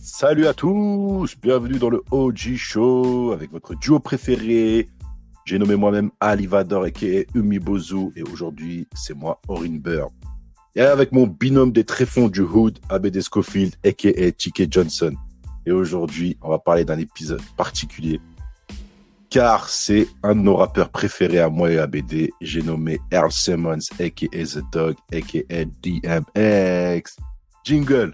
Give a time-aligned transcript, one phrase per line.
[0.00, 4.88] Salut à tous, bienvenue dans le OG Show avec votre duo préféré.
[5.44, 10.10] J'ai nommé moi-même Ali Vador et Umi Bozu et aujourd'hui c'est moi Orin Bird.
[10.74, 15.14] Et avec mon binôme des tréfonds du Hood, ABD Schofield aka TK Johnson.
[15.66, 18.20] Et aujourd'hui on va parler d'un épisode particulier
[19.30, 22.32] car c'est un de nos rappeurs préférés à moi et à BD.
[22.40, 27.16] J'ai nommé Earl Simmons, aka The Dog, aka DMX.
[27.64, 28.12] Jingle.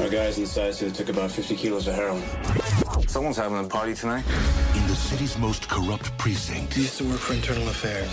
[0.00, 2.22] Our guys inside said it took about 50 kilos of heroin.
[3.08, 4.24] Someone's having a party tonight.
[4.74, 8.12] In the city's most corrupt precinct, You used to work for internal affairs.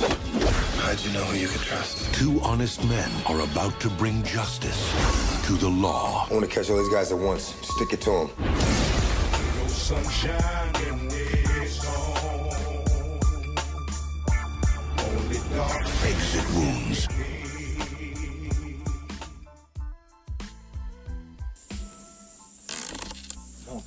[0.81, 2.13] How'd you know who you could trust?
[2.13, 4.93] two honest men are about to bring justice
[5.47, 6.27] to the law.
[6.29, 7.55] I want to catch all these guys at once.
[7.63, 8.29] Stick it to them.
[16.03, 17.07] Exit wounds.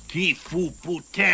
[0.07, 1.25] Petit fou putain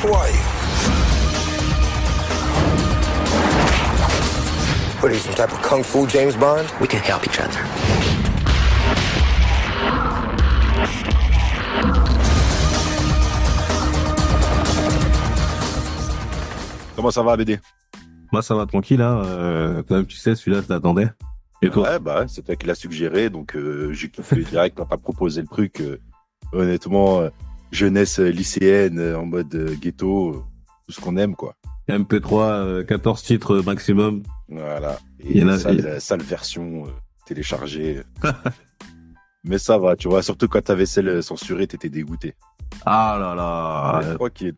[0.00, 0.34] Who are you?
[5.00, 6.70] What are you, some type of kung fu James Bond?
[6.80, 8.09] We can help each other.
[17.00, 17.58] Comment ça va BD
[18.30, 19.22] Moi, ça va tranquille, hein.
[19.24, 21.08] Euh, comme tu sais, celui-là, je l'attendais.
[21.62, 21.88] Et toi?
[21.92, 24.98] Ouais, bah ouais, c'est toi qui l'as suggéré, donc euh, j'ai kiffé direct quand t'as
[24.98, 25.80] proposé le truc.
[25.80, 25.96] euh,
[26.52, 27.30] honnêtement, euh,
[27.72, 30.42] jeunesse euh, lycéenne euh, en mode euh, ghetto, euh,
[30.84, 31.54] tout ce qu'on aime quoi.
[31.88, 34.22] MP3, euh, 14 titres maximum.
[34.50, 34.98] Voilà.
[35.24, 36.90] Il Et y en a- sale, euh, sale version euh,
[37.24, 38.02] téléchargée.
[39.44, 42.34] Mais ça va, tu vois, surtout quand t'avais celle censurée, t'étais dégoûté.
[42.84, 44.14] Ah là là.
[44.16, 44.52] Tranquille.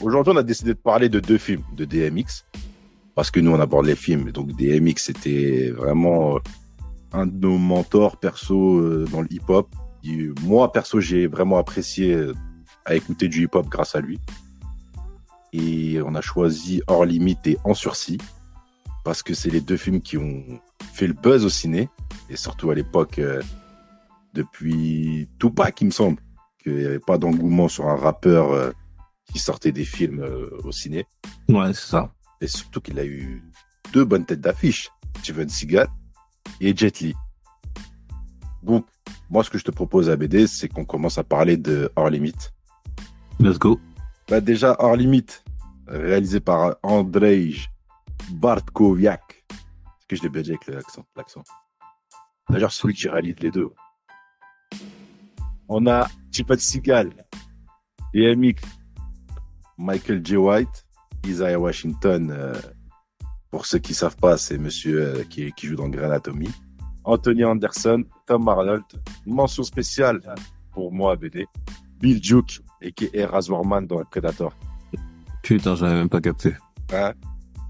[0.00, 2.44] Aujourd'hui, on a décidé de parler de deux films de DMX.
[3.14, 4.30] Parce que nous, on aborde les films.
[4.30, 6.38] Donc, DMX, c'était vraiment euh,
[7.12, 9.68] un de nos mentors perso euh, dans le hip-hop.
[10.42, 12.34] Moi, perso, j'ai vraiment apprécié euh,
[12.84, 14.18] à écouter du hip-hop grâce à lui.
[15.52, 18.18] Et on a choisi Hors Limite et En Sursis.
[19.04, 20.42] Parce que c'est les deux films qui ont
[20.92, 21.88] fait le buzz au ciné.
[22.28, 23.20] Et surtout à l'époque,
[24.34, 26.18] depuis Tupac, il me semble
[26.62, 28.72] qu'il n'y avait pas d'engouement sur un rappeur
[29.32, 31.06] qui sortait des films euh, au ciné.
[31.48, 32.12] Ouais, c'est ça.
[32.40, 33.42] Et surtout qu'il a eu
[33.92, 35.88] deux bonnes têtes d'affiche, Steven Seagal
[36.60, 37.14] et Jet Li.
[38.62, 38.86] Donc,
[39.30, 42.10] moi, ce que je te propose à BD, c'est qu'on commence à parler de Hors
[42.10, 42.52] Limite.
[43.38, 43.80] Let's go.
[44.28, 45.44] Bah, déjà, Hors Limite,
[45.86, 47.70] réalisé par Andrzej
[48.32, 49.44] Bartkowiak.
[49.50, 51.42] Est-ce que je l'ai bien dit avec l'accent l'accent?
[52.48, 53.70] D'ailleurs, celui qui réalise les deux.
[55.68, 57.10] On a Steven Seagal,
[58.12, 58.56] DMX,
[59.80, 60.36] Michael J.
[60.36, 60.84] White,
[61.26, 62.30] Isaiah Washington.
[62.30, 62.54] euh,
[63.50, 66.50] pour ceux qui savent pas, c'est monsieur euh, qui, qui joue dans Grey Anatomy.
[67.04, 68.84] Anthony Anderson, Tom Arnold.
[69.26, 70.20] Mention spéciale
[70.72, 71.46] pour moi, BD.
[71.98, 74.52] Bill Duke, et Razorman dans Predator.
[75.42, 76.54] Putain, j'avais même pas capté.
[76.92, 77.12] Hein?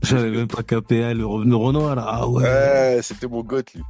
[0.03, 1.05] J'avais même pas capté.
[1.05, 2.05] Ah, le revenu Renoir, là.
[2.07, 2.43] Ah ouais.
[2.43, 3.83] Ouais, c'était mon goth, lui.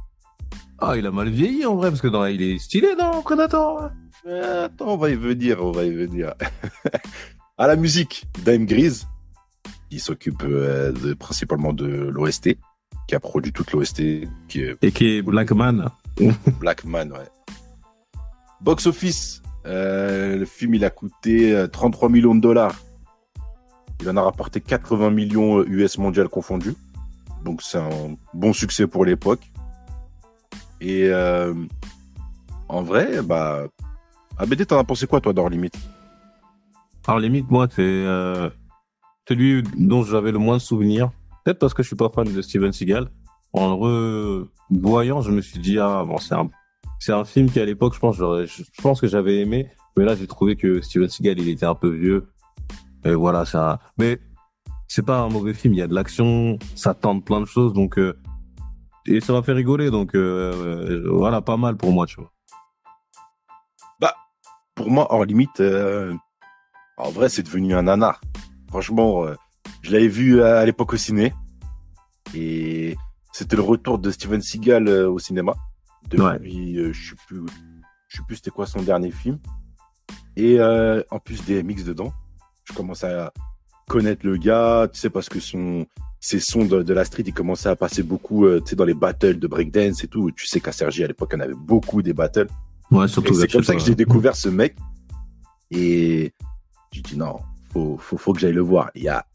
[0.79, 3.89] Ah, il a mal vieilli, en vrai, parce que dans, il est stylé dans Predator.
[4.25, 6.33] Mais attends, on va y venir, on va y venir.
[7.61, 9.07] à la musique, Dame Grise,
[9.91, 12.57] qui s'occupe euh, de- principalement de l'OST,
[13.07, 15.89] qui a produit toute l'OST, qui est Et qui est Blackman.
[16.59, 17.29] Blackman, ouais.
[18.61, 22.75] Box Office, euh, le film il a coûté euh, 33 millions de dollars.
[24.01, 26.73] Il en a rapporté 80 millions euh, US mondial confondus.
[27.45, 29.51] Donc c'est un bon succès pour l'époque.
[30.79, 31.53] Et euh,
[32.69, 33.65] en vrai, bah,
[34.39, 35.77] ABD, t'en as pensé quoi toi d'Hors Limite?
[37.07, 38.49] Alors, limite, moi, c'est euh,
[39.27, 41.11] celui dont j'avais le moins de souvenirs.
[41.43, 43.09] Peut-être parce que je suis pas fan de Steven Seagal.
[43.53, 46.49] En le revoyant, je me suis dit, ah, bon, c'est un,
[46.99, 49.67] c'est un film qui, à l'époque, je pense, je pense que j'avais aimé.
[49.97, 52.31] Mais là, j'ai trouvé que Steven Seagal, il était un peu vieux.
[53.03, 54.19] Et voilà, un, mais
[54.87, 55.73] c'est pas un mauvais film.
[55.73, 58.19] Il y a de l'action, ça tente plein de choses, donc, euh,
[59.07, 62.31] et ça m'a fait rigoler, donc, euh, voilà, pas mal pour moi, tu vois.
[64.75, 66.13] Pour moi, Hors Limite, euh,
[67.01, 68.21] en vrai, c'est devenu un nanar.
[68.69, 69.35] Franchement, euh,
[69.81, 71.33] je l'avais vu à, à l'époque au ciné.
[72.35, 72.95] Et
[73.33, 75.53] c'était le retour de Steven Seagal euh, au cinéma.
[76.09, 77.41] Depuis, euh, je sais plus,
[78.07, 79.39] je sais plus c'était quoi son dernier film.
[80.35, 82.13] Et euh, en plus des mix dedans.
[82.63, 83.33] Je commence à
[83.87, 85.85] connaître le gars, tu sais, parce que son,
[86.19, 88.85] ces sons de, de la street, ils commençaient à passer beaucoup, euh, tu sais, dans
[88.85, 90.31] les battles de breakdance et tout.
[90.31, 92.47] Tu sais qu'à Sergi, à l'époque, il en avait beaucoup des battles.
[92.91, 93.33] Ouais, surtout.
[93.33, 93.95] c'est comme ça que j'ai ouais.
[93.95, 94.75] découvert ce mec.
[95.71, 96.33] Et
[97.15, 97.39] non,
[97.71, 98.91] faut, faut, faut que j'aille le voir.
[98.95, 99.25] Il y a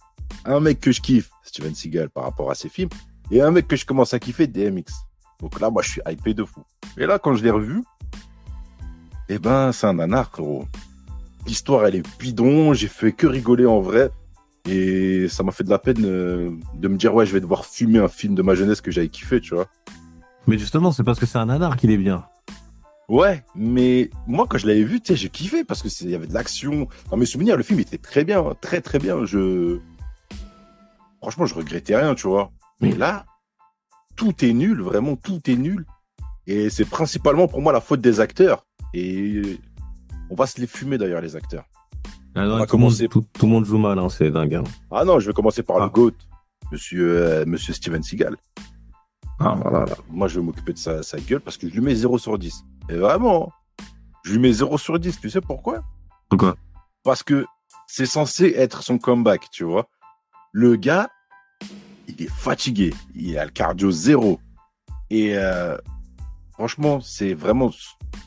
[0.44, 2.90] un mec que je kiffe, Steven Seagal, par rapport à ses films,
[3.30, 4.92] et un mec que je commence à kiffer, DMX.
[5.40, 6.62] Donc là, moi, je suis hypé de fou.
[6.96, 7.82] Et là, quand je l'ai revu,
[9.28, 10.64] eh ben, c'est un nanar, frérot.
[11.46, 14.10] L'histoire, elle est bidon, j'ai fait que rigoler en vrai.
[14.68, 17.66] Et ça m'a fait de la peine euh, de me dire, ouais, je vais devoir
[17.66, 19.66] fumer un film de ma jeunesse que j'avais kiffé, tu vois.
[20.46, 22.24] Mais justement, c'est parce que c'est un nanar qu'il est bien.
[23.08, 26.10] Ouais, mais moi quand je l'avais vu, tu sais, j'ai kiffé parce que c'est- il
[26.10, 26.88] y avait de l'action.
[27.10, 29.24] Dans mes souvenirs, le film était très bien, très très bien.
[29.24, 29.78] Je
[31.20, 32.50] franchement, je regrettais rien, tu vois.
[32.80, 33.24] Mais là,
[34.16, 35.86] tout est nul, vraiment tout est nul.
[36.48, 38.66] Et c'est principalement pour moi la faute des acteurs.
[38.94, 39.58] Et
[40.30, 41.64] on va se les fumer d'ailleurs les acteurs.
[42.34, 43.08] Ah non, On va tout, le monde, commencer.
[43.08, 44.56] tout, tout le monde joue mal, hein, c'est dingue.
[44.56, 44.64] hein.
[44.90, 45.84] Ah non, je vais commencer par Ah.
[45.84, 46.12] le GOAT,
[46.72, 48.36] Monsieur euh, Monsieur Steven Seagal.
[49.38, 49.86] Ah, voilà.
[50.10, 52.38] Moi, je vais m'occuper de sa, sa gueule parce que je lui mets 0 sur
[52.38, 52.64] 10.
[52.88, 53.52] Et vraiment,
[54.24, 55.20] je lui mets 0 sur 10.
[55.20, 55.82] Tu sais pourquoi?
[56.28, 56.56] Pourquoi?
[57.02, 57.46] Parce que
[57.86, 59.88] c'est censé être son comeback, tu vois.
[60.52, 61.08] Le gars,
[62.08, 64.40] il est fatigué, il a le cardio zéro.
[65.10, 65.76] Et euh,
[66.52, 67.70] franchement, c'est vraiment,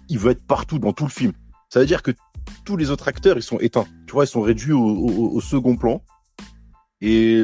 [0.10, 1.34] il veut être partout dans tout le film.
[1.70, 2.12] Ça veut dire que
[2.66, 3.86] tous les autres acteurs, ils sont éteints.
[4.08, 6.02] Tu vois, ils sont réduits au, au- au second plan.
[7.02, 7.44] Et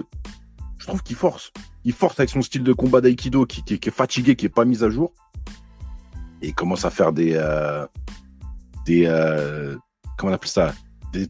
[0.77, 1.51] je trouve qu'il force.
[1.83, 4.49] Il force avec son style de combat d'aïkido qui, qui- qui est fatigué, qui est
[4.49, 5.13] pas mis à jour.
[6.41, 7.85] Et commence à faire des, euh,
[8.85, 9.75] des, euh,
[10.17, 10.73] comment on appelle ça,
[11.13, 11.27] des,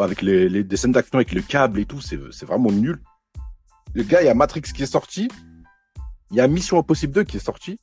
[0.00, 3.00] avec les, les- des scènes d'action avec le câble et tout, c'est vraiment nul.
[3.94, 5.28] Le gars, il y a Matrix qui est sorti.
[6.30, 7.78] Il y a Mission Impossible 2 qui est sorti.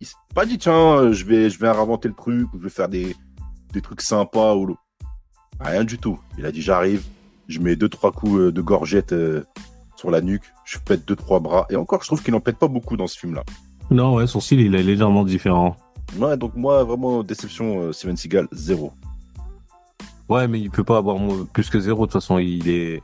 [0.00, 2.70] Il s'est pas dit, tiens, je vais, je vais inventer le truc, ou je vais
[2.70, 3.16] faire des,
[3.72, 4.76] des trucs sympas ou.
[5.58, 6.20] Rien du tout.
[6.36, 7.02] Il a dit, j'arrive,
[7.48, 9.42] je mets deux, trois coups euh, de gorgette euh,
[9.96, 11.66] sur la nuque, je pète deux, trois bras.
[11.70, 13.42] Et encore, je trouve qu'il n'en pète pas beaucoup dans ce film-là.
[13.90, 15.76] Non, ouais, son style, il est légèrement différent.
[16.18, 18.92] Ouais, donc moi, vraiment, déception, euh, Steven Seagal, zéro.
[20.28, 21.18] Ouais, mais il peut pas avoir
[21.52, 22.06] plus que zéro.
[22.06, 23.02] De toute façon, il est,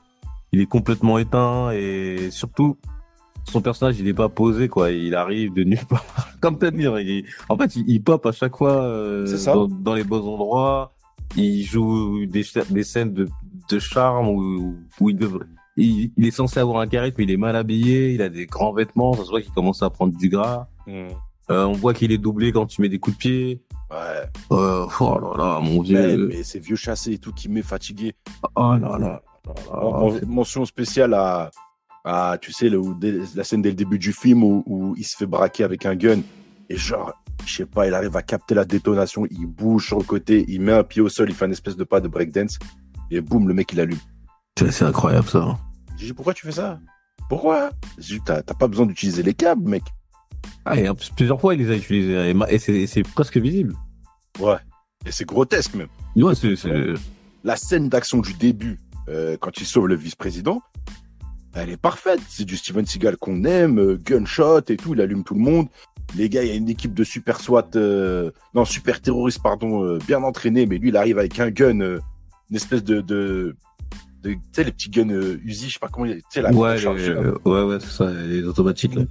[0.53, 2.77] il est complètement éteint et surtout,
[3.45, 4.91] son personnage, il est pas posé, quoi.
[4.91, 6.05] Il arrive de nulle part.
[6.41, 9.55] Comme t'as dit, il en fait, il, il pop à chaque fois euh, ça.
[9.55, 10.93] dans, dans les bons endroits.
[11.37, 13.29] Il joue des, des scènes de,
[13.71, 15.47] de charme où, où il devrait,
[15.77, 18.73] il, il est censé avoir un charisme, il est mal habillé, il a des grands
[18.73, 20.67] vêtements, ça se voit qu'il commence à prendre du gras.
[20.89, 23.63] Euh, on voit qu'il est doublé quand tu mets des coups de pied.
[23.91, 24.57] Ouais.
[24.57, 26.29] Euh, oh là là, mon Mais, dieu.
[26.29, 28.15] mais c'est vieux chassé et tout qui m'est fatigué.
[28.57, 29.23] Oh là là.
[29.73, 31.51] En- mention spéciale à,
[32.05, 32.81] à tu sais, le,
[33.35, 35.97] la scène dès le début du film où, où il se fait braquer avec un
[35.97, 36.21] gun.
[36.71, 37.13] Et genre,
[37.45, 40.61] je sais pas, il arrive à capter la détonation, il bouge sur le côté, il
[40.63, 42.59] met un pied au sol, il fait un espèce de pas de breakdance.
[43.11, 43.99] Et boum, le mec, il allume.
[44.59, 45.59] C'est incroyable ça.
[45.97, 46.79] J'ai dit, pourquoi tu fais ça?
[47.29, 47.71] Pourquoi?
[48.25, 49.83] T'as pas besoin d'utiliser les câbles, mec.
[50.65, 53.75] Ah, et en plus, plusieurs fois, il les a utilisés et, c'est presque visible.
[54.39, 54.57] Ouais.
[55.07, 55.89] Et c'est grotesque même.
[56.17, 56.95] Ouais, c'est c'est-
[57.45, 58.79] La scène d'action du début,
[59.09, 60.63] euh, quand il sauve le vice-président,
[61.55, 62.21] elle est parfaite.
[62.29, 65.67] C'est du Steven Seagal qu'on aime, euh, gunshot et tout, il allume tout le monde.
[66.15, 69.83] Les gars, il y a une équipe de super SWAT, euh, non, super terroristes, pardon,
[69.85, 72.01] euh, bien entraînés, mais lui, il arrive avec un gun, une
[72.57, 73.57] espèce de, de,
[74.23, 76.43] de tu sais, les petits guns euh, Uzi, je sais pas comment, il- tu sais,
[76.43, 76.79] la ouais,
[77.15, 77.33] là.
[77.45, 79.03] ouais, ouais, c'est ça, les automatiques là.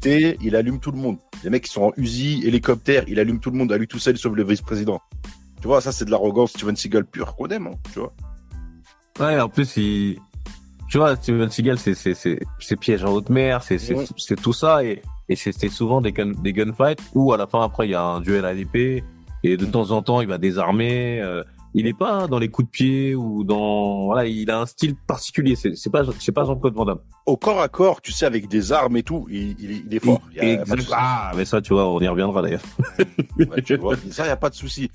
[0.41, 1.17] Il allume tout le monde.
[1.43, 3.99] Les mecs, ils sont en Uzi, hélicoptère, il allume tout le monde, à lui tout
[3.99, 4.99] seul, sauve le vice-président.
[5.61, 8.13] Tu vois, ça, c'est de l'arrogance Steven Seagal pur qu'on aime, hein, tu vois.
[9.19, 10.17] Ouais, en plus, il,
[10.89, 14.35] tu vois, Steven Seagal, c'est c'est c'est c'est piège en haute mer, c'est c'est c'est
[14.41, 17.63] tout ça et et c'est c'est souvent des gun, des gunfights où à la fin
[17.63, 19.03] après il y a un duel à l'épée
[19.43, 21.19] et de temps en temps il va désarmer.
[21.21, 24.65] euh, il est pas dans les coups de pied ou dans voilà, il a un
[24.65, 25.55] style particulier.
[25.55, 26.99] C'est c'est pas c'est pas Jean-Claude Van Damme.
[27.25, 29.99] au corps à corps, tu sais, avec des armes et tout, il, il- il est
[29.99, 30.21] fort.
[30.31, 30.89] Il y a Exact-.
[30.93, 32.61] Ah, mais ça, tu vois, on y reviendra d'ailleurs.
[33.37, 34.89] Ouais, tu vois, ça, il n'y a pas de souci.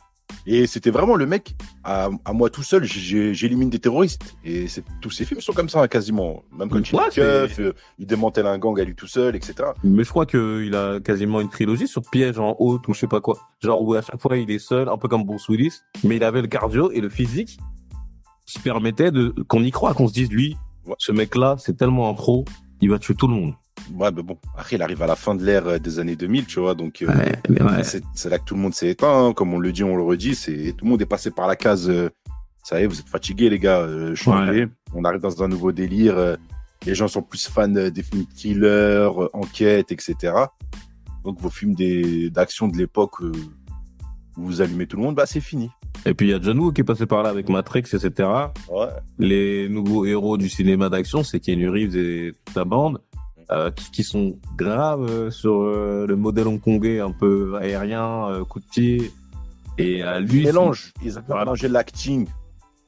[0.49, 4.37] Et c'était vraiment le mec, à, à moi tout seul, j'élimine des terroristes.
[4.45, 4.67] Et
[5.01, 6.45] tous ces films sont comme ça, hein, quasiment.
[6.57, 9.35] Même quand il Ouais, est keuf, euh, il démantèle un gang à lui tout seul,
[9.35, 9.55] etc.
[9.83, 13.07] Mais je crois qu'il a quasiment une trilogie sur piège en haute ou je sais
[13.09, 13.39] pas quoi.
[13.61, 16.23] Genre où à chaque fois il est seul, un peu comme Bruce Willis, mais il
[16.25, 17.59] avait le cardio et le physique
[18.47, 20.95] qui permettait de qu'on y croit, qu'on se dise lui, Ouais.
[20.99, 22.45] ce mec-là, c'est tellement un pro,
[22.81, 23.55] il va tuer tout le monde.
[23.95, 26.47] Ouais, mais bon, après, il arrive à la fin de l'ère euh, des années 2000,
[26.47, 27.83] tu vois, donc euh, ouais.
[27.83, 29.33] c'est là que tout le monde s'est éteint, hein.
[29.33, 31.57] comme on le dit, on le redit, c'est tout le monde est passé par la
[31.57, 31.89] case.
[31.89, 32.11] euh,
[32.65, 34.15] ça y est, vous êtes fatigués, les gars, euh.
[34.27, 36.37] On arrive dans un nouveau délire.
[36.85, 40.33] les gens sont plus fans des films thriller, enquête, etc.
[41.25, 41.75] Donc vos films
[42.31, 43.21] d'action de l'époque
[44.37, 45.71] vous allumez tout le monde, bah c'est fini.
[46.05, 48.29] Et puis il y a John Woo qui est passé par là avec Matrix, etc.
[48.69, 48.89] Ouais.
[49.19, 53.01] Les nouveaux héros du cinéma d'action, c'est Keanu Reeves et toute la bande.
[53.51, 58.61] Euh, qui, qui sont graves euh, sur euh, le modèle hongkongais un peu aérien, coup
[58.61, 59.13] de pied.
[59.79, 62.27] Et lui, mélange, ils ont mélangé l'acting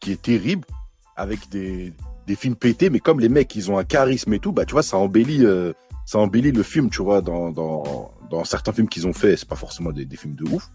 [0.01, 0.67] qui est terrible
[1.17, 1.93] avec des,
[2.27, 4.73] des films pétés, mais comme les mecs, ils ont un charisme et tout, bah tu
[4.73, 5.45] vois, ça embellit,
[6.07, 9.49] ça embellit le film, tu vois, dans, dans, dans certains films qu'ils ont fait, c'est
[9.49, 10.71] pas forcément des, des films de ouf.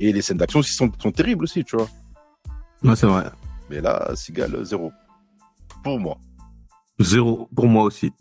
[0.00, 1.88] Et les scènes d'action aussi sont, sont terribles aussi, tu vois.
[2.82, 3.24] Ouais, c'est vrai.
[3.68, 4.92] Mais là, euh, zéro.
[5.84, 6.18] Pour moi.
[6.98, 8.12] Zéro pour moi aussi.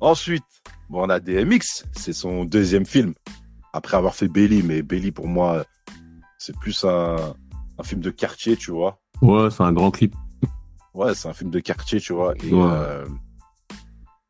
[0.00, 0.44] Ensuite,
[0.88, 3.14] bon, on a DMX, c'est son deuxième film.
[3.72, 5.64] Après avoir fait Belly, mais Belly pour moi,
[6.38, 7.16] c'est plus un,
[7.78, 9.00] un film de quartier, tu vois.
[9.22, 10.14] Ouais, c'est un grand clip.
[10.92, 12.34] Ouais, c'est un film de quartier, tu vois.
[12.44, 12.62] Et, Ouais.
[12.62, 13.04] euh,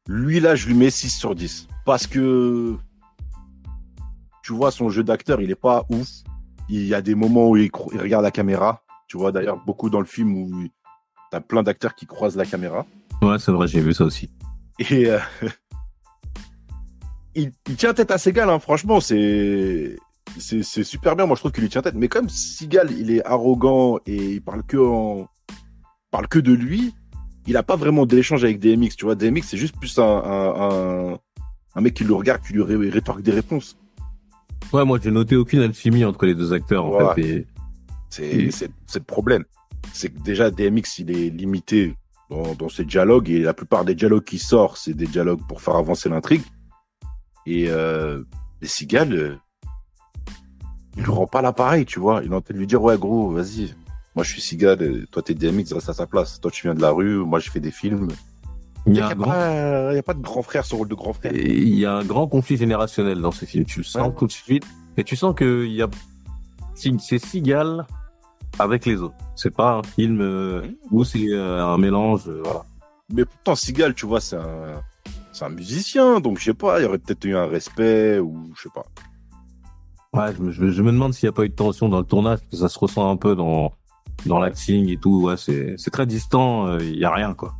[0.06, 1.68] lui, là, je lui mets 6 sur 10.
[1.84, 2.76] Parce que,
[4.42, 6.08] tu vois, son jeu d'acteur, il est pas ouf.
[6.70, 8.82] Il y a des moments où il, il regarde la caméra.
[9.08, 10.66] Tu vois, d'ailleurs, beaucoup dans le film où
[11.30, 12.86] t'as plein d'acteurs qui croisent la caméra.
[13.20, 14.30] Ouais, c'est vrai, j'ai vu ça aussi.
[14.78, 15.18] Et euh,
[17.34, 19.96] il, il tient tête à Seagal, hein, franchement, c'est
[20.38, 21.26] c'est super bien.
[21.26, 21.94] Moi, je trouve qu'il lui tient tête.
[21.94, 25.28] Mais comme Seagal, il est arrogant et il parle que en
[26.10, 26.92] parle que de lui,
[27.46, 28.96] il a pas vraiment d'échange avec DMX.
[28.96, 31.18] Tu vois, DMX, c'est juste plus un, un, un,
[31.76, 33.76] un mec qui le regarde, qui lui ré- rétorque des réponses.
[34.72, 37.14] Ouais, moi, j'ai noté aucune alchimie entre les deux acteurs, en Ouais.
[37.14, 37.20] fait.
[37.28, 37.46] Et...
[38.10, 39.44] C'est c'est c'est le problème.
[39.92, 41.94] C'est que déjà DMX, il est limité
[42.34, 45.60] dans, dans ses dialogues et la plupart des dialogues qui sortent, c'est des dialogues pour
[45.60, 46.42] faire avancer l'intrigue.
[47.46, 48.22] Et euh,
[48.60, 49.36] les Seagal, euh,
[50.96, 52.22] il lui rend pas l'appareil, tu vois.
[52.24, 53.74] Il est en train de lui dire ouais gros, vas-y.
[54.14, 56.40] Moi je suis euh, toi t'es DMX, reste à sa place.
[56.40, 58.08] Toi tu viens de la rue, moi je fais des films.
[58.86, 60.88] Il Il y y a a, un grand pas, a de grand frère sur rôle
[60.88, 61.32] de grand frère.
[61.34, 63.64] Il y a un grand conflit générationnel dans ce film.
[63.64, 64.14] Tu le sens Ouais.
[64.16, 64.64] tout de suite.
[64.96, 65.88] Et tu sens que il y a,
[66.74, 67.86] c'est Seagal
[68.58, 69.14] avec les autres.
[69.36, 72.64] C'est pas un film euh, où c'est euh, un mélange, euh, voilà.
[73.12, 74.82] Mais pourtant Seagal, tu vois, c'est un,
[75.32, 78.52] c'est un musicien, donc je sais pas, il y aurait peut-être eu un respect ou
[78.56, 78.84] je sais pas.
[80.12, 81.88] Ouais, je me, je me- je me demande s'il n'y a pas eu de tension
[81.88, 83.72] dans le tournage, parce que ça se ressent un peu dans,
[84.26, 85.22] dans l'acting et tout.
[85.24, 87.54] Ouais, c'est, c'est très distant, euh, il y a rien, quoi.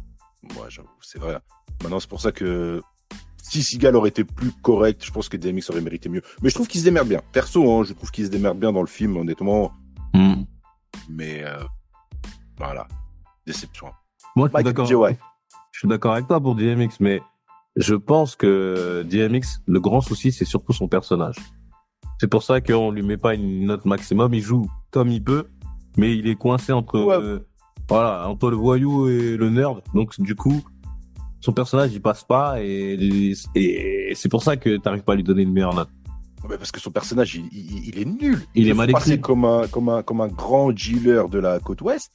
[0.54, 1.36] Moi, j'avoue, c'est vrai.
[1.82, 2.80] Maintenant, c'est pour ça que
[3.42, 6.22] si Seagal aurait été plus correct, je pense que DMX aurait mérité mieux.
[6.42, 7.20] Mais je trouve qu'il se démerde bien.
[7.32, 9.72] Perso, hein, je trouve qu'il se démerde bien dans le film, honnêtement.
[10.14, 10.44] Hmm.
[11.08, 11.58] Mais euh,
[12.58, 12.86] voilà,
[13.46, 13.88] déception.
[14.36, 14.86] Moi, je suis d'accord.
[14.86, 14.94] J.
[14.94, 15.18] White.
[15.72, 17.20] Je suis d'accord avec toi pour DMX, mais
[17.76, 21.36] je pense que DMX, le grand souci, c'est surtout son personnage.
[22.20, 24.32] C'est pour ça qu'on lui met pas une note maximum.
[24.34, 25.48] Il joue comme il peut,
[25.96, 27.16] mais il est coincé entre, Ouais.
[27.16, 27.40] euh,
[27.88, 29.82] voilà, entre le voyou et le nerd.
[29.94, 30.62] Donc, du coup,
[31.40, 35.24] son personnage, il passe pas et, et c'est pour ça que t'arrives pas à lui
[35.24, 35.90] donner une meilleure note.
[36.48, 38.38] Mais parce que son personnage, il, il- il est nul.
[38.54, 39.20] Il est mal écrit.
[39.20, 42.12] comme un, comme, un, comme un grand dealer de la côte ouest.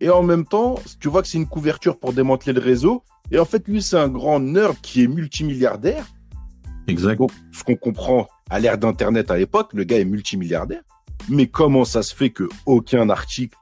[0.00, 3.02] Et en même temps, tu vois que c'est une couverture pour démanteler le réseau.
[3.30, 6.06] Et en fait, lui, c'est un grand nerd qui est multimilliardaire.
[6.86, 7.18] Exact.
[7.18, 10.82] Donc, ce qu'on comprend à l'ère d'Internet à l'époque, le gars est multimilliardaire.
[11.28, 13.56] Mais comment ça se fait que aucun article,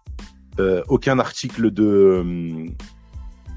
[0.58, 2.74] euh, aucun article de, hum,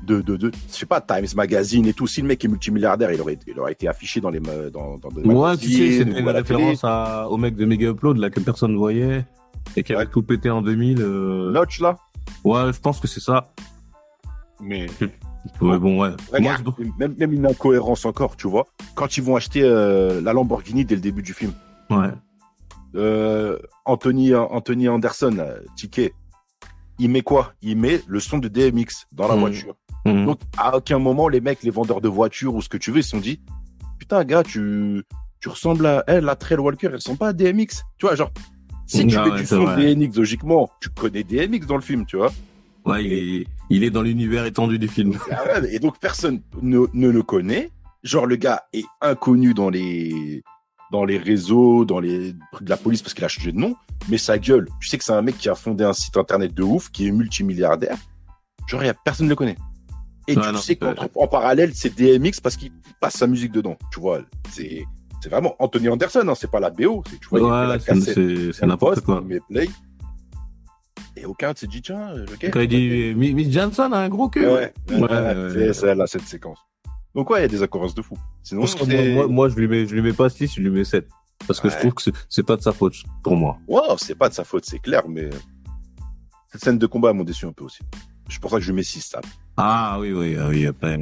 [0.07, 3.11] de, de, de, je sais pas, Times Magazine et tout, si le mec est multimilliardaire,
[3.11, 6.29] il aurait, il aurait été affiché dans les, dans, dans Ouais, tu sais, ou une
[6.29, 9.25] référence à, au mec de Mega Upload, là, que personne ne voyait,
[9.75, 10.09] et qui avait Ouais.
[10.11, 11.01] tout pété en 2000.
[11.01, 11.97] euh, Notch, là?
[12.43, 13.51] Ouais, je pense que c'est ça.
[14.61, 14.87] Mais,
[15.61, 16.09] Ouais, bon, ouais.
[16.41, 16.55] Moi,
[16.99, 18.65] même, même une incohérence encore, tu vois.
[18.95, 21.53] Quand ils vont acheter euh, la Lamborghini dès le début du film,
[21.89, 22.09] ouais.
[22.95, 26.13] euh, Anthony, Anthony Anderson, là, Ticket,
[26.99, 27.53] il met quoi?
[27.61, 29.39] Il met le son de DMX dans la Mhm.
[29.39, 29.75] voiture.
[30.13, 30.25] Mhm.
[30.25, 32.99] Donc, à aucun moment, les mecs, les vendeurs de voitures ou ce que tu veux,
[32.99, 33.39] ils se sont dit,
[33.99, 35.03] putain, gars, tu,
[35.39, 37.83] tu ressembles à elle, la Trail Walker, elle ressemble pas à DMX.
[37.97, 38.31] Tu vois, genre,
[38.85, 39.95] si tu Ah mets ouais, du son vrai.
[39.95, 42.31] DMX, logiquement, tu connais DMX dans le film, tu vois.
[42.85, 45.17] Ouais, il est, il est dans l'univers étendu du film.
[45.31, 47.69] Ah ouais, et donc, personne ne, ne le connaît.
[48.03, 50.41] Genre, le gars est inconnu dans les,
[50.93, 53.75] dans les réseaux, dans les de la police parce qu'il a changé de nom.
[54.07, 56.53] Mais sa gueule, tu sais que c'est un mec qui a fondé un site internet
[56.53, 57.97] de ouf, qui est multimilliardaire.
[58.67, 59.57] Genre, y a, personne ne le connaît.
[60.27, 63.51] Et Ouais, tu non, sais qu'en en parallèle, c'est DMX parce qu'il passe sa musique
[63.51, 63.77] dedans.
[63.91, 64.19] Tu vois,
[64.51, 64.84] c'est,
[65.22, 67.01] c'est vraiment Anthony Anderson, hein, c'est pas la BO.
[67.10, 69.22] C'est, tu vois, Ouais, c'est, n'importe quoi.
[69.22, 69.69] met play.
[71.15, 72.50] Et aucun s'est dit, tiens, le gars.
[72.51, 74.46] Quand il dit, Mi- Miss Johnson a un gros cul.
[74.46, 76.60] Ouais, ouais, c'est celle-là, cette séquence.
[77.15, 78.15] Donc ouais, il y a des occurrences de fou.
[78.43, 80.84] Sinon, moi, moi, moi, je lui mets, je lui mets pas 6, je lui mets
[80.84, 81.07] 7.
[81.48, 83.57] Parce que je trouve que c'est, c'est pas de sa faute, pour moi.
[83.67, 85.29] Wow, c'est pas de sa faute, c'est clair, mais
[86.51, 87.79] cette scène de combat m'a déçu un peu aussi.
[88.29, 89.22] C'est pour ça que je lui mets 6 ça.
[89.55, 90.98] Ah, oui, oui, ah oui, après.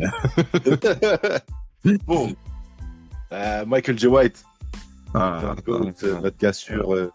[2.05, 2.33] bon.
[3.31, 4.07] Euh, Michael J.
[4.07, 4.43] White,
[5.13, 6.93] Ah, notre, notre gars sûr.
[6.93, 7.11] euh,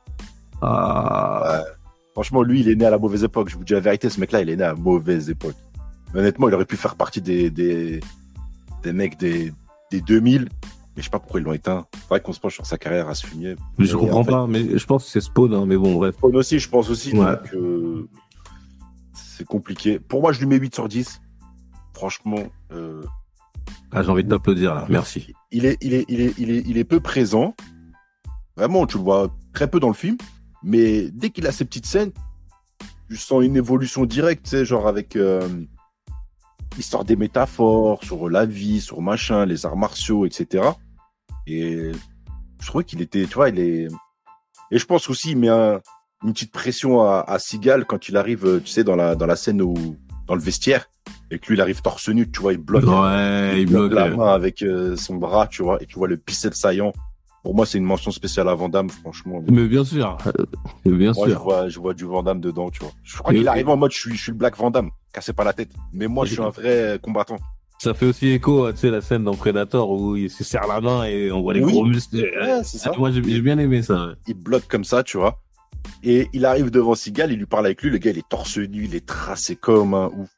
[0.62, 1.62] ah,
[2.12, 3.48] franchement, lui, il est né à la mauvaise époque.
[3.48, 5.54] Je vous dis la vérité, ce mec-là, il est né à la mauvaise époque.
[6.12, 8.00] Mais honnêtement, il aurait pu faire partie des, des,
[8.82, 9.52] des mecs des,
[9.90, 10.42] des 2000.
[10.42, 10.48] Mais
[10.96, 11.86] je sais pas pourquoi ils l'ont éteint.
[11.94, 13.54] C'est vrai qu'on se penche sur sa carrière à ce fumier.
[13.78, 16.16] Je comprends en fait, pas, mais je pense que c'est Spawn, hein, mais bon, bref.
[16.16, 17.12] Spawn aussi, je pense aussi.
[17.12, 17.26] Ouais.
[17.36, 18.08] Donc, euh,
[19.40, 19.98] c'est compliqué.
[19.98, 21.22] Pour moi, je lui mets 8 sur 10.
[21.94, 22.42] Franchement,
[22.72, 23.02] euh,
[23.90, 25.32] Ah, j'ai envie de t'applaudir là, merci.
[25.50, 27.54] il est, il est, il est, il est, il est peu présent.
[28.56, 30.18] Vraiment, tu le vois très peu dans le film.
[30.62, 32.12] Mais dès qu'il a ces petites scènes,
[33.08, 35.16] tu sens une évolution directe, tu sais, genre avec.
[35.16, 35.48] euh,
[36.76, 40.64] il sort des métaphores sur la vie, sur machin, les arts martiaux, etc.
[41.46, 41.92] Et
[42.60, 43.88] je trouvais qu'il était, tu vois, il est.
[44.70, 45.80] Et je pense aussi, met un-
[46.24, 49.26] une petite pression à, à Seagal quand il arrive, euh, tu sais, dans la, dans
[49.26, 49.74] la scène où,
[50.26, 50.86] dans le vestiaire,
[51.30, 53.92] et que lui, il arrive torse nu, tu vois, il bloque Ouais, il bloque.
[53.92, 56.92] la euh, main avec euh, son bras, tu vois, et tu vois le biceps saillant.
[57.42, 59.42] Pour moi, c'est une mention spéciale à Van Damme, franchement.
[59.50, 60.32] Mais bien sûr, euh,
[60.84, 61.42] bien Moi, je sûr.
[61.42, 62.92] vois, je vois du Van Damme dedans, tu vois.
[63.02, 65.32] Je crois qu'il arrive en mode, je suis, je suis le Black Van Damme, cassez
[65.32, 65.70] pas la tête.
[65.94, 67.38] Mais moi, je suis un vrai combattant.
[67.78, 70.66] Ça fait aussi écho à tu sais, la scène dans Predator où il se serre
[70.68, 71.72] la main et on voit les Oui.
[71.72, 72.16] gros muscles.
[72.18, 72.92] Ouais, c'est ça.
[72.94, 74.08] Ah, moi, j'ai j'ai bien aimé ça.
[74.08, 74.12] ouais.
[74.28, 75.38] Il bloque comme ça, tu vois.
[76.02, 77.90] Et il arrive devant Seagal, il lui parle avec lui.
[77.90, 80.30] Le gars, il est torse nu, il est tracé comme un ouf.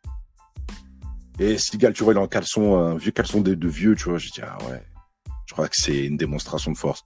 [1.39, 4.19] Et Seagal, tu vois, il est en caleçon, un vieux caleçon de, vieux, tu vois.
[4.19, 4.83] J'ai dit, ah ouais.
[5.47, 7.05] Je crois que c'est une démonstration de force.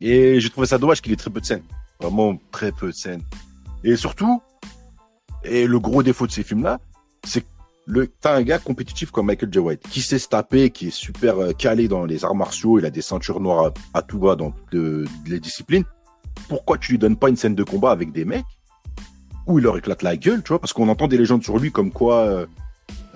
[0.00, 1.62] Et j'ai trouvé ça dommage qu'il ait très peu de scènes.
[2.00, 3.22] Vraiment très peu de scènes.
[3.84, 4.42] Et surtout,
[5.44, 6.80] et le gros défaut de ces films-là,
[7.24, 7.46] c'est que
[7.86, 9.58] le, t'as un gars compétitif comme Michael J.
[9.58, 12.86] White, qui sait se taper, qui est super euh, calé dans les arts martiaux, il
[12.86, 15.84] a des ceintures noires à, tout va dans les disciplines.
[16.48, 18.44] Pourquoi tu lui donnes pas une scène de combat avec des mecs
[19.46, 21.72] où il leur éclate la gueule, tu vois, parce qu'on entend des légendes sur lui
[21.72, 22.46] comme quoi euh,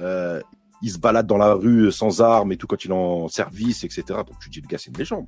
[0.01, 0.41] euh,
[0.83, 3.85] il se balade dans la rue sans armes et tout quand il est en service,
[3.85, 4.03] etc.
[4.09, 5.27] Donc tu dis le gars c'est une légende.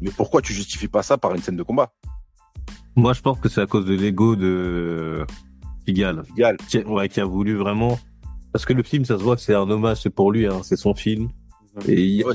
[0.00, 1.92] Mais pourquoi tu justifies pas ça par une scène de combat?
[2.96, 5.24] Moi, je pense que c'est à cause de l'ego de
[5.84, 6.56] Pigalle, Égal.
[6.68, 7.98] qui, ouais, qui a voulu vraiment.
[8.52, 10.60] Parce que le film, ça se voit que c'est un hommage, c'est pour lui, hein,
[10.62, 11.28] c'est son film.
[11.86, 12.34] Et Ouais,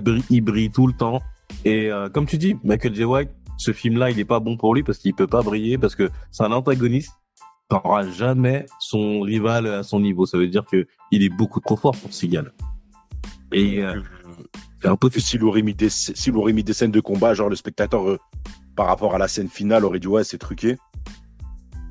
[0.00, 1.20] brille, il brille tout le temps.
[1.64, 3.04] Et euh, comme tu dis, Michael J.
[3.04, 5.94] White, ce film-là, il est pas bon pour lui parce qu'il peut pas briller, parce
[5.94, 7.12] que c'est un antagoniste.
[7.68, 10.24] T'auras jamais son rival à son niveau.
[10.24, 12.52] Ça veut dire que il est beaucoup trop fort pour Seagal.
[13.52, 14.00] Et euh,
[14.84, 17.48] un peu que s'il aurait mis des s'il aurait mis des scènes de combat, genre
[17.48, 18.18] le spectateur euh,
[18.76, 20.76] par rapport à la scène finale aurait dit ouais c'est truqué.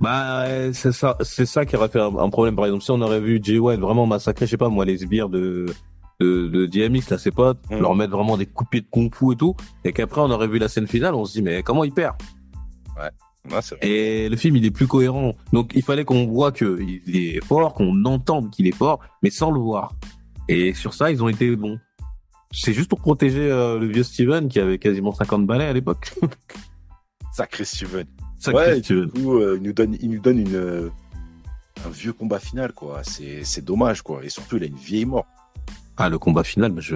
[0.02, 2.56] Bah, euh, c'est ça, c'est ça qui aurait fait un, un problème.
[2.56, 4.98] Par exemple, si on aurait vu Jay White vraiment massacrer, je sais pas, moi, les
[4.98, 5.66] sbires de,
[6.20, 7.80] de, de DMX, là, ses potes, Mm.
[7.80, 10.30] leur mettre vraiment des coups de pied de kung fu et tout, et qu'après, on
[10.32, 12.16] aurait vu la scène finale, on se dit, mais comment il perd?
[12.98, 13.10] Ouais,
[13.62, 13.88] c'est vrai.
[13.88, 15.34] Et le film, il est plus cohérent.
[15.54, 19.30] Donc, il fallait qu'on voit que il est fort, qu'on entende qu'il est fort, mais
[19.30, 19.94] sans le voir.
[20.48, 21.78] Et sur ça, ils ont été bons.
[22.52, 26.14] C'est juste pour protéger euh, le vieux Steven qui avait quasiment 50 balais à l'époque.
[27.34, 28.06] Sacré Steven.
[28.40, 29.06] Sacré Ouais, Steven.
[29.08, 30.90] du coup, euh, il nous donne il nous donne une euh,
[31.86, 33.02] un vieux combat final quoi.
[33.04, 34.24] C'est c'est dommage quoi.
[34.24, 35.26] Et surtout il a une vieille mort.
[35.98, 36.96] Ah, le combat final, je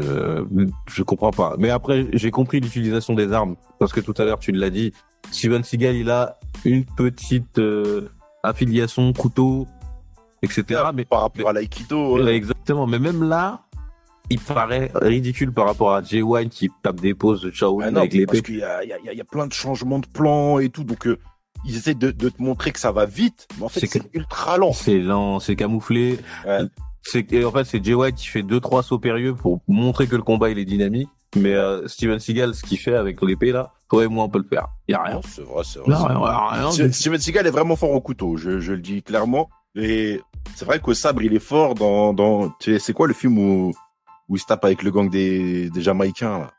[0.87, 1.55] je comprends pas.
[1.57, 4.91] Mais après, j'ai compris l'utilisation des armes parce que tout à l'heure tu l'as dit.
[5.31, 8.09] Steven Seagal, il a une petite euh,
[8.43, 9.67] affiliation couteau,
[10.41, 10.81] etc.
[10.93, 12.17] Mais par rapport à l'aïkido.
[12.23, 12.35] ouais.
[12.35, 12.87] Exactement.
[12.87, 13.61] Mais même là,
[14.29, 17.91] il paraît ridicule par rapport à Jay White qui tape des poses de Shaolin Ah
[17.91, 20.83] non, avec parce qu'il y y, y a- plein de changements de plan et tout.
[20.83, 21.17] Donc, euh,
[21.65, 23.47] ils essaient de, de te montrer que ça va vite.
[23.57, 24.73] Mais en fait, C'est ultra lent.
[24.73, 26.17] C'est lent, c'est camouflé.
[26.45, 26.59] Ouais.
[27.11, 30.07] C'est et en fait c'est Jay White qui fait deux trois sauts périlleux pour montrer
[30.07, 31.09] que le combat il est dynamique.
[31.35, 34.39] Mais euh, Steven Seagal, ce qu'il fait avec l'épée là, toi et moi on peut
[34.39, 34.67] le faire.
[34.87, 35.21] Y a rien.
[35.27, 35.89] C'est vrai, c'est vrai.
[35.89, 36.19] Non, rien,
[36.49, 39.49] rien, Ste- Steven Seagal est vraiment fort au couteau, je, je le dis clairement.
[39.75, 40.21] Et
[40.55, 43.37] c'est vrai qu'au sabre, il est fort dans, dans, tu sais, c'est quoi le film
[43.37, 43.71] où,
[44.27, 46.51] où il se tape avec le gang des, des Jamaïcains, là?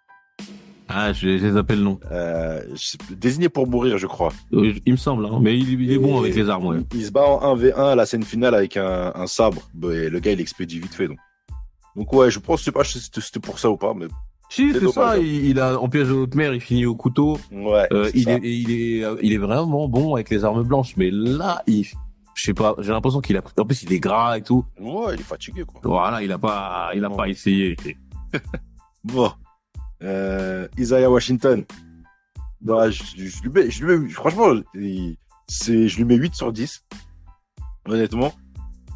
[0.92, 2.00] Ah, je, les appelle le nom.
[2.10, 2.62] Euh,
[3.10, 4.32] désigné pour mourir, je crois.
[4.52, 5.38] Euh, Il me semble, hein.
[5.40, 6.66] mais il, il est bon avec les armes.
[6.66, 6.78] Ouais.
[6.92, 9.62] Il, il se bat en 1v1 à la scène finale avec un, un sabre.
[9.74, 11.18] Bah, et le gars, il expédie vite fait, donc.
[11.96, 14.06] Donc ouais, je pense, je sais pas si c'était pour ça ou pas, mais
[14.48, 14.84] Si, C'est ça.
[14.86, 15.18] dommage.
[15.22, 17.38] Il, il a en piège de haute mer, il finit au couteau.
[17.52, 17.86] ouais.
[17.92, 18.32] Euh, c'est il, ça.
[18.32, 20.96] est, il est, euh, il est vraiment bon avec les armes blanches.
[20.96, 21.84] Mais là, il,
[22.34, 22.74] je sais pas.
[22.78, 23.42] J'ai l'impression qu'il a.
[23.58, 24.64] En plus, il est gras et tout.
[24.80, 25.80] Ouais, il est fatigué, quoi.
[25.84, 27.76] Voilà, il a pas, il a pas essayé.
[29.04, 29.30] Bon.
[30.02, 31.64] Euh, Isaiah Washington.
[32.60, 33.02] Bah, je,
[33.42, 34.52] lui mets, je lui mets- franchement,
[35.46, 36.84] c'est, je lui mets 8 sur 10.
[37.86, 38.32] Honnêtement.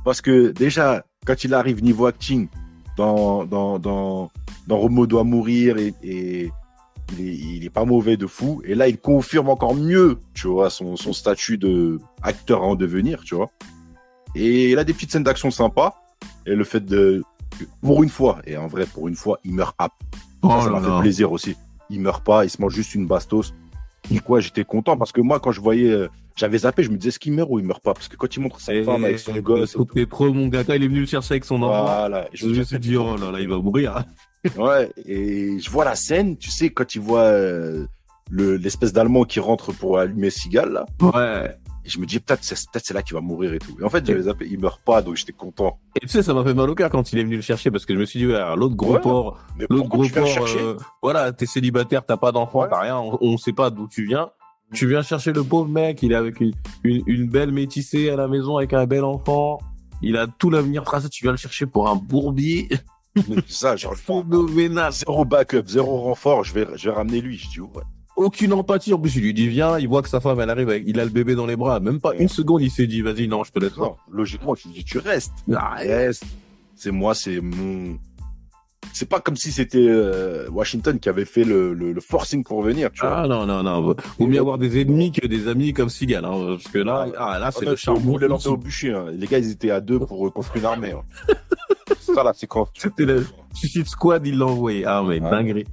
[0.04, 2.48] Parce que déjà, quand il arrive niveau acting,
[2.96, 4.30] dans, dans, dans,
[4.66, 6.50] dans Romo doit mourir et, et
[7.12, 8.62] il, est, il est pas mauvais de fou.
[8.64, 13.22] Et là, il confirme encore mieux, tu vois, son, son statut de acteur en devenir,
[13.24, 13.50] tu vois.
[14.34, 15.94] Et il a des petites scènes d'action sympas.
[16.46, 17.22] Et le fait de,
[17.80, 19.88] pour une fois, et en vrai, pour une fois, il meurt à
[20.44, 21.56] Oh ça, m'a fait plaisir aussi.
[21.90, 23.52] Il meurt pas, il se mange juste une bastos.
[24.10, 26.90] Du coup, ouais, j'étais content parce que moi, quand je voyais, euh, j'avais zappé, je
[26.90, 27.94] me disais, est-ce qu'il meurt ou il meurt pas?
[27.94, 30.32] Parce que quand il montre sa Et- femme avec son gosse, et tout, T'es pro,
[30.32, 30.62] mon gars.
[30.64, 31.84] Quand il est venu le chercher avec son enfant.
[31.84, 32.26] voilà.
[32.26, 34.04] Et Je me suis dit, oh là là, il va mourir.
[34.58, 37.86] Ouais, et je vois la scène, tu sais, quand il voit euh,
[38.30, 41.56] le l'espèce d'allemand qui rentre pour allumer Seagal, là, Ouais.
[41.84, 43.76] Et je me dis peut-être c'est là qu'il va mourir et tout.
[43.80, 45.78] Et en fait, j'avais zappé, il meurt pas, donc j'étais content.
[45.96, 47.70] Et tu sais, ça m'a fait mal au cœur quand il est venu le chercher
[47.70, 49.00] parce que je me suis dit, ouais, l'autre gros Ouais.
[49.00, 52.68] porc, l'autre gros porc, euh, voilà, t'es célibataire, t'as pas d'enfant, Ouais.
[52.70, 54.30] t'as rien, on, on sait pas d'où tu viens.
[54.72, 58.16] Tu viens chercher le pauvre mec, il est avec une, une, une belle métissée à
[58.16, 59.58] la maison avec un bel enfant.
[60.02, 62.68] Il a tout l'avenir tracé, tu viens le chercher pour un bourbier
[63.28, 64.90] Mais ça, genre phénoménal.
[64.92, 67.36] zéro backup, zéro renfort, je vais je vais ramener lui.
[67.38, 67.82] Je dis ouais.
[68.16, 68.92] Aucune empathie.
[68.94, 71.00] En plus, il lui dit viens, il voit que sa femme, elle arrive, avec, il
[71.00, 71.80] a le bébé dans les bras.
[71.80, 73.82] Même pas une seconde, il s'est dit vas-y, non, je te laisse pas.
[73.82, 75.32] Non, logiquement, tu dis tu restes.
[75.52, 76.24] Ah, Reste.
[76.76, 77.98] C'est moi, c'est mon.
[78.92, 82.62] C'est pas comme si c'était euh, Washington qui avait fait le, le, le forcing pour
[82.62, 83.22] venir, tu vois.
[83.22, 83.80] Ah non, non, non.
[83.80, 86.24] Vaut mieux avoir des ennemis que des amis comme Sigal.
[86.24, 88.00] Hein, parce que là, ah, là c'est Ah, le charbon.
[88.00, 88.92] voulais lancer au bûcher.
[88.92, 89.06] Hein.
[89.12, 90.92] Les gars, ils étaient à deux pour construire une armée.
[90.92, 91.34] Hein.
[92.00, 92.68] ça, là, c'est quand.
[92.74, 93.24] C'était le
[93.54, 94.84] Suicide Squad, il l'a envoyé.
[94.84, 95.64] Ah, mais dinguerie.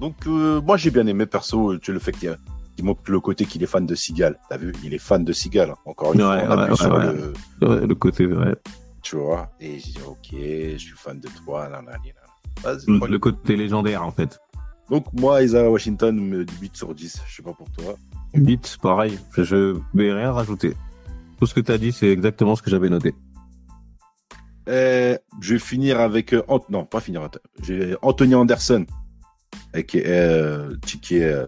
[0.00, 2.36] Donc, euh, moi, j'ai bien aimé, perso, tu le fait qu'il
[2.76, 4.38] qu'il montre le côté qu'il est fan de Seagal.
[4.48, 5.70] T'as vu, il est fan de Seagal.
[5.70, 5.74] hein.
[5.84, 6.98] Encore une Ouais, fois, on ouais, sur
[7.86, 8.54] le, côté, ouais.
[9.02, 9.50] tu vois?
[9.58, 11.68] Et j'ai dit, ok, je suis fan de toi.
[12.62, 14.38] Vas-y, Le, côté légendaire, en fait.
[14.90, 17.20] Donc, moi, Isaiah Washington, me dit 8 sur 10.
[17.26, 17.96] Je sais pas pour toi.
[18.34, 19.18] Vite, pareil.
[19.36, 20.74] Je, vais rien rajouter.
[21.40, 23.14] Tout ce que t'as dit, c'est exactement ce que j'avais noté.
[24.68, 27.26] Euh, je vais finir avec euh, non pas finir
[27.62, 28.84] j'ai Anthony Anderson
[29.74, 30.70] et qui est euh,
[31.10, 31.46] est euh,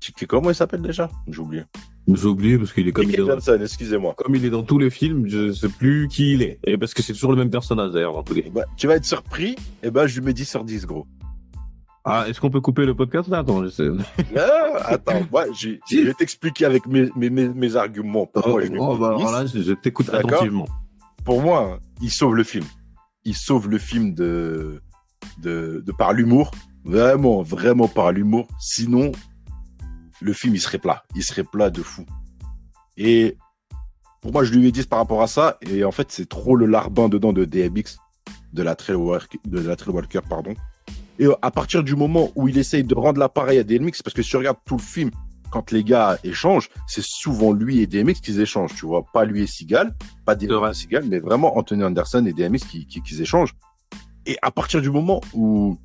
[0.00, 1.10] qui est- comment il s'appelle déjà?
[1.28, 1.64] J'ai oublié
[2.06, 4.50] J'ai oublié parce qu'il est comme il Mickey est, dans, Johnson excusez-moi comme il est
[4.50, 6.58] dans tous les films, je sais plus qui il est.
[6.64, 8.86] Et parce que c'est toujours le même personnage, d'ailleurs, dans tous les Eh ben, tu
[8.86, 11.06] vas être surpris et ben je lui mets 10 sur 10 gros
[12.04, 13.38] Ah, est-ce qu'on peut couper le podcast là?
[13.38, 13.88] Attends, je sais.
[14.36, 18.68] Ah, attends moi j'ai- je vais t'expliquer avec mes, mes, mes, mes arguments pourquoi je
[18.68, 19.20] lui Oh, bah, 10.
[19.22, 20.66] alors là, je, je t'écoute attentivement.
[21.24, 22.64] pour moi il sauve le film
[23.24, 24.80] il sauve le film de
[25.38, 26.50] de, de par l'humour
[26.84, 28.48] vraiment vraiment par l'humour.
[28.58, 29.12] Sinon
[30.20, 31.04] le film il serait plat.
[31.14, 32.04] Il serait plat de fou.
[32.96, 33.36] Et
[34.20, 36.56] pour moi je lui ai dit par rapport à ça et en fait c'est trop
[36.56, 37.98] le larbin dedans de DMX
[38.52, 39.76] de la Trail Walker, de la
[40.22, 40.54] pardon.
[41.18, 44.22] Et à partir du moment où il essaye de rendre l'appareil à DMX parce que
[44.22, 45.10] si tu regardes tout le film
[45.50, 49.04] quand les gars échangent c'est souvent lui et DMX qui échangent tu vois.
[49.12, 52.86] Pas lui et Seagal pas DMX et Seagal mais vraiment Anthony Anderson et DMX qui,
[52.86, 53.54] qui, qui échangent
[54.28, 55.76] et à partir du moment où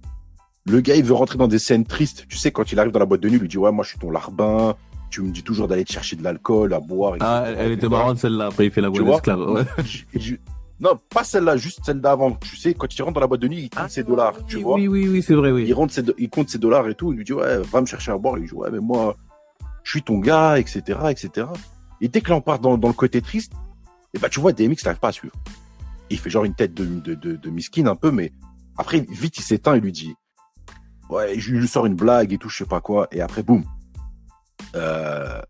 [0.65, 2.99] le gars il veut rentrer dans des scènes tristes tu sais quand il arrive dans
[2.99, 4.75] la boîte de nuit il lui dit ouais moi je suis ton larbin
[5.09, 7.55] tu me dis toujours d'aller te chercher de l'alcool à boire Ah, etc.
[7.59, 8.47] elle, elle était marrante celle-là.
[8.47, 9.41] Après, il fait la Tu vois d'esclave.
[9.41, 9.63] Ouais.
[10.79, 13.47] Non pas celle-là juste celle d'avant tu sais quand il rentre dans la boîte de
[13.47, 15.65] nuit il compte ses dollars tu Ah, oui, vois oui, oui, oui, c'est vrai, oui.
[15.67, 17.13] il, rentre ses do- il compte ses dollars et tout.
[17.13, 18.37] Il lui dit, ouais, va me chercher à boire.
[18.37, 19.15] Il lui dit, ouais, mais moi,
[19.83, 21.47] je suis ton gars, etc., etc.
[22.01, 23.53] Et dès que là, on part dans, dans le côté triste,
[24.15, 25.35] et bah, tu vois, DMX n'arrive pas à suivre.
[26.13, 28.31] Il fait genre une tête de, de, de, miskin un peu, mais
[28.77, 30.13] après, vite, il s'éteint, il lui dit,
[31.09, 33.07] ouais, je lui sors une blague et tout, je sais pas quoi.
[33.11, 33.63] Et après, boum.
[34.75, 35.41] Euh,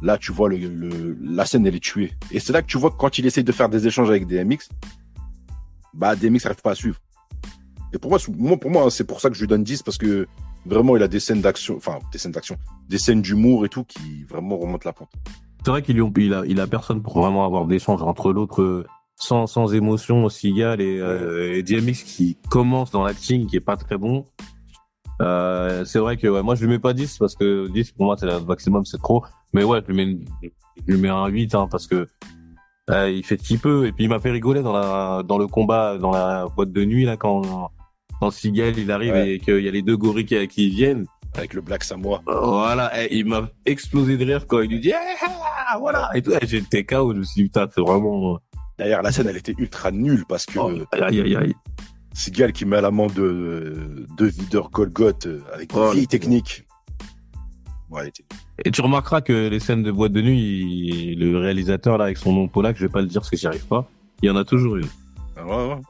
[0.00, 2.14] là, tu vois, le, la scène, elle est tuée.
[2.30, 4.26] Et c'est là que tu vois que quand il essaie de faire des échanges avec
[4.26, 4.70] DMX,
[5.92, 6.98] bah, DMX n'arrive pas à suivre.
[7.92, 8.18] Et pour moi,
[8.58, 10.26] pour moi, hein, c'est pour ça que je lui donne 10 parce que
[10.64, 12.56] vraiment, il a des scènes d'action, enfin, des scènes d'action,
[12.88, 15.12] des scènes d'humour et tout qui vraiment remontent la pente.
[15.62, 16.00] C'est vrai qu'il
[16.32, 20.98] a, il a personne pour vraiment avoir d'échange entre l'autre sans, sans émotion, Seagal et,
[21.00, 24.24] euh, et DMX qui commence dans l'acting qui est pas très bon.
[25.22, 28.06] Euh, c'est vrai que ouais, moi je lui mets pas 10 parce que 10 pour
[28.06, 29.24] moi c'est le maximum, c'est trop.
[29.52, 30.24] Mais ouais, je lui mets, une-
[30.86, 32.08] je lui mets un 8 hein, parce que
[32.90, 35.38] euh, il fait ce qu'il peut et puis il m'a fait rigoler dans la dans
[35.38, 37.70] le combat dans la boîte de nuit là quand
[38.20, 39.34] quand Seagal il arrive Ouais.
[39.34, 41.06] et qu'il y a les deux gorilles qui, qui viennent.
[41.36, 42.22] Avec le Black Samoa.
[42.26, 46.30] Voilà, et il m'a explosé de rire quand il lui dit Ah, voilà et tout.
[46.42, 48.38] J'étais KO, je me suis dit putain, c'est vraiment
[48.78, 51.54] D'ailleurs, la scène, elle était ultra nulle parce que oh, aïe aïe aïe.
[52.12, 56.06] Seagal qui met à l'amende de, de videur Golgoth euh, avec une Oh, vieille le-
[56.08, 56.64] technique.
[57.90, 58.10] Ouais,
[58.64, 60.38] Et tu remarqueras que les scènes de boîte de nuit,
[61.12, 63.36] il- le réalisateur là avec son nom polac, je vais pas le dire parce que
[63.36, 63.88] j'y arrive pas.
[64.22, 64.86] Il y en a toujours une.
[65.36, 65.80] Ah ouais, ouais.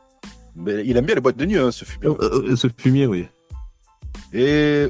[0.56, 2.00] Mais il aime bien les boîtes de nuit, hein, ce film.
[2.04, 2.16] Euh,
[2.50, 3.26] euh, ce fumier, oui.
[4.32, 4.88] Et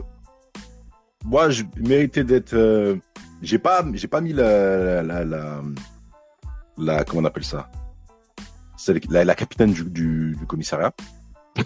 [1.25, 2.55] moi, je méritais d'être.
[2.55, 2.97] euh,
[3.43, 5.63] J'ai pas, j'ai pas mis la, la, la,
[6.79, 7.71] la- comment on appelle ça?
[8.85, 10.93] C'est la, la capitaine du, du, du commissariat.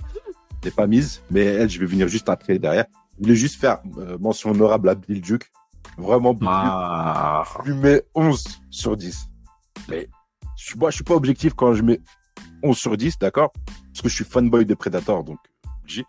[0.64, 2.84] L'ai pas mise, mais elle, je vais venir juste après derrière.
[3.16, 5.50] Je voulais juste faire euh, mention honorable à Bill Duke.
[5.96, 9.26] Vraiment, Bill Ah, Duke, je lui mets 11 sur 10.
[9.88, 10.08] Mais
[10.56, 11.98] je, moi, je suis pas objectif quand je mets
[12.62, 13.52] 11 sur 10, d'accord?
[13.92, 15.38] Parce que je suis fanboy de Predator, donc
[15.86, 16.04] j'ai.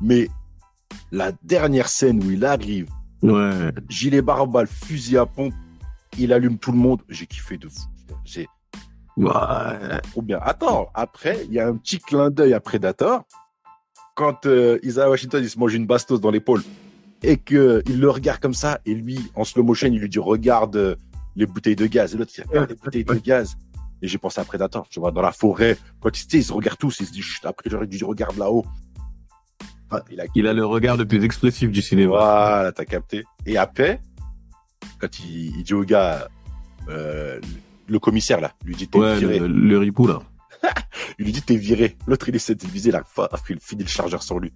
[0.00, 0.28] Mais
[1.12, 2.88] la dernière scène où il arrive,
[3.22, 3.70] ouais.
[3.88, 5.54] gilet barbal, fusil à pompe,
[6.18, 7.82] il allume tout le monde, j'ai kiffé de fou.
[8.24, 8.48] C'est
[9.24, 10.00] Ouais.
[10.10, 10.38] trop bien.
[10.42, 13.24] Attends, après, il y a un petit clin d'œil à Predator.
[14.14, 16.62] quand euh, Isaiah Washington il se mange une bastos dans l'épaule
[17.22, 20.18] et que il le regarde comme ça et lui en slow motion il lui dit
[20.18, 20.94] regarde euh,
[21.36, 23.56] les bouteilles de gaz et l'autre il regarde les bouteilles de gaz
[24.02, 26.78] et j'ai pensé à Predator tu vois dans la forêt quand ils, ils se regardent
[26.78, 28.64] tous ils se disent Chut, après j'aurais dû regarde là-haut
[30.10, 32.10] il a Il a le regard le plus expressif du cinéma.
[32.10, 34.00] voilà t'as capté et après
[34.98, 36.28] quand il, il dit au gars
[36.88, 37.40] euh,
[37.90, 40.20] le commissaire là lui dit t'es Ouais, viré le, le ripou là.
[41.18, 43.02] il lui dit t'es viré l'autre il essaie de viser la
[43.48, 44.52] il finit le chargeur sur lui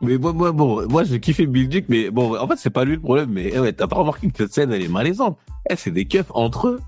[0.00, 2.84] Mais moi, moi, bon, moi, j'ai kiffé Bill Duke, mais bon, en fait, c'est pas
[2.84, 3.30] lui le problème.
[3.30, 5.38] Mais eh ouais, t'as pas remarqué que cette scène, elle est malaisante.
[5.70, 6.80] Eh, c'est des keufs entre eux.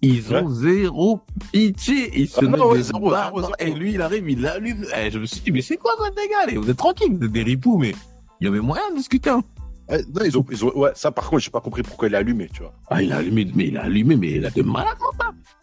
[0.00, 1.20] Ils ont zéro
[1.52, 2.10] pitié.
[2.18, 3.12] Ils se Ah non, ouais, zéro.
[3.58, 4.84] Et lui, il arrive, il l'allume.
[4.96, 7.32] Eh, je me suis dit, mais c'est quoi dégât, les Vous êtes tranquilles, vous êtes
[7.32, 7.94] des ripoux, mais
[8.40, 9.30] il y avait moyen de discuter.
[9.30, 9.42] hein.
[9.90, 12.14] Eh, non, ils ont, ils ont, ouais, ça par contre, j'ai pas compris pourquoi il
[12.14, 12.72] a allumé, tu vois.
[12.88, 14.96] Ah, il a allumé, mais il a allumé, mais il a de malade.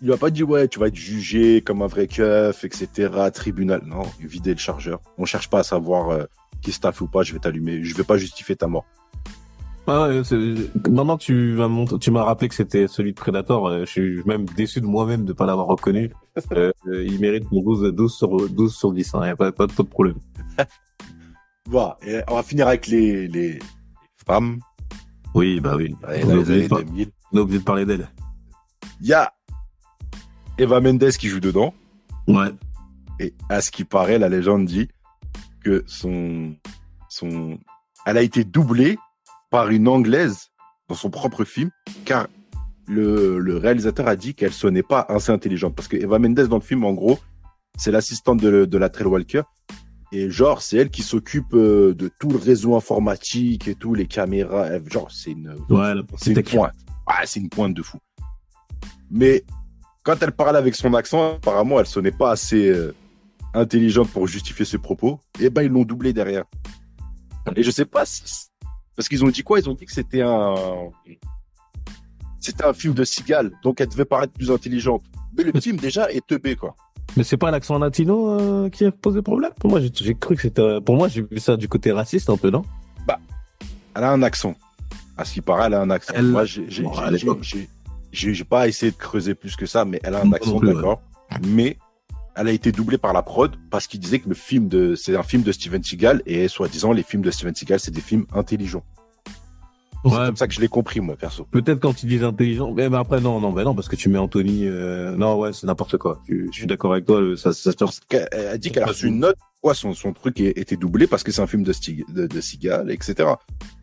[0.02, 3.10] Il lui a pas dit, ouais, tu vas être jugé comme un vrai keuf, etc.,
[3.34, 3.82] tribunal.
[3.86, 5.00] Non, vider le chargeur.
[5.18, 6.24] On cherche pas à savoir euh,
[6.62, 7.84] qui t'a fait ou pas, je vais t'allumer.
[7.84, 8.86] Je vais pas justifier ta mort.
[9.88, 10.22] Ah ouais,
[10.88, 13.90] maintenant que tu m'as montré- tu m'as rappelé que c'était celui de Predator, euh, je
[13.92, 16.12] suis même déçu de moi-même de pas l'avoir reconnu.
[16.54, 19.52] Euh, euh, il mérite mon 12, 12 sur 12 sur 10, hein, y a pas,
[19.52, 20.16] pas, pas de problème.
[21.68, 21.98] Voilà.
[22.06, 23.60] Et on va finir avec les, les
[25.34, 25.96] Oui, bah oui.
[26.04, 27.12] On a oublié de par- 2000.
[27.34, 28.10] on a oublié de parler d'elle.
[29.02, 29.34] Il y a
[30.58, 31.74] Eva Mendes qui joue dedans.
[32.28, 32.50] Ouais.
[33.20, 34.88] Et à ce qui paraît, la légende dit
[35.64, 36.56] que son,
[37.10, 37.58] son,
[38.06, 38.98] elle a été doublée
[39.50, 40.50] par une anglaise
[40.88, 41.70] dans son propre film,
[42.06, 42.28] car
[42.88, 45.76] le, le réalisateur a dit qu'elle sonnait pas assez intelligente.
[45.76, 47.20] Parce que Eva Mendes dans le film, en gros,
[47.78, 49.42] c'est l'assistante de, de la Trail Walker.
[50.12, 54.08] Et genre, c'est elle qui s'occupe euh, de tout le réseau informatique et tout, les
[54.08, 54.68] caméras.
[54.68, 56.74] Elle- Genre, c'est une, Ouais, c'est une pointe.
[57.06, 57.98] Ah, c'est une pointe de fou.
[59.12, 59.44] Mais
[60.04, 62.94] quand elle parlait avec son accent, apparemment, elle sonnait pas assez euh,
[63.54, 65.20] intelligente pour justifier ses propos.
[65.40, 66.46] Et ben, ils l'ont doublé derrière.
[67.56, 68.24] Et je sais pas si...
[68.96, 69.60] Parce qu'ils ont dit quoi?
[69.60, 70.56] Ils ont dit que c'était un...
[72.40, 75.04] C'était un film de cigale, donc elle devait paraître plus intelligente.
[75.38, 76.76] Mais le film, déjà, est teubé, quoi.
[77.20, 79.52] Mais c'est pas l'accent latino euh, qui a posé problème?
[79.60, 80.80] Pour moi, j'ai cru que c'était.
[80.80, 82.64] Pour moi, j'ai vu ça du côté raciste un peu, non?
[83.94, 84.56] Elle a un accent.
[85.18, 86.14] À ce qui paraît, elle a un accent.
[86.16, 86.92] Elle- Moi, j'ai Bon,
[88.50, 90.74] pas essayé de creuser plus que ça, mais elle a un accent, ouais.
[90.74, 91.02] d'accord.
[91.46, 91.78] Mais
[92.38, 95.18] elle a été doublée par la prod parce qu'il disait que le film de, c'est
[95.18, 98.28] un film de Steven Seagal et soi-disant les films de Steven Seagal c'est des films
[98.34, 98.86] intelligents.
[100.06, 101.46] C'est Ouais, comme ça que je l'ai compris moi perso.
[101.52, 102.72] peut-être quand ils disent intelligent.
[102.74, 104.66] Mais, après, non, non, bah non, parce que tu mets Anthony.
[104.66, 106.22] euh, Non, ouais, c'est n'importe quoi.
[106.30, 107.22] Je, je suis d'accord avec toi.
[107.36, 107.86] Ça, ça, ça,
[108.32, 109.36] Elle a dit qu'elle a reçu une note.
[109.62, 112.40] Quoi, son, son truc était doublé parce que c'est un film de, Stig- de, de
[112.42, 113.30] Seagal, etc.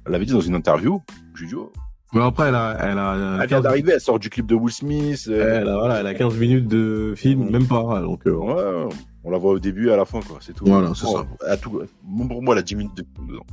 [0.07, 1.03] Elle l'avait dit dans une interview.
[1.35, 1.71] Je lui ai dit, oh.
[2.15, 4.47] Mais après, elle a, elle a, euh, elle vient 15 d'arriver, elle sort du clip
[4.47, 5.27] de Will Smith.
[5.29, 8.01] euh, Elle a, voilà, elle a 15 minutes de film, même pas.
[8.01, 10.39] Donc, euh, Ouais, on la voit au début et à la fin, quoi.
[10.41, 10.65] C'est tout.
[10.65, 11.83] Voilà, c'est Bon, À tout,
[12.29, 13.45] pour moi, elle a 10 minutes de film dedans.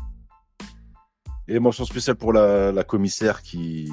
[1.48, 3.92] Et mention spéciale pour la, la commissaire qui.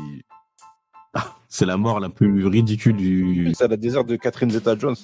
[1.48, 3.52] c'est la mort la plus ridicule du.
[3.54, 4.96] C'est la désert de Catherine Zeta-Jones.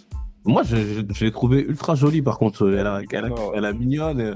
[0.44, 2.68] Moi, je, l'ai trouvée ultra jolie, par contre.
[2.72, 3.52] Elle a, elle a, Non.
[3.54, 4.20] elle a mignonne.
[4.20, 4.34] euh.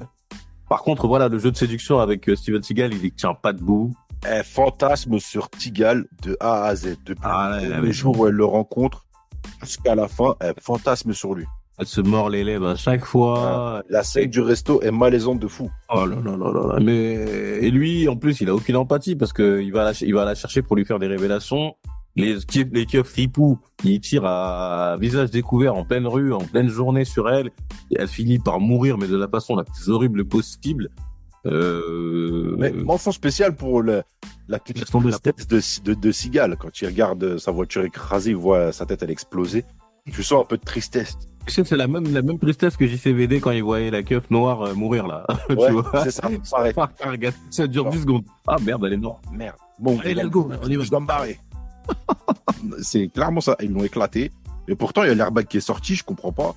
[0.69, 3.95] Par contre, voilà, le jeu de séduction avec euh, Steven Seagal, il tient pas debout.
[4.25, 6.97] Elle fantasme sur Tigal de A à Z.
[7.05, 9.07] Depuis Ah, là, le jour où elle le rencontre
[9.63, 11.47] jusqu'à la fin, elle fantasme sur lui.
[11.81, 13.83] Elle se mord les lèvres à chaque fois.
[13.89, 15.71] La scène du resto est malaisante de fou.
[15.89, 16.79] Oh là là là là là.
[16.83, 20.13] Mais et lui, en plus, il a aucune empathie parce que il va la, il
[20.13, 21.75] va la chercher pour lui faire des révélations.
[22.17, 22.37] Les
[22.73, 27.31] les keufs ripou, il tire à visage découvert en pleine rue, en pleine journée sur
[27.31, 27.47] elle.
[27.91, 30.91] Et elle finit par mourir, mais de la façon la plus horrible possible.
[31.47, 32.57] Euh...
[32.59, 34.03] Mais mention spéciale pour le,
[34.49, 36.59] la, Laisse tomber, la tête de, de, de Seagal.
[36.59, 39.65] Quand il regarde sa voiture écrasée, il voit sa tête, elle exploser.
[40.13, 41.17] Tu sens un peu de tristesse.
[41.47, 44.75] C'est la même, la même tristesse que JCVD quand il voyait la keuf noire euh,
[44.75, 45.27] mourir là.
[45.49, 45.91] tu vois.
[46.05, 46.75] c'est ça, pareil.
[47.51, 48.25] Ça dure 10 secondes.
[48.47, 49.25] Ah merde, elle est morte.
[49.33, 49.57] Merde.
[49.79, 50.85] Bon, Allez, let's go, on y va.
[50.85, 51.39] je dois me barrer.
[52.83, 53.57] c'est clairement ça.
[53.61, 54.31] Ils l'ont éclaté.
[54.69, 56.55] Et pourtant, il y a l'airbag qui est sorti, je comprends pas.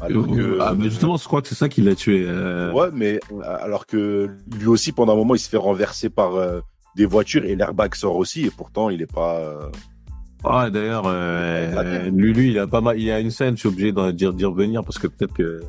[0.00, 2.24] Alors que, Ah, mais justement, je crois que c'est ça qui l'a tué.
[2.26, 2.72] euh.
[2.72, 6.36] Ouais, mais euh, alors que lui aussi, pendant un moment, il se fait renverser par
[6.36, 6.60] euh,
[6.96, 8.46] des voitures et l'airbag sort aussi.
[8.46, 9.70] Et pourtant, il est pas.
[10.44, 13.60] Euh, Ah, d'ailleurs, euh, lui, lui, il a pas mal, il a une scène, je
[13.60, 15.60] suis obligé d'en dire, d'y revenir parce que peut-être que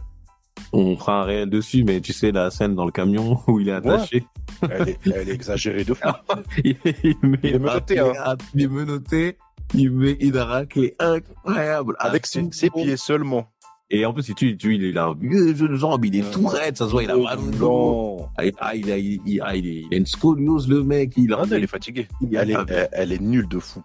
[0.73, 3.69] on fera un réel dessus, mais tu sais, la scène dans le camion où il
[3.69, 4.23] est attaché.
[4.69, 6.07] elle, est, elle est exagérée de fou.
[6.63, 8.13] il, il met Il est menotté, hein.
[8.25, 9.37] un- Il est menotté.
[9.73, 11.95] Il met une raclée incroyable.
[11.99, 13.47] Avec ses, pieds seulement.
[13.89, 16.29] Et en plus, si tu, tu, il a un vieux jeu de jambe, il est
[16.31, 18.17] tout raide, ça se voit, il a mal au dos.
[18.19, 18.27] Non.
[18.37, 19.55] Ah, il- ah, il a, il, ah, a
[19.95, 21.87] une scoliose, le mec, il a, Ah non, est
[22.21, 23.81] il a- Elle est, elle, elle est nulle de fou.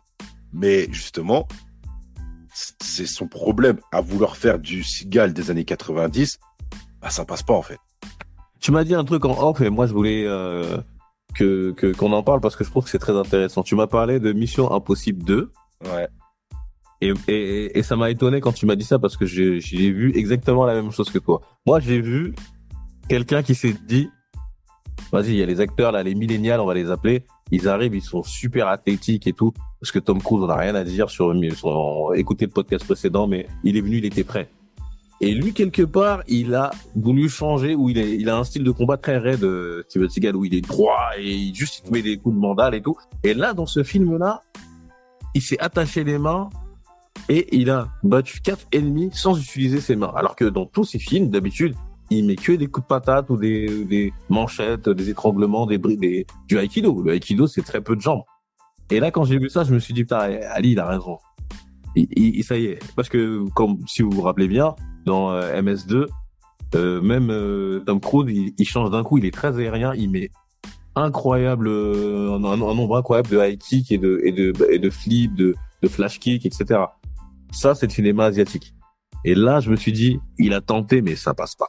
[0.56, 1.46] Mais justement,
[2.80, 6.38] c'est son problème à vouloir faire du Seagal des années 90.
[7.02, 7.78] Bah, ça passe pas, en fait.
[8.60, 10.78] tu m'as dit un truc en off et moi je voulais euh,
[11.34, 13.62] que qu'on en parle parce que je trouve que c'est très intéressant.
[13.62, 15.52] Tu m'as parlé de Mission Impossible 2
[15.84, 16.08] Ouais.
[17.02, 19.90] et, et, et ça m'a étonné quand tu m'as dit ça parce que j'ai j'ai
[19.92, 21.42] vu exactement la même chose que toi.
[21.66, 22.34] Moi j'ai vu
[23.10, 24.08] quelqu'un qui s'est dit
[25.12, 27.94] vas-y il y a les acteurs là les millénials on va les appeler ils arrivent
[27.94, 31.10] ils sont super athlétiques et tout parce que Tom Cruise on a rien à dire
[31.10, 34.48] sur, sur écouter le podcast précédent mais il est venu il était prêt.
[35.20, 38.98] Et lui, quelque part, il a voulu changer, où il, a un style de combat
[38.98, 42.34] très raide, euh, Steven Seagal, où il est droit et juste il met des coups
[42.34, 42.96] de mandale et tout.
[43.22, 44.42] Et là, dans ce film-là,
[45.34, 46.50] il s'est attaché les mains
[47.30, 50.12] et il a battu quatre ennemis sans utiliser ses mains.
[50.14, 51.74] Alors que dans tous ses films, d'habitude,
[52.10, 56.26] il met que des coups de patate ou des, des manchettes, des étranglements, des, des
[56.48, 57.02] du aikido.
[57.02, 58.22] Le aikido, c'est très peu de jambes.
[58.90, 60.18] Et là, quand j'ai vu ça, je me suis dit, putain,
[60.52, 61.18] Ali, il a raison.
[61.96, 62.78] Il, il- ça y est.
[62.94, 66.06] Parce que, comme si vous vous rappelez bien, dans euh, MS2,
[66.76, 70.10] euh, même euh, Tom Cruise, il, il change d'un coup, il est très aérien, il
[70.10, 70.30] met
[70.94, 74.90] incroyable, euh, un- un nombre incroyable de high kick et de, et de, et de
[74.90, 76.80] flip, de, de flash kick, etc.
[77.50, 78.74] Ça, c'est le cinéma asiatique.
[79.24, 81.68] Et là, je me suis dit, il a tenté, mais ça passe pas.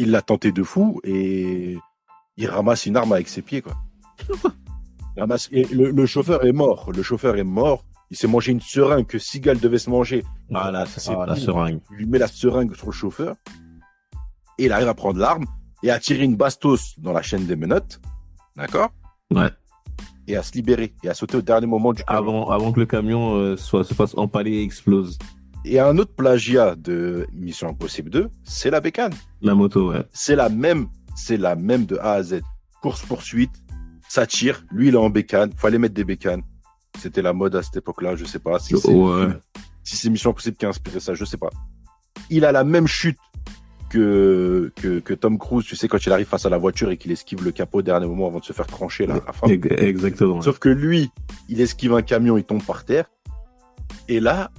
[0.00, 1.76] Il l'a tenté de fou et
[2.38, 3.74] il ramasse une arme avec ses pieds, quoi.
[5.18, 6.90] Ramasse- et le, le chauffeur est mort.
[6.90, 7.84] Le chauffeur est mort.
[8.10, 10.24] Il s'est mangé une seringue que Seagal devait se manger.
[10.54, 11.80] Ah là, c'est ah, la seringue.
[11.90, 13.36] Il lui met la seringue sur le chauffeur.
[14.56, 15.44] Et il arrive à prendre l'arme
[15.82, 18.00] et à tirer une bastos dans la chaîne des menottes.
[18.56, 18.88] D'accord?
[19.30, 19.50] Ouais.
[20.26, 22.18] Et à se libérer et à sauter au dernier moment du camion.
[22.18, 25.18] Avant, avant que le camion euh, soit, se fasse empaler et explose.
[25.64, 29.12] Et un autre plagiat de Mission Impossible 2, c'est la bécane.
[29.42, 30.04] La moto, ouais.
[30.12, 32.40] C'est la même, c'est la même de A à Z.
[32.82, 33.50] Course poursuite,
[34.08, 34.64] ça tire.
[34.72, 35.52] Lui, il est en bécane.
[35.56, 36.42] Fallait mettre des bécanes.
[36.98, 38.16] C'était la mode à cette époque-là.
[38.16, 39.28] Je sais pas si c'est Ouais.
[39.84, 41.12] si Mission Impossible qui a inspiré ça.
[41.14, 41.50] Je sais pas.
[42.30, 43.18] Il a la même chute
[43.90, 45.66] que, que, que Tom Cruise.
[45.66, 47.82] Tu sais, quand il arrive face à la voiture et qu'il esquive le capot au
[47.82, 50.40] dernier moment avant de se faire trancher là, à Exactement.
[50.40, 51.10] Sauf que lui,
[51.48, 53.10] il esquive un camion, il tombe par terre.
[54.08, 54.50] Et là,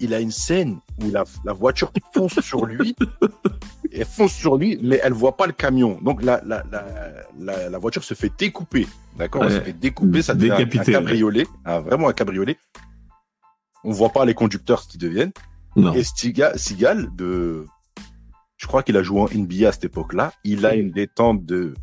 [0.00, 2.94] il a une scène où la, la voiture fonce sur lui.
[3.92, 5.98] Elle fonce sur lui, mais elle voit pas le camion.
[6.02, 6.62] Donc la, la,
[7.38, 8.86] la, la, voiture se fait découper.
[9.18, 9.44] D'accord?
[9.44, 11.46] Elle se fait découper, ça devient un, un cabriolet.
[11.64, 12.56] un- vraiment un cabriolet.
[13.84, 15.32] On voit pas les conducteurs ce qu'ils deviennent.
[15.76, 15.94] Non.
[15.94, 17.64] Et Stiga, Seagal, de,
[18.56, 20.32] je crois qu'il a joué en NBA à cette époque-là.
[20.44, 21.74] Il a une détente de,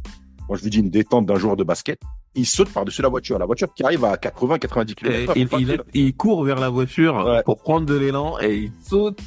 [0.47, 1.99] moi je lui dis une détente d'un joueur de basket.
[2.37, 3.37] Il saute par-dessus la voiture.
[3.39, 5.33] La voiture qui arrive à 80, 90 Et km.
[5.35, 7.43] il, il, il court vers la voiture Ouais.
[7.43, 9.19] pour prendre de l'élan et il saute.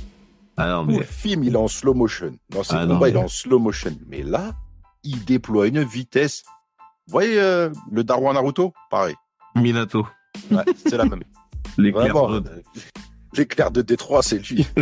[0.56, 2.32] Ah non, Tout mais le film, il est en slow motion.
[2.50, 3.96] Dans ses Ah non, combats, il est en slow motion.
[4.08, 4.52] Mais là,
[5.04, 6.44] il déploie une vitesse.
[7.06, 8.72] Vous voyez euh, le Darwan Naruto?
[8.90, 9.14] Pareil.
[9.56, 10.06] Minato,
[10.50, 11.22] Ouais, c'est la même.
[11.78, 12.46] l'éclair jaune.
[12.48, 12.62] euh,
[13.36, 14.66] L'éclair de Détroit, c'est lui.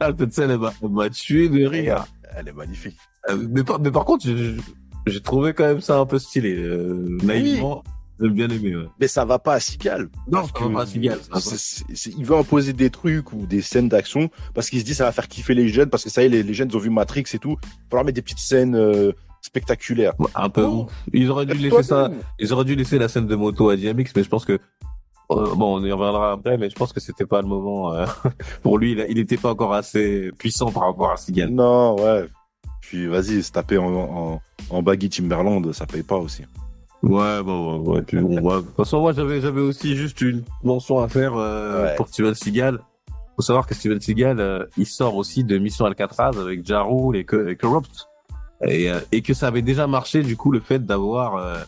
[0.00, 2.04] Ah, cette scène, elle m'a- tué de rire.
[2.36, 2.96] Elle est magnifique.
[3.28, 4.56] Euh, Mais par, mais par contre, j'ai-
[5.06, 6.56] j'ai trouvé quand même ça un peu stylé.
[6.56, 7.82] Euh, naïvement,
[8.20, 8.76] j'ai bien aimé.
[8.76, 8.84] Ouais.
[9.00, 10.08] Mais ça va pas à Seagal.
[10.30, 10.86] Non, ça va pas à
[11.94, 15.04] c'est- il veut imposer des trucs ou des scènes d'action parce qu'il se dit ça
[15.04, 16.90] va faire kiffer les jeunes parce que ça y est, les, les jeunes ont vu
[16.90, 17.56] Matrix et tout.
[17.62, 20.12] Il va falloir mettre des petites scènes euh, spectaculaires.
[20.34, 20.64] Un peu.
[20.64, 20.86] Oh.
[21.12, 22.10] Ils auraient dû laisser ça.
[22.38, 24.58] Ils auraient dû laisser la scène de moto à DMX, mais je pense que
[25.32, 28.04] euh, bon, on y reviendra après, mais je pense que c'était pas le moment euh,
[28.62, 28.92] pour lui.
[28.92, 31.50] Il, a- il était pas encore assez puissant par rapport à Seagal.
[31.50, 32.26] Non, ouais.
[32.90, 36.42] Puis vas-y, se taper en, en, en baggy Timberland, ça paye pas aussi.
[37.04, 38.56] Ouais, bon, ouais, ouais, puis bon, ouais.
[38.56, 41.94] De toute façon, moi, j'avais, j'avais aussi juste une mention à faire euh, Ouais.
[41.96, 42.80] pour Steven Seagal.
[43.36, 47.16] Faut savoir que Steven Seagal, euh, il sort aussi de Mission Alcatraz avec Ja Rule
[47.16, 48.08] et, que, et Corrupt.
[48.66, 51.36] Et, euh, et que ça avait déjà marché, du coup, le fait d'avoir...
[51.36, 51.58] euh,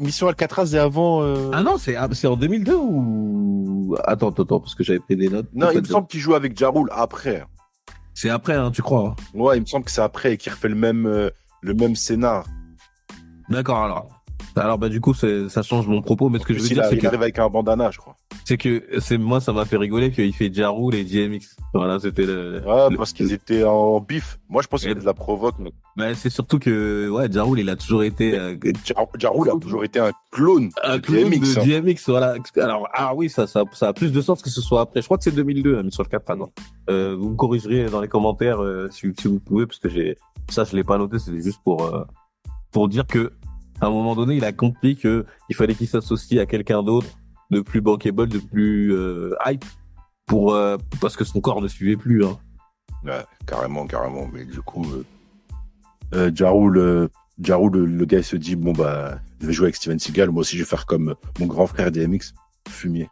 [0.00, 1.22] Mission Alcatraz et avant.
[1.22, 3.96] euh, Ah non, c'est, ah, c'est en 2002 ou...
[4.04, 5.46] Attends, attends, parce que j'avais pris des notes.
[5.54, 7.44] non, il me semble qu'il joue avec Jarul après.
[8.14, 10.52] C'est après, hein, tu crois hein Ouais, il me semble que c'est après et qu'il
[10.52, 11.30] refait le même, euh,
[11.62, 12.44] le même scénar.
[13.48, 14.22] D'accord, alors.
[14.56, 16.76] Alors, bah, du coup, c'est, ça change mon propos, mais ce que je veux qu'il
[16.76, 17.06] dire, c'est il que...
[17.06, 18.16] arrive avec un bandana, je crois.
[18.50, 21.54] C'est que c'est moi ça m'a fait rigoler qu'il fait Ja Rule et DMX.
[21.72, 22.60] Voilà, c'était le.
[22.66, 24.40] Ouais, le- parce qu'ils étaient en bif.
[24.48, 25.54] Moi, je pense qu'il de la provoque.
[25.60, 28.56] mais Mais c'est surtout que ouais, Ja Rule, il a toujours été euh,
[28.96, 30.70] a toujours été un clone.
[30.82, 31.80] un de clone DMX, de hein.
[31.80, 32.08] DMX.
[32.08, 32.34] Voilà.
[32.56, 35.00] Alors ah oui, ça, ça ça a plus de sens que ce soit après.
[35.00, 36.50] Je crois que c'est 2002, hein, sur le 4 non.
[36.88, 40.16] Euh, vous me corrigerez dans les commentaires euh, si, si vous pouvez parce que j'ai
[40.48, 42.02] ça je l'ai pas noté, c'était juste pour euh,
[42.72, 43.30] pour dire que
[43.80, 47.06] à un moment donné, il a compris que il fallait qu'il s'associe à quelqu'un d'autre
[47.50, 49.64] de plus bankable, de plus euh, hype
[50.26, 52.24] pour euh, parce que son corps ne suivait plus.
[52.24, 52.38] Hein.
[53.04, 54.28] Ouais, carrément, carrément.
[54.32, 55.04] Mais du coup, euh,
[56.14, 57.08] euh, Jarul, euh,
[57.40, 60.30] Jarul, le, le gars, il se dit bon bah, je vais jouer avec Steven Seagal.
[60.30, 62.32] Moi aussi, je vais faire comme mon grand frère DMX,
[62.68, 63.08] fumier.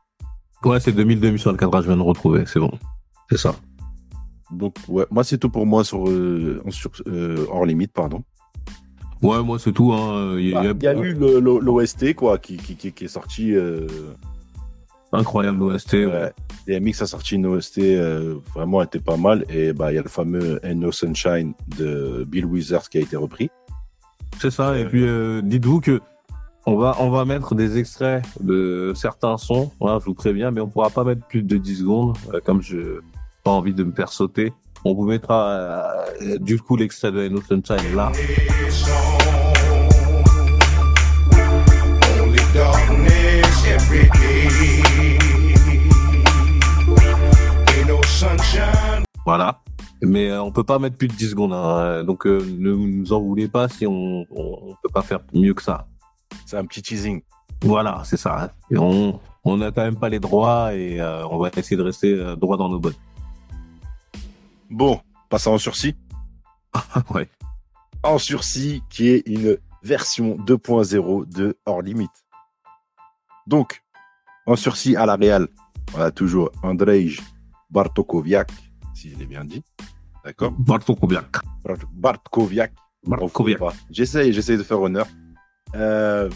[0.64, 2.72] Ouais, c'est 2002 sur Alcatraz, je viens de retrouver, c'est bon.
[3.30, 3.54] C'est ça.
[4.50, 6.62] Donc, ouais, moi, c'est tout pour moi sur, euh,
[7.06, 8.24] euh, hors limite, pardon.
[9.22, 9.92] Ouais, moi c'est tout.
[9.92, 10.36] Hein.
[10.38, 13.08] Il y a, Bah, Il y a eu l'OST, quoi, qui, qui, qui, qui est
[13.08, 13.54] sorti.
[13.54, 13.86] Euh,
[15.12, 15.92] incroyable l'OST.
[15.94, 16.06] ouais.
[16.06, 16.32] ouais.
[16.68, 19.44] DMX a sorti une OST, euh, vraiment, elle était pas mal.
[19.48, 23.00] Et bah, il y a le fameux Ain't No Sunshine de Bill Withers qui a
[23.00, 23.50] été repris.
[24.38, 24.78] C'est ça.
[24.78, 26.00] Et puis euh, dites-vous que
[26.66, 29.72] on va on va mettre des extraits de certains sons.
[29.80, 32.60] Voilà, je vous préviens, mais on pourra pas mettre plus de 10 secondes, euh, comme
[32.62, 33.00] je
[33.42, 34.52] pas envie de me faire sauter.
[34.84, 38.12] On vous mettra euh, du coup l'extrait de No Sunshine là.
[49.28, 49.60] Voilà.
[50.00, 51.52] Mais euh, on peut pas mettre plus de 10 secondes.
[51.52, 52.02] hein.
[52.02, 55.62] Donc euh, ne nous en voulez pas si on, on peut pas faire mieux que
[55.62, 55.86] ça.
[56.46, 57.20] C'est un petit teasing.
[57.62, 58.54] Voilà, c'est ça.
[58.70, 62.14] Et on n'a quand même pas les droits et euh, on va essayer de rester
[62.14, 62.98] euh, droit dans nos bottes.
[64.70, 64.98] Bon,
[65.28, 65.94] passons en sursis.
[67.14, 67.28] ouais.
[68.02, 72.24] En sursis, qui est une version 2.0 de Hors Limite.
[73.46, 73.82] Donc,
[74.46, 75.48] en sursis à la Real,
[75.94, 77.20] on a toujours Andrzej
[77.70, 78.50] Bartokowiak,
[78.98, 79.62] si je l'ai bien dit.
[80.24, 81.36] D'accord Bartokowiak.
[81.94, 82.72] Bartkowiak.
[83.06, 83.62] Bartkowiak.
[83.62, 85.06] Enfin, J'essaye, j'essaye de faire honneur.
[85.76, 86.28] Euh,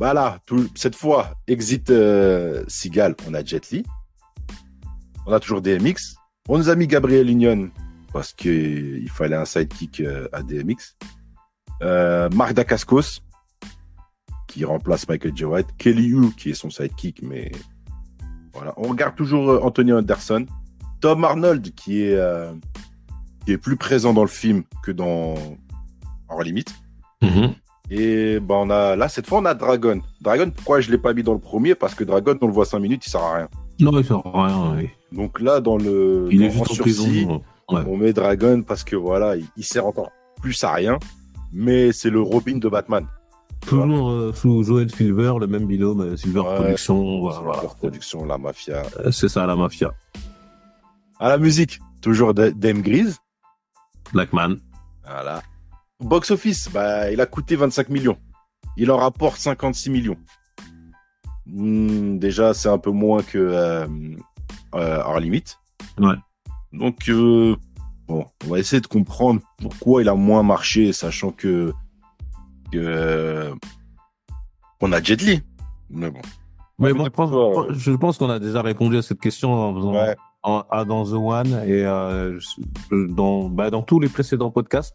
[0.00, 3.84] bah là, tout- cette fois, exit euh, Sigal, on a Jet Li.
[5.26, 6.16] On a toujours DMX.
[6.48, 7.70] On nous a mis Gabriel Union
[8.12, 8.48] parce que
[8.98, 10.96] il fallait un sidekick euh, à DMX.
[11.82, 13.20] Euh, Marc Dacascos
[14.48, 15.44] qui remplace Michael J.
[15.44, 15.68] White.
[15.78, 17.50] Kelly Hu qui est son sidekick, mais
[18.52, 18.74] voilà.
[18.76, 20.46] On regarde toujours euh, Anthony Anderson.
[21.04, 22.50] Tom Arnold qui est euh,
[23.44, 25.34] qui est plus présent dans le film que dans
[26.30, 26.74] Hors Limite.
[27.20, 27.52] Mhm.
[27.90, 30.00] Et ben on a là cette fois on a Dragon.
[30.22, 31.74] Dragon, pourquoi je l'ai pas mis dans le premier?
[31.74, 33.48] Parce que Dragon, on le voit 5 minutes, il sert à rien.
[33.80, 34.76] Non, il sert à rien.
[34.78, 34.88] oui.
[35.12, 36.80] Donc là dans le Il dans- est juste en sursis,
[37.26, 37.42] prison.
[37.70, 37.82] Ouais.
[37.86, 40.98] on met Dragon parce que voilà, il, il sert encore plus à rien.
[41.52, 43.06] Mais c'est le Robin de Batman.
[43.66, 46.54] Toujours euh, sous Joel Silver, le même binôme, euh, Silver Ouais.
[46.56, 47.20] Production.
[47.20, 48.82] Voilà, leur production, la mafia.
[49.04, 49.92] Euh, C'est ça, la mafia.
[51.24, 53.16] À la musique, toujours Dame Grise.
[54.12, 54.56] Blackman.
[55.06, 55.42] Voilà.
[55.98, 58.18] Box office, bah, il a coûté 25 millions.
[58.76, 60.18] Il en rapporte 56 millions.
[61.46, 63.86] Hmm, déjà, c'est un peu moins que euh,
[64.74, 65.58] euh, Hors Limite.
[65.96, 66.12] Ouais.
[66.74, 67.56] Donc, euh,
[68.06, 71.72] bon, on va essayer de comprendre pourquoi il a moins marché, sachant que,
[72.70, 73.54] que euh,
[74.82, 75.40] on a Jet Li.
[75.88, 76.20] Mais bon.
[76.78, 80.16] Mais Ouais, bon, je pense qu'on a déjà répondu à cette question en faisant Ouais.
[80.44, 82.38] En- à- dans The One et euh,
[82.90, 84.94] dans, bah, dans tous les précédents podcasts,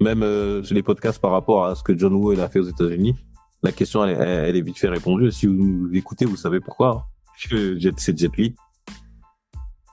[0.00, 2.68] même euh, les podcasts par rapport à ce que John Woo il a fait aux
[2.68, 3.14] États-Unis.
[3.62, 5.30] La question, elle, est- elle est vite fait répondue.
[5.30, 7.06] Si vous écoutez, vous savez pourquoi.
[7.48, 8.54] Jet- c'est Jet Li.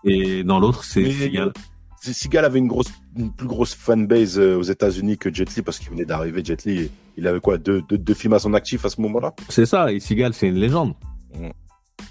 [0.03, 1.53] Et dans l'autre, c'est Seagal.
[2.01, 2.87] Seagal avait une grosse,
[3.17, 6.43] une plus grosse fanbase euh, aux États-Unis que Jet Li parce qu'il venait d'arriver.
[6.43, 9.33] Jet Li, il avait quoi, deux, deux, deux films à son actif à ce moment-là?
[9.49, 10.93] C'est ça, et Seagal, c'est une légende.
[11.37, 11.49] Mm.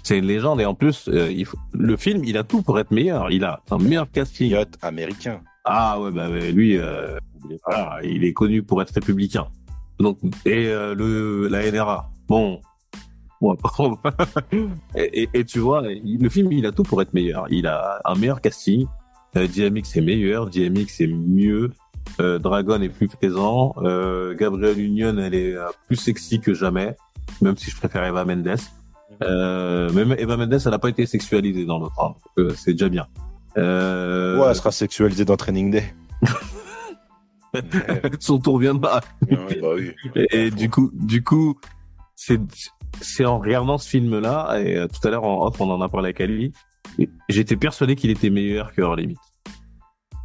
[0.03, 1.57] C'est une légende, et en plus, euh, il faut...
[1.73, 3.31] le film, il a tout pour être meilleur.
[3.31, 4.49] Il a un meilleur casting.
[4.51, 5.41] Yacht américain.
[5.65, 7.17] Ah ouais, bah lui, euh,
[7.65, 9.47] voilà, il est connu pour être républicain.
[9.99, 12.09] Donc et euh, le la NRA.
[12.27, 12.61] Bon,
[13.41, 13.55] bon
[14.95, 17.45] et, et, et tu vois, le film, il a tout pour être meilleur.
[17.49, 18.87] Il a un meilleur casting.
[19.35, 21.71] Euh, DMX est meilleur, DMX est mieux.
[22.19, 23.75] Euh, Dragon est plus présent.
[23.77, 26.95] Euh, Gabriel Union, elle est euh, plus sexy que jamais,
[27.41, 28.57] même si je préfère Eva Mendes.
[29.21, 31.99] Euh, même Eva Mendes, elle n'a pas été sexualisée dans l'autre.
[32.01, 32.15] hein.
[32.37, 33.07] Euh, c'est déjà bien.
[33.57, 35.93] Euh, Ouais, elle sera sexualisée dans Training Day.
[38.19, 39.01] son tour viendra.
[39.29, 39.91] Ouais, bah oui.
[40.15, 41.57] Et, et du coup, du coup,
[42.15, 42.39] c'est
[43.01, 45.89] c'est en regardant ce film-là et euh, tout à l'heure en off, on en a
[45.89, 46.51] parlé avec Ali.
[47.29, 49.17] J'étais persuadé qu'il était meilleur que Hors Limite.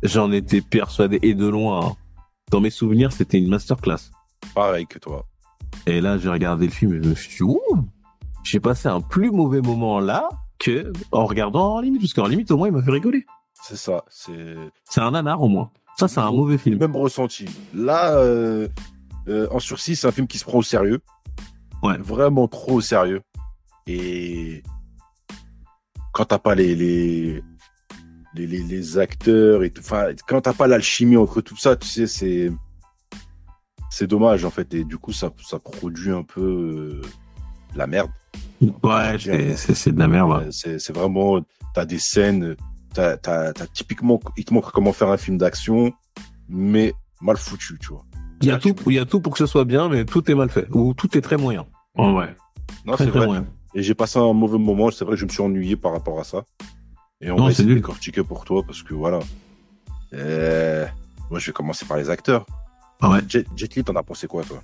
[0.03, 1.86] J'en étais persuadé et de loin.
[1.86, 1.97] hein.
[2.51, 4.11] Dans mes souvenirs, c'était une masterclass.
[4.55, 5.26] Pareil que toi.
[5.86, 7.59] Et là, j'ai regardé le film et je me suis dit, ouh,
[8.45, 10.28] j'ai passé un plus mauvais moment là
[10.59, 13.26] que en regardant Hors Limite, parce qu'Hors Limite, au moins, il m'a fait rigoler.
[13.61, 14.05] C'est ça.
[14.09, 15.70] C'est C'est un nanar au moins.
[15.99, 16.78] Ça, c'est un mauvais film.
[16.78, 17.47] même ressenti.
[17.72, 18.68] Là, euh,
[19.28, 21.01] euh, en sursis, c'est un film qui se prend au sérieux.
[21.82, 21.97] Ouais.
[21.99, 23.22] Vraiment trop au sérieux.
[23.86, 24.62] Et
[26.12, 27.42] quand t'as pas les, les,
[28.34, 31.88] les, les, les acteurs et tout, enfin, quand t'as pas l'alchimie entre tout ça, tu
[31.88, 32.51] sais, c'est,
[33.90, 34.74] c'est dommage, en fait.
[34.74, 37.03] Et du coup, ça, ça produit un peu euh,
[37.78, 38.10] la merde.
[38.82, 39.16] Ouais,
[39.56, 40.30] c'est- de la merde.
[40.30, 40.46] ouais.
[40.66, 41.40] Euh, C'est, vraiment,
[41.74, 42.56] t'as des scènes,
[42.94, 43.16] t'as,
[43.72, 45.92] typiquement, ils te montrent comment faire un film d'action,
[46.48, 48.04] mais mal foutu, tu vois.
[48.40, 50.28] Il y a tout, il y a tout pour que ce soit bien, mais tout
[50.30, 50.66] est mal fait.
[50.72, 51.66] Ou tout est très moyen.
[51.96, 52.34] Oh, ouais.
[52.84, 53.26] Non, c'est vrai.
[53.26, 53.46] moyen.
[53.74, 54.90] Et j'ai passé un mauvais moment.
[54.90, 56.44] C'est vrai que je me suis ennuyé par rapport à ça.
[57.20, 59.20] Et on Non, va c'est essayer de décortiquer pour toi parce que voilà.
[60.12, 60.86] Euh,
[61.30, 62.44] Moi, je vais commencer par les acteurs.
[63.00, 63.20] Ah ouais.
[63.28, 64.62] Jet, Jet Li, t'en as pensé quoi, toi?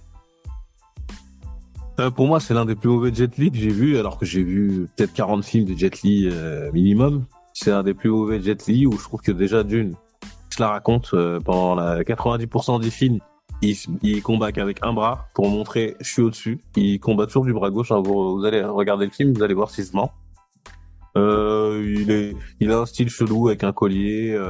[2.01, 4.25] Euh, pour moi, c'est l'un des plus mauvais Jet Li que j'ai vu, alors que
[4.25, 7.27] j'ai vu peut-être 40 films de Jet Li euh, minimum.
[7.53, 9.95] C'est un des plus mauvais Jet Li où je trouve que déjà d'une,
[10.49, 13.19] se la raconte euh, pendant la 90% des films.
[13.61, 16.63] Il, il combat qu'avec un bras pour montrer je suis au-dessus.
[16.75, 17.93] Il combat toujours du bras gauche.
[17.93, 18.01] hein.
[18.03, 20.11] vous, allez regarder le film, vous allez voir si je mens.
[21.17, 24.41] Il a un style chelou avec un collier.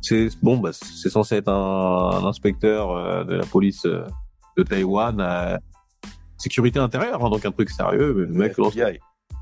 [0.00, 5.58] c'est bon, bah c'est censé être un, inspecteur de la police de Taïwan.
[6.34, 8.14] Euh, sécurité intérieure, hein, donc un truc sérieux.
[8.16, 8.56] Mais le mec,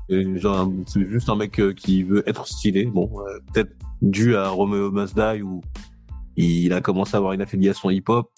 [0.09, 2.85] et genre, c'est juste un mec euh, qui veut être stylé.
[2.85, 3.71] Bon, euh, peut-être
[4.01, 5.61] dû à Romeo Mazda où
[6.35, 8.29] il a commencé à avoir une affiliation hip-hop.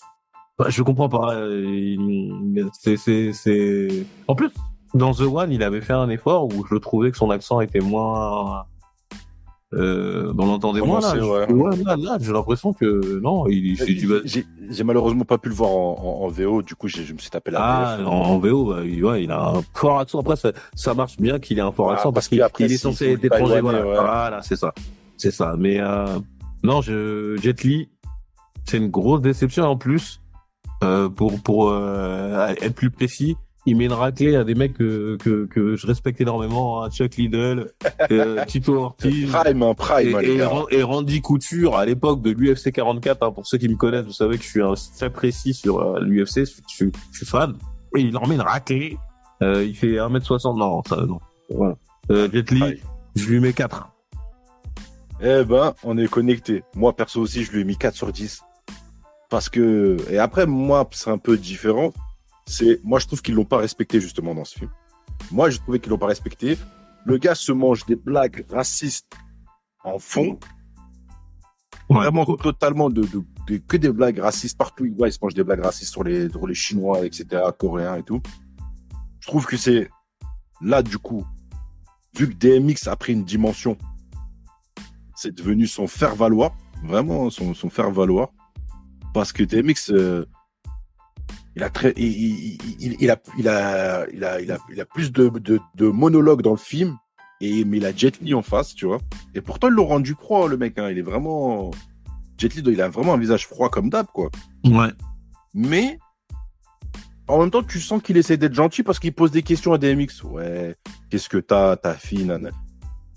[0.60, 1.36] Bah, je comprends pas.
[1.36, 4.06] euh, C'est, c'est, c'est.
[4.28, 4.52] En plus,
[4.94, 7.80] dans The One, il avait fait un effort où je trouvais que son accent était
[7.80, 8.66] moins.
[9.76, 11.16] Euh, on l'entendait moins là.
[11.18, 11.76] Ouais.
[11.86, 13.76] Là, là, j'ai l'impression que non, il.
[14.26, 17.14] J'ai j'ai malheureusement pas pu le voir en, en, en VO, du coup, j'ai- je
[17.14, 18.08] me suis tapé la Ah, VF.
[18.08, 20.20] en, en VO, bah, il, ouais, il a un fort accent.
[20.22, 22.78] Après, ça, ça marche bien qu'il ait un fort Ah, accent parce parce qu'il est
[22.78, 23.60] censé être étranger.
[23.62, 23.94] Voilà, ouais.
[23.94, 24.74] voilà c'est ça.
[25.18, 25.56] C'est ça.
[25.58, 26.06] Mais euh,
[26.64, 27.90] non, je, Jet Li,
[28.66, 30.22] c'est une grosse déception en plus.
[30.84, 35.18] Euh, pour pour euh, être plus précis, il met une raclée à des mecs que,
[35.18, 37.72] que, que je respecte énormément, hein, Chuck Liddell,
[38.12, 39.32] euh, Tito Ortiz.
[39.32, 40.38] Prime, un prime, Et,
[40.78, 44.12] et, Randy Couture à l'époque de l'UFC 44 hein, pour ceux qui me connaissent vous
[44.14, 47.56] savez que je suis un, très précis sur euh, l'UFC je, suis- je suis fan
[47.96, 48.98] et il en met une raclée
[49.42, 51.76] euh, il fait 1m60 non ça non voilà.
[52.10, 52.82] Jet Li Aïe.
[53.16, 53.90] je lui mets 4
[55.22, 56.64] Eh ben, on est connecté.
[56.76, 58.42] Moi, perso aussi, je lui ai mis 4 sur 10.
[59.30, 61.92] Parce que, et après, moi, c'est un peu différent.
[62.48, 64.72] C'est, moi, je trouve qu'ils l'ont pas respecté, justement, dans ce film.
[65.32, 66.58] Moi, j'ai trouvé qu'ils l'ont pas respecté.
[67.06, 69.14] Le gars se mange des blagues racistes
[69.84, 70.40] en fond.
[71.90, 74.86] Vraiment, totalement de, de, de- que des blagues racistes partout.
[74.86, 77.96] Il voit, il se mange des blagues racistes sur les, sur les Chinois, etc., Coréens
[77.96, 78.22] et tout.
[79.20, 79.90] Je trouve que c'est,
[80.62, 81.26] là, du coup,
[82.18, 83.78] vu que DMX a pris une dimension
[85.16, 86.52] c'est devenu son faire-valoir,
[86.84, 88.30] vraiment son, son faire-valoir,
[89.14, 90.26] parce que DMX, euh,
[91.56, 94.82] il a très, il, il, il- il a, il a, il a, il a, il
[94.82, 96.98] a plus de, de, de monologues dans le film,
[97.42, 99.00] et mais il a Jet Li en face, tu vois.
[99.34, 100.78] Et pourtant, ils l'ont rendu froid, le mec.
[100.78, 100.90] Hein.
[100.92, 101.72] Il est vraiment,
[102.38, 104.30] Jet Li, il a vraiment un visage froid comme d'hab, quoi.
[104.66, 104.90] ouais
[105.54, 105.98] Mais
[107.28, 109.78] en même temps, tu sens qu'il essaie d'être gentil parce qu'il pose des questions à
[109.78, 110.24] DMX.
[110.26, 110.76] Ouais,
[111.10, 112.50] qu'est-ce que t'as, ta fille, nana?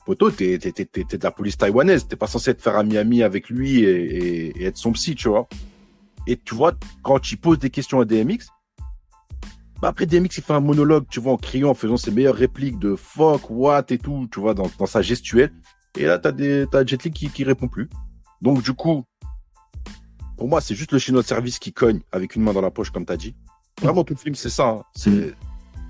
[0.06, 2.08] Poto, t'es, de la police taïwanaise.
[2.08, 5.28] T'es pas censé te faire ami-ami avec lui et, et- et être son psy, tu
[5.28, 5.46] vois.
[6.28, 8.48] Et tu vois, quand il pose des questions à DMX,
[9.80, 12.34] bah après DMX, il fait un monologue, tu vois, en criant, en faisant ses meilleures
[12.34, 15.52] répliques de fuck, what et tout, tu vois, dans, dans sa gestuelle.
[15.96, 17.88] Et là, t'as des, t'as Jet Li qui, qui répond plus.
[18.42, 19.04] Donc, du coup,
[20.36, 22.70] pour moi, c'est juste le chinois de service qui cogne avec une main dans la
[22.70, 23.34] poche, comme t'as dit.
[23.80, 24.68] Vraiment, tout le film, c'est ça.
[24.68, 24.82] hein.
[24.94, 25.34] C'est,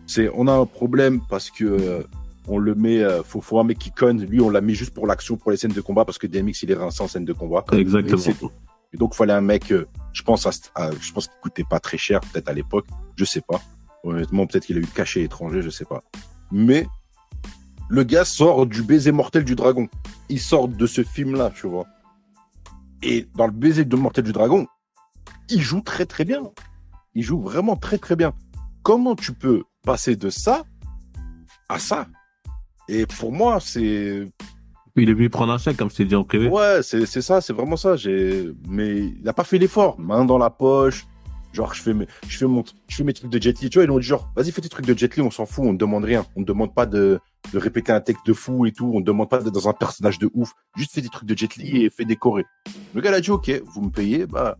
[0.06, 2.02] c'est, on a un problème parce que euh,
[2.46, 4.22] on le met, euh, faut, faut un mec qui cogne.
[4.22, 6.62] Lui, on l'a mis juste pour l'action, pour les scènes de combat, parce que DMX,
[6.62, 7.64] il est rincé en scène de combat.
[7.72, 8.50] exactement
[8.92, 11.64] Et donc, il fallait un mec, euh, je pense, à, à- je pense qu'il coûtait
[11.68, 12.86] pas très cher, peut-être à l'époque,
[13.16, 13.60] je sais pas.
[14.04, 16.02] Honnêtement, peut-être qu'il a eu cachet étranger, je sais pas.
[16.50, 16.86] Mais
[17.88, 19.88] le gars sort du baiser mortel du dragon.
[20.28, 21.86] Il sort de ce film-là, tu vois.
[23.02, 24.66] Et dans le baiser de mortel du dragon,
[25.48, 26.42] il joue très très bien.
[27.14, 28.32] Il joue vraiment très très bien.
[28.82, 30.64] Comment tu peux passer de ça
[31.68, 32.06] à ça?
[32.88, 34.26] Et pour moi, c'est
[35.02, 37.22] il est venu prendre un chèque comme je t'ai dit en privé Ouais, c'est c'est
[37.22, 37.96] ça, c'est vraiment ça.
[37.96, 39.98] J'ai, mais il n'a pas fait l'effort.
[39.98, 41.06] Main dans la poche.
[41.52, 43.70] Genre, je fais mes, je fais mon, je fais mes trucs de Jet Li.
[43.70, 45.46] Tu vois, ils ont dit genre, vas-y, fais tes trucs de Jet Li, on s'en
[45.46, 46.26] fout, on ne demande rien.
[46.36, 47.18] On ne demande pas de,
[47.52, 48.90] de répéter un texte de fou et tout.
[48.94, 50.52] On ne demande pas d'être dans un personnage de ouf.
[50.76, 52.44] Juste fais des trucs de Jet Li et fais décorer.
[52.94, 54.58] Le gars, il a dit, ok, vous me payez, bah,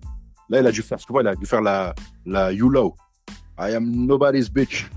[0.48, 2.96] là, il a dû faire, tu vois, il a dû faire la, la You Low.
[3.58, 4.88] I am nobody's bitch.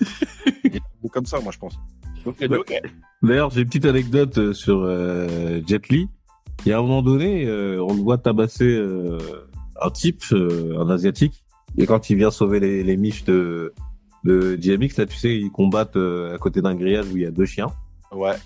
[0.64, 1.78] il est comme ça, moi, je pense.
[2.26, 2.80] Ok.
[3.22, 6.08] D'ailleurs, j'ai une petite anecdote euh, sur euh, Jet Li.
[6.64, 9.18] Il y a un moment donné, euh, on le voit tabasser euh,
[9.80, 11.44] un type, un asiatique,
[11.78, 13.74] et quand il vient sauver les, les miches de,
[14.24, 17.30] de DMX, là, tu sais, ils combattent à côté d'un grillage où il y a
[17.30, 17.72] deux chiens.
[18.10, 18.36] Ouais.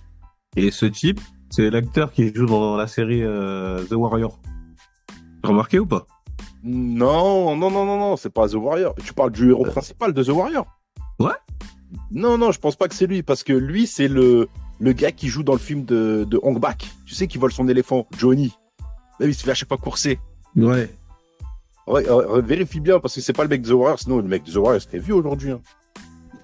[0.56, 1.20] Et ce type,
[1.50, 4.40] c'est l'acteur qui joue dans la série The Warrior.
[5.44, 6.06] Remarqué ou pas?
[6.62, 8.94] Non, non, non, non, non, c'est pas The Warrior.
[8.96, 10.66] Tu parles du héros principal de The Warrior.
[11.20, 11.30] Ouais.
[12.12, 15.12] Non, non, je pense pas que c'est lui, parce que lui, c'est le, le gars
[15.12, 16.88] qui joue dans le film de, de Hong Bak.
[17.06, 18.52] Tu sais, qui vole son éléphant, Johnny.
[19.18, 20.18] Même il se fait à chaque fois courser.
[20.56, 20.88] Ouais.
[21.86, 24.18] Ouais, euh, euh, vérifie bien, parce que c'est pas le mec de The Warrior, sinon
[24.18, 25.50] le mec de The Warrior serait vieux aujourd'hui.
[25.52, 25.60] hein.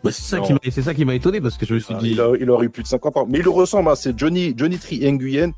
[0.05, 1.95] Bah, c'est ça qui m'a, c'est ça qui m'a étonné parce que je me suis
[1.97, 3.27] Ah, dit, il, a- il aurait eu plus de 50 ans.
[3.29, 5.53] Mais il le ressemble, hein, c'est Johnny, Johnny Tri Nguyen.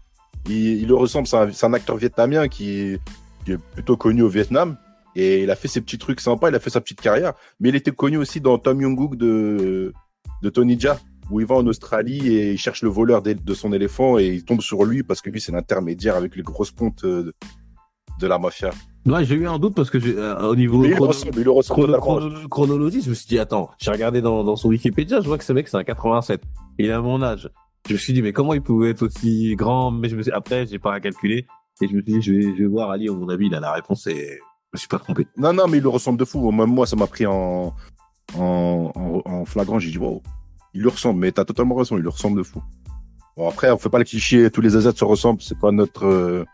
[0.48, 2.96] Il, il le ressemble, c'est un, c'est un acteur vietnamien qui,
[3.44, 4.76] qui est plutôt connu au Vietnam.
[5.20, 7.32] Et il a fait ses petits trucs sympas, il a fait sa petite carrière.
[7.58, 9.92] Mais il était connu aussi dans Tom Young-gook de,
[10.42, 10.96] de Tony Jaa,
[11.30, 14.28] où il va en Australie et il cherche le voleur de, de son éléphant et
[14.28, 17.34] il tombe sur lui parce que lui, c'est l'intermédiaire avec les grosses pontes euh, de,
[18.20, 18.70] de la mafia.
[19.06, 21.32] ouais, j'ai eu un doute parce que euh, au niveau Mais il le chrono- ressemble,
[21.36, 22.30] il le ressemble chrono- totalement.
[22.30, 25.38] chrono- chronologie, je me suis dit, attends, j'ai regardé dans, dans son Wikipédia, je vois
[25.38, 26.40] que ce mec, c'est un 87.
[26.78, 27.50] Il a mon âge.
[27.88, 29.90] Je me suis dit, mais comment il pouvait être aussi grand?
[29.90, 31.46] Mais je me suis, après, j'ai pas à calculer.
[31.80, 33.60] Et je me suis dit, je vais, je vais voir Ali, à mon avis, a
[33.60, 34.38] la réponse je
[34.72, 35.26] me suis pas trompé.
[35.36, 36.50] Non, non, mais il le ressemble de fou.
[36.50, 37.74] Même moi, ça m'a pris en,
[38.36, 39.78] en, en, en flagrant.
[39.78, 40.22] J'ai dit, wow,
[40.74, 41.20] il lui ressemble.
[41.20, 42.62] Mais t'as totalement raison, il lui ressemble de fou.
[43.36, 45.40] Bon, après, on fait pas le cliché, tous les AZ se ressemblent.
[45.40, 46.44] C'est pas notre, euh,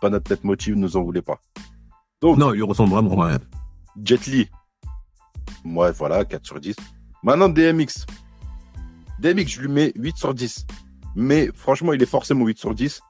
[0.00, 1.40] pas notre tête motive, nous en voulez pas.
[2.22, 3.36] Non, il lui ressemble vraiment, ouais.
[4.02, 4.48] Jet Li.
[5.64, 6.76] Ouais, voilà, 4 sur 10.
[7.22, 8.06] Maintenant, DMX.
[9.18, 10.66] DMX, je lui mets 8 sur 10.
[11.14, 13.00] Mais franchement, il est forcément 8 sur 10.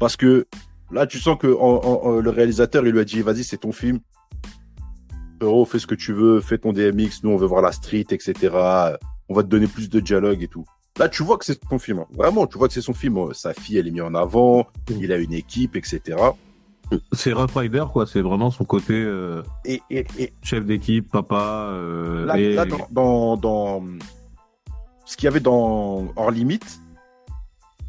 [0.00, 0.46] Parce que
[0.94, 3.58] là, tu sens que en- en- en- le réalisateur, il lui a dit, vas-y, c'est
[3.58, 3.98] ton film.
[5.40, 8.06] Frérot, fais ce que tu veux, fais ton DMX, nous, on veut voir la street,
[8.10, 8.34] etc.
[9.28, 10.64] On va te donner plus de dialogue et tout.
[10.98, 11.98] Là, tu vois que c'est ton film.
[11.98, 12.06] hein.
[12.12, 13.18] Vraiment, tu vois que c'est son film.
[13.34, 14.66] Sa fille, elle est mise en avant.
[14.90, 16.16] Il a une équipe, etc.
[17.12, 18.06] C'est Rough Rider, quoi.
[18.06, 22.64] C'est vraiment son côté, euh, Et, et, et chef d'équipe, papa, euh, Là, et- là,
[22.64, 23.84] dans, dans, dans
[25.04, 26.78] ce qu'il y avait dans Hors Limite,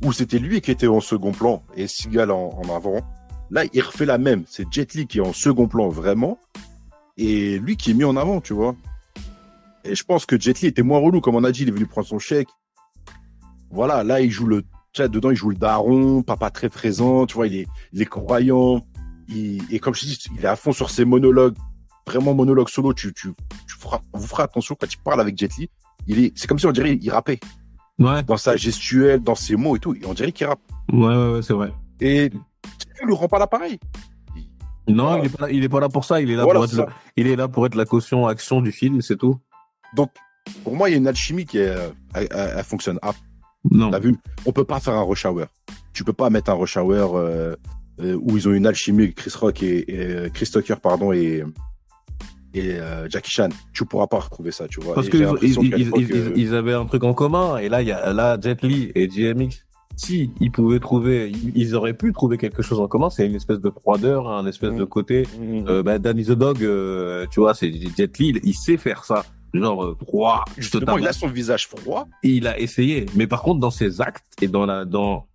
[0.03, 3.01] où c'était lui qui était en second plan et Seagal en, en avant,
[3.49, 4.43] là, il refait la même.
[4.47, 6.39] C'est Jet Li qui est en second plan vraiment
[7.17, 8.75] et lui qui est mis en avant, tu vois.
[9.83, 11.71] Et je pense que Jet Li était moins relou, comme on a dit, il est
[11.71, 12.49] venu prendre son chèque.
[13.71, 17.35] Voilà, là, il joue le, tu dedans, il joue le daron, papa très présent, tu
[17.35, 18.85] vois, il est, il est croyant.
[19.27, 21.55] Il, et comme je dis, il est à fond sur ses monologues,
[22.07, 22.93] vraiment monologue solo.
[22.93, 23.29] Tu, tu,
[23.67, 25.69] tu feras, vous ferez attention quand il parle avec Jet Li.
[26.07, 27.39] Il est, c'est comme si on dirait, il rappait
[27.99, 29.93] Ouais, dans sa gestuelle, dans ses mots et tout.
[29.95, 30.59] Et on dirait qu'il rappe.
[30.91, 31.71] ouais, ouais, ouais, c'est vrai.
[32.01, 32.29] Et
[33.01, 33.79] il lui rend pas l'appareil.
[34.87, 35.19] Non, Voilà.
[35.23, 36.21] il est pas, là- il est pas là pour ça.
[36.21, 36.85] Il est là Voilà, pour être, le-
[37.17, 39.39] il est là pour être la caution action du film, c'est tout.
[39.95, 40.11] Donc,
[40.63, 41.73] pour moi, il y a une alchimie qui est,
[42.13, 42.99] elle, fonctionne.
[43.01, 43.13] Ah,
[43.71, 43.89] Non.
[43.89, 44.15] t'as vu?
[44.45, 45.45] On peut pas faire un rush hour.
[45.93, 47.55] Tu peux pas mettre un rush hour, euh,
[48.01, 51.43] euh, où ils ont une alchimie, Chris Rock et, et, euh, Chris Tucker, pardon, et,
[52.55, 53.49] et euh, Jackie Chan.
[53.73, 54.95] Tu pourras pas retrouver ça, tu vois.
[54.95, 57.57] Parce Et que j'ai ils, ils- euh, ils avaient un truc en commun.
[57.57, 59.65] Et là, il y a là Jet Li et GMX.
[59.97, 63.09] Si ils pouvaient trouver, ils, auraient pu trouver quelque chose en commun.
[63.09, 64.77] C'est une espèce de froideur, un espèce Mm.
[64.77, 65.23] de côté.
[65.39, 68.39] mm, Euh, bah, Danny the Dog, euh, tu vois, c'est Jet Li.
[68.43, 69.23] Il, sait faire ça.
[69.53, 72.07] Genre, euh, je te justement, il a son visage froid.
[72.23, 73.05] il a essayé.
[73.15, 75.27] Mais par contre, dans ses actes et dans la, dans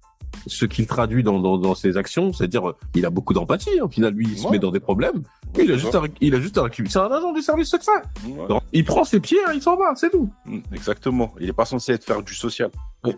[0.46, 3.80] ce qu'il traduit dans, dans, dans ses actions, c'est-à-dire, euh, il a beaucoup d'empathie.
[3.80, 5.22] Au final, lui, il se met dans des problèmes.
[5.58, 6.90] Il a juste à, il a juste à récupérer.
[6.90, 8.02] C'est un agent du service secret.
[8.26, 8.46] Ouais.
[8.48, 10.30] Donc, il prend ses pierres, il s'en va, c'est tout.
[10.46, 11.34] Mm, Exactement.
[11.40, 12.70] Il est pas censé être faire du social.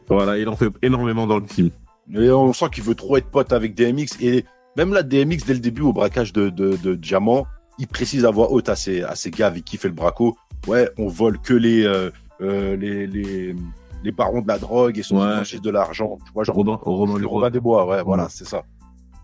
[0.08, 1.70] Voilà, il en fait énormément dans le film.
[2.14, 4.20] Et on sent qu'il veut trop être pote avec DMX.
[4.20, 4.44] Et
[4.76, 7.46] même là, DMX, dès le début, au braquage de, de, de diamants,
[7.78, 10.36] il précise à voix haute à ses, à ses gars avec qui fait le braco.
[10.66, 12.10] Ouais, on vole que les, euh,
[12.40, 13.54] euh, les, les,
[14.04, 15.58] les barons de la drogue et qui Ouais.
[15.62, 16.18] de l'argent.
[16.26, 18.62] Tu vois, genre, Robin, Robin le Robin des Bois, ouais, voilà, c'est ça.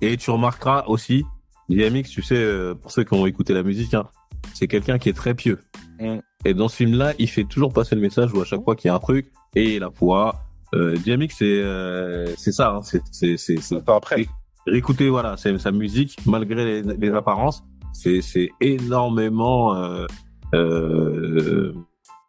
[0.00, 1.24] Et tu remarqueras aussi,
[1.68, 4.06] DMX, tu sais, euh, pour ceux qui ont écouté la musique, hein,
[4.54, 5.58] c'est quelqu'un qui est très pieux.
[6.00, 6.18] Mm.
[6.44, 8.88] Et dans ce film-là, il fait toujours passer le message où à chaque fois qu'il
[8.88, 10.36] y a un truc, et la foi,
[10.74, 14.26] euh, DMX, c'est euh, c'est ça, hein, c'est c'est c'est c'est- Attends, après,
[14.66, 20.06] réécouter voilà, sa musique malgré les, les apparences, c'est c'est énormément euh,
[20.54, 21.72] euh,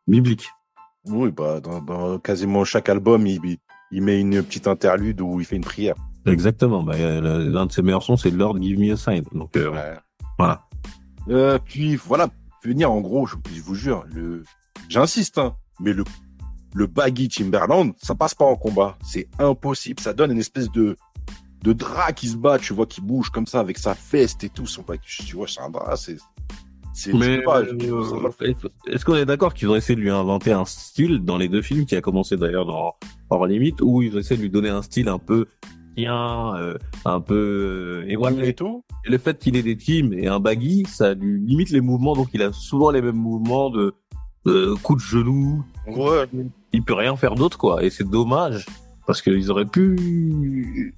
[0.08, 0.48] biblique.
[1.08, 3.58] Oui, bah, dans, dans quasiment chaque album, il,
[3.92, 5.96] met une petite interlude où il fait une prière.
[6.26, 6.84] Exactement.
[6.84, 9.24] Bah, euh, l'un de ses meilleurs sons, c'est Lord Give Me a Sign.
[9.34, 9.98] Donc euh, Ouais.
[10.38, 10.66] voilà.
[11.30, 12.28] Euh, puis voilà,
[12.64, 14.44] venir en gros, je, je vous jure, le,
[14.90, 16.04] j'insiste, hein, mais le,
[16.74, 20.00] le baggy Timberland, ça passe pas en combat, c'est impossible.
[20.02, 20.96] Ça donne une espèce de,
[21.64, 24.50] de drap qui se bat, tu vois, qui bouge comme ça avec sa feste et
[24.50, 24.66] tout.
[24.66, 26.18] Son baggy, tu vois, c'est un drap, c'est,
[27.00, 28.30] c'est, Mais euh,
[28.88, 31.62] est-ce qu'on est d'accord qu'ils ont essayé de lui inventer un style dans les deux
[31.62, 32.96] films qui a commencé d'ailleurs dans
[33.30, 35.46] Hors Limite où ils ont essayé de lui donner un style un peu
[35.96, 36.76] tien, euh,
[37.06, 38.44] un peu euh, et voilà.
[38.46, 38.84] et tout.
[39.06, 42.28] Le fait qu'il ait des teams et un baggy, ça lui limite les mouvements donc
[42.34, 43.94] il a souvent les mêmes mouvements de
[44.48, 45.64] euh, coups de genou.
[45.88, 46.26] Ouais.
[46.74, 48.66] Il peut rien faire d'autre quoi et c'est dommage
[49.08, 50.94] parce qu'ils auraient pu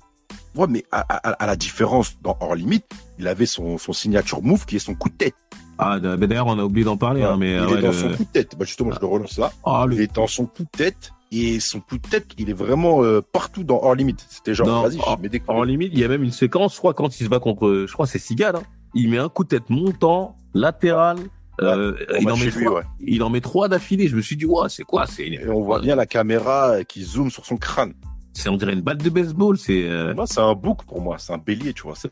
[0.54, 2.84] Ouais, mais à, à- à la différence, dans Hors Limite,
[3.18, 5.36] il avait son, son signature move qui est son coup de tête.
[5.78, 8.10] Ah d'ailleurs on a oublié d'en parler hein, mais il euh, est dans le- son
[8.10, 8.56] coup de tête.
[8.58, 9.52] Bah, justement, je le relance là.
[9.66, 11.12] ah, le Il est dans son coup de tête.
[11.34, 14.26] Et son coup de tête, il est vraiment euh, partout dans Hors Limite.
[14.30, 15.52] C'était genre, vas-y, hors- je mets des coups.
[15.58, 17.86] En limite, il y a même une séquence, je crois, quand il se bat contre,
[17.88, 18.64] je crois, c'est Sigal, hein.
[18.96, 21.18] Il met un coup de tête montant, latéral,
[21.62, 22.84] Euh, il, en met lui, trois, ouais.
[23.00, 24.10] il en met trois d'affilée.
[24.10, 27.02] Je me suis dit, ouais, c'est quoi C'est Et on voit bien la caméra qui
[27.04, 27.94] zoome sur son crâne.
[28.34, 29.58] c'est on dirait une balle de baseball.
[29.58, 31.94] C'est euh, c'est un bouc pour moi, c'est un bélier, tu vois.
[31.96, 32.12] C'est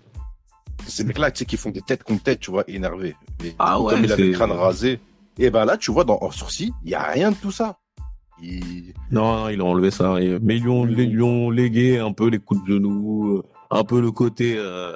[0.90, 3.16] ces mecs-là, tu sais, qui font des têtes contre tête, tu vois, énervés.
[3.60, 5.00] Ah ouais, comme il avait le crâne rasé.
[5.38, 7.78] Et ben là, tu vois, dans hors sourcil, il y a rien de tout ça.
[8.42, 8.94] Il...
[9.12, 10.16] non, non, il a enlevé ça.
[10.42, 13.44] Mais ils lui ont, ils lui ont légué un peu les coups de genoux, euh,
[13.72, 14.56] un peu le côté.
[14.58, 14.96] euh,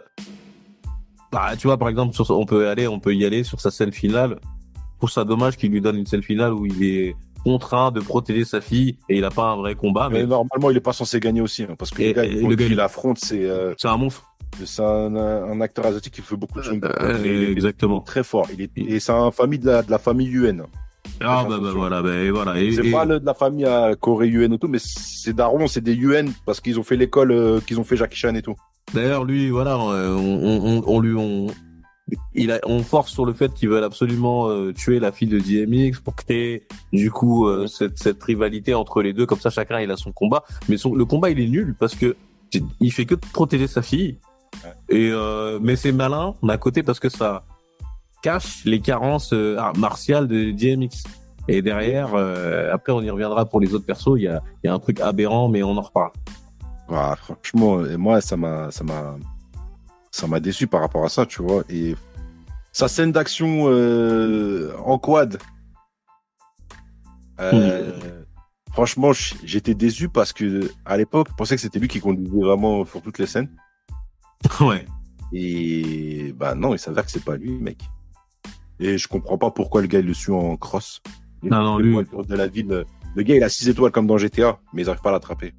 [1.32, 3.72] Bah, tu vois, par exemple, sur, on peut aller, on peut y aller sur sa
[3.72, 4.40] scène finale.
[4.76, 8.00] Je trouve ça dommage qu'il lui donne une scène finale où il est contraint de
[8.00, 10.08] protéger sa fille et il a pas un vrai combat.
[10.10, 12.66] Mais Mais normalement, il est pas censé gagner aussi, hein, parce que Et- le gars,
[12.66, 14.24] il- affronte, c'est euh, c'est un monstre.
[14.66, 16.80] C'est un, un acteur asiatique qui fait beaucoup de choses.
[16.84, 18.02] Euh, exactement.
[18.02, 18.48] très fort.
[18.54, 20.64] Il est, et c'est un famille de la, de la famille UN.
[21.22, 22.54] Ah bah, bah voilà, bah, et voilà.
[22.56, 25.68] C'est et- pas le- de la famille à Corée UN et tout, mais c'est Daron,
[25.68, 28.42] c'est des UN parce qu'ils ont fait l'école, euh, qu'ils ont fait Jackie Chan et
[28.42, 28.56] tout.
[28.94, 31.48] D'ailleurs, lui, voilà, euh, on, on, on lui, on,
[32.36, 35.40] il a, on force sur le fait qu'ils veulent absolument euh, tuer la fille de
[35.40, 39.26] DMX pour créer, du coup, euh, cette, cette rivalité entre les deux.
[39.26, 40.44] Comme ça, chacun il a son combat.
[40.68, 42.16] Mais son, le combat, il est nul parce que
[42.80, 44.18] il fait que de protéger sa fille.
[44.90, 47.44] Et euh, mais c'est malin d'un côté parce que ça
[48.22, 51.04] cache les carences euh, ah, martiales de DMX.
[51.48, 54.18] Et derrière, euh, après, on y reviendra pour les autres persos.
[54.18, 56.12] Il y a, il y a un truc aberrant, mais on en reparle.
[56.90, 59.16] Ah, franchement, et moi, ça m'a, ça m'a,
[60.10, 61.64] ça m'a déçu par rapport à ça, tu vois.
[61.70, 61.96] Et
[62.72, 63.66] sa scène d'action
[64.86, 65.38] en quad,
[68.72, 69.12] franchement,
[69.44, 73.02] j'étais déçu parce que à l'époque, je pensais que c'était lui qui conduisait vraiment sur
[73.02, 73.50] toutes les scènes.
[74.62, 74.86] ouais.
[75.34, 77.80] Et bah non, il s'avère que c'est pas lui, mec.
[78.80, 81.02] Et je comprends pas pourquoi le gars il le suit en cross.
[81.44, 81.96] Il Non, non, lui-
[82.28, 82.86] de la ville.
[83.16, 85.54] Le gars, il a 6 étoiles comme dans GTA, mais ils arrivent pas à l'attraper.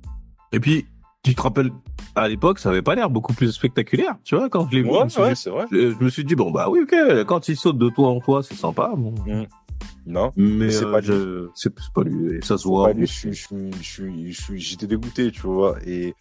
[0.53, 0.87] Et puis,
[1.22, 1.70] tu te rappelles,
[2.16, 4.89] à l'époque, ça avait pas l'air beaucoup plus spectaculaire, tu vois, quand je l'ai vu.
[4.91, 5.66] dit- c'est vrai.
[5.70, 8.20] je, je me suis dit, bon, bah oui, ok, quand il saute de toi en
[8.20, 9.14] toi, c'est sympa, bon.
[10.07, 10.32] Non.
[10.37, 11.07] Mais c'est euh, pas lui.
[11.07, 12.93] je- c'est c'est pas lui, et ça se voit.
[12.93, 13.09] lui,
[14.57, 15.76] j'étais dégoûté, tu vois.
[15.87, 16.14] Et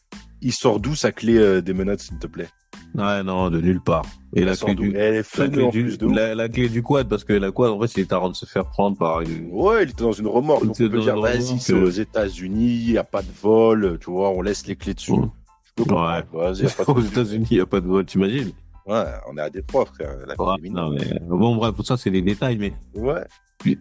[0.44, 2.50] il sort d'où sa clé euh, des menottes, s'il te plaît?
[2.96, 4.06] Ouais, non, de nulle part.
[4.36, 7.24] Et la clé, du, Elle est la, clé du, la, la clé du quad, parce
[7.24, 9.50] que la quad, en fait, il était en train de se faire prendre par une...
[9.52, 10.66] Ouais, il était dans une remorque.
[10.66, 11.86] Donc on peut dire, vas-y, remorque, c'est euh.
[11.86, 15.14] aux États-Unis, il n'y a pas de vol, tu vois, on laisse les clés dessus.
[15.14, 15.28] Ouais.
[15.64, 16.24] Je peux comprendre.
[16.34, 17.02] Vas-y, Aux.
[17.02, 18.52] États-Unis, il n'y a pas de vol, t'imagines?
[18.86, 20.18] Ouais, on est à Détroit, frère.
[20.28, 23.24] La Ouais, Non, mais bon, bref, tout ça, c'est des détails, mais Ouais.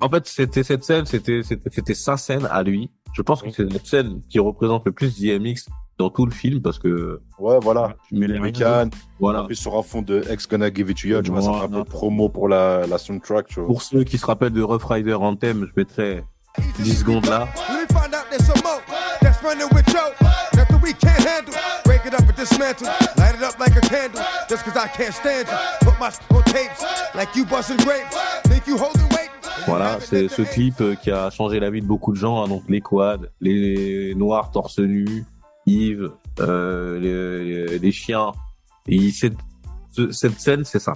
[0.01, 2.89] En fait, c'était cette scène, c'était c'était sa scène à lui.
[3.15, 5.67] Je pense que c'est notre scène qui représente le plus DMX
[5.99, 7.95] dans tout le film parce que Ouais, voilà.
[8.09, 8.90] Tu mets les American.
[9.20, 9.43] voilà.
[9.43, 11.51] En plus, sur un fond de X Gonna Give It To You, tu vois, ça
[11.64, 13.66] un peu promo pour la, la soundtrack, tu vois.
[13.66, 16.24] Pour ceux qui se rappellent de Rough Rider Anthem, je mettrai
[16.80, 17.49] 10 secondes là.
[29.66, 32.43] Voilà, c'est ce clip euh, qui a changé la vie de beaucoup de gens.
[32.43, 35.24] hein, donc les quads, les noirs torse nu,
[35.67, 36.11] Yves,
[36.41, 38.33] euh, les, chiens.
[38.87, 39.37] Et cette,
[39.91, 40.95] ce- cette scène, c'est ça.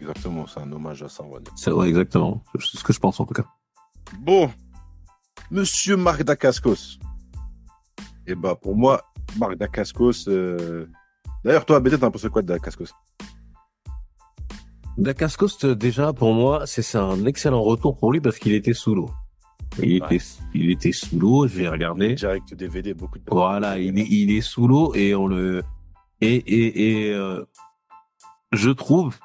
[0.00, 1.52] Exactement, c'est un hommage à ça, on va dire.
[1.56, 2.42] C'est ouais, exactement.
[2.58, 3.44] C'est ce que je pense en tout cas.
[4.20, 4.50] Bon,
[5.50, 6.98] Monsieur Marc Dacascos.
[8.26, 9.02] Et bah pour moi,
[9.38, 10.28] Marc Dacascos.
[10.28, 10.86] Euh...
[11.44, 12.92] D'ailleurs, toi, BD, t'as un peu ce quoi de Dacascos?
[14.98, 19.10] Dacascos, déjà, pour moi, c'est un excellent retour pour lui parce qu'il était sous l'eau.
[19.82, 20.18] Il était,
[20.54, 22.14] il était sous l'eau, je vais regarder.
[22.14, 23.24] Direct DVD, beaucoup de.
[23.30, 25.62] Voilà, il est, il est sous l'eau et on le,
[26.20, 27.44] et, et, et, euh,
[28.52, 29.18] je trouve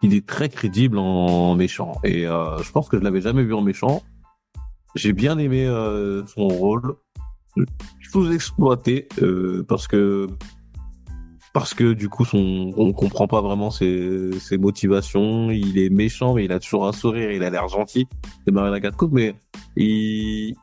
[0.00, 2.00] qu'il est très crédible en méchant.
[2.04, 4.02] Et, euh, je pense que je l'avais jamais vu en méchant.
[4.94, 6.96] J'ai bien aimé, euh, son rôle.
[8.12, 10.28] Sous-exploité, euh, parce que,
[11.52, 15.50] parce que du coup, son, on comprend pas vraiment ses, ses motivations.
[15.50, 17.32] Il est méchant, mais il a toujours un sourire.
[17.32, 18.06] Il a l'air gentil.
[18.44, 19.34] C'est Marina Gatco, mais
[19.76, 20.54] il,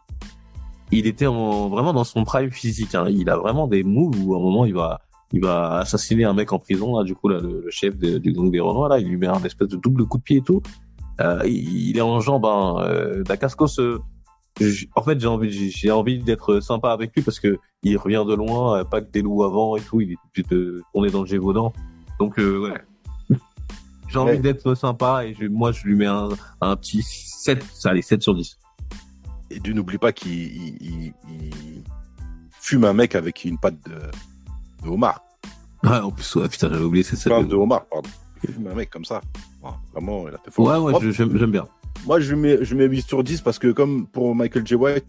[0.92, 2.96] il était en, vraiment dans son prime physique.
[2.96, 3.08] Hein.
[3.10, 5.02] Il a vraiment des moves où à un moment il va,
[5.34, 6.98] il va assassiner un mec en prison.
[6.98, 9.18] Là, du coup, là, le, le chef de- du gang des Renois, là, il lui
[9.18, 10.62] met un espèce de double coup de pied et tout.
[11.20, 12.46] Euh, il, est en jambes.
[12.46, 12.78] Hein.
[12.82, 14.00] Euh, Dacascos, euh,
[14.96, 17.58] en fait, j'ai envie, j'ai envie d'être sympa avec lui parce que
[17.90, 20.02] il revient de loin, pas que des loups avant et tout.
[20.02, 21.74] Il est obligé de tourner dans le Gévaudan.
[22.20, 22.82] Donc, euh, ouais.
[24.10, 24.38] J'ai envie Ouais.
[24.40, 26.30] d'être sympa et je, moi, je lui mets un,
[26.62, 28.58] un petit 7, allez, 7 sur 10.
[29.50, 31.84] Et du n'oublie pas qu'il il, il- il
[32.60, 35.22] fume un mec avec une patte de, de homard.
[35.84, 37.34] Ouais, en plus, ouais, putain, j'avais oublié cette scène.
[37.34, 38.10] Enfin, de homard, pardon.
[38.44, 39.22] Il fume un mec comme ça.
[39.94, 40.66] Vraiment, il a fait fort.
[40.68, 41.66] Ouais, ouais, Moi, je- j'aime bien.
[42.06, 44.76] Moi, je lui mets, je mets 8 sur 10 parce que comme pour Michael J.
[44.76, 45.06] White,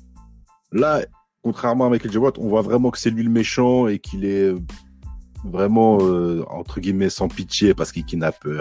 [0.73, 1.01] là,
[1.49, 2.19] contrairement à Michael J.
[2.19, 4.59] White, on voit vraiment que c'est lui le méchant et qu'il est euh,
[5.45, 8.61] vraiment, euh, entre guillemets, sans pitié parce qu'il kidnappe euh,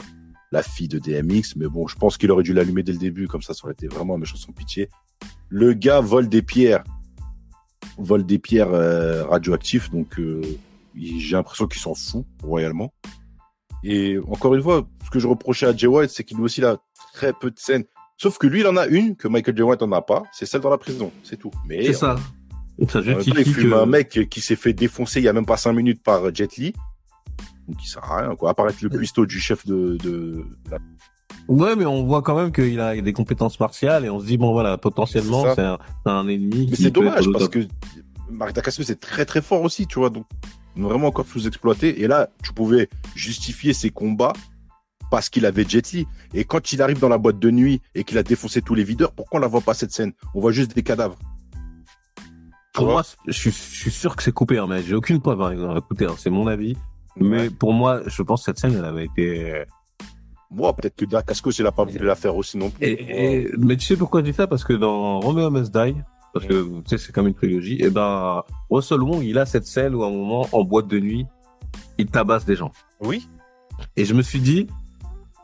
[0.54, 3.28] la fille de DMX, mais bon, je pense qu'il aurait dû l'allumer dès le début,
[3.28, 4.88] comme ça, ça aurait été vraiment un méchant sans pitié.
[5.50, 6.86] Le gars vole des pierres,
[7.98, 8.72] vole des pierres
[9.30, 10.18] radioactives, donc
[10.96, 12.94] j'ai l'impression qu'il s'en fout royalement.
[13.84, 16.62] Et encore une fois, ce que je reprochais à Jay White, c'est qu'il lui aussi
[17.12, 17.84] très peu de scènes.
[18.16, 19.64] Sauf que lui, il en a une que Michael J.
[19.64, 21.52] White en a pas, c'est celle dans la prison, c'est tout.
[21.70, 22.16] C'est ça.
[22.90, 25.46] Ça justifie il fume que- un mec qui s'est fait défoncer il y a même
[25.46, 26.74] pas cinq minutes par Jet Li.
[27.68, 28.52] Donc il sert à rien, quoi.
[28.52, 30.78] Apparaître le cuistot du chef de, de la-
[31.50, 34.38] Ouais, mais on voit quand même qu'il a des compétences martiales et on se dit
[34.38, 35.62] bon voilà, potentiellement C'est
[36.06, 36.68] un, ennemi.
[36.70, 37.54] Mais qui c'est dommage parce top.
[37.54, 37.60] que
[38.30, 40.10] Marc Dacascos c'est très très fort aussi, tu vois.
[40.10, 40.26] Donc
[40.76, 42.02] vraiment encore sous-exploité.
[42.04, 44.34] Et là, tu pouvais justifier ses combats
[45.10, 46.06] parce qu'il avait Jet Li.
[46.34, 48.84] Et quand il arrive dans la boîte de nuit et qu'il a défoncé tous les
[48.84, 50.12] videurs, pourquoi on la voit pas cette scène?
[50.36, 51.18] On voit juste des cadavres.
[52.78, 55.20] Pour vois moi, je suis, je suis sûr que c'est coupé, hein, mais j'ai aucune
[55.22, 55.42] preuve.
[55.42, 55.76] Hein.
[55.78, 56.76] Écoutez, hein, c'est mon avis.
[57.16, 59.64] Mais pour moi, je pense que cette scène, elle avait été.
[60.52, 62.86] Moi, peut-être que Dacascos il a pas voulu la faire aussi non plus.
[62.86, 64.48] Et, et- mais tu sais pourquoi je dis ça?
[64.48, 65.96] Parce que dans Romeo Must Die,
[66.34, 69.66] parce que tu sais, c'est comme une trilogie, et ben Russell Wong, il a cette
[69.66, 71.26] scène où à un moment, en boîte de nuit,
[71.98, 72.72] il tabasse des gens.
[73.02, 73.28] Oui.
[73.96, 74.68] Et je me suis dit,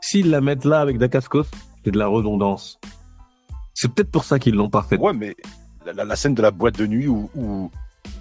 [0.00, 1.44] s'ils la mettent là avec Dacascos,
[1.84, 2.78] c'est de la redondance.
[3.74, 4.96] C'est peut-être pour ça qu'ils l'ont pas fait.
[4.98, 5.34] Ouais, mais
[5.92, 7.70] la, scène de la boîte de nuit où, où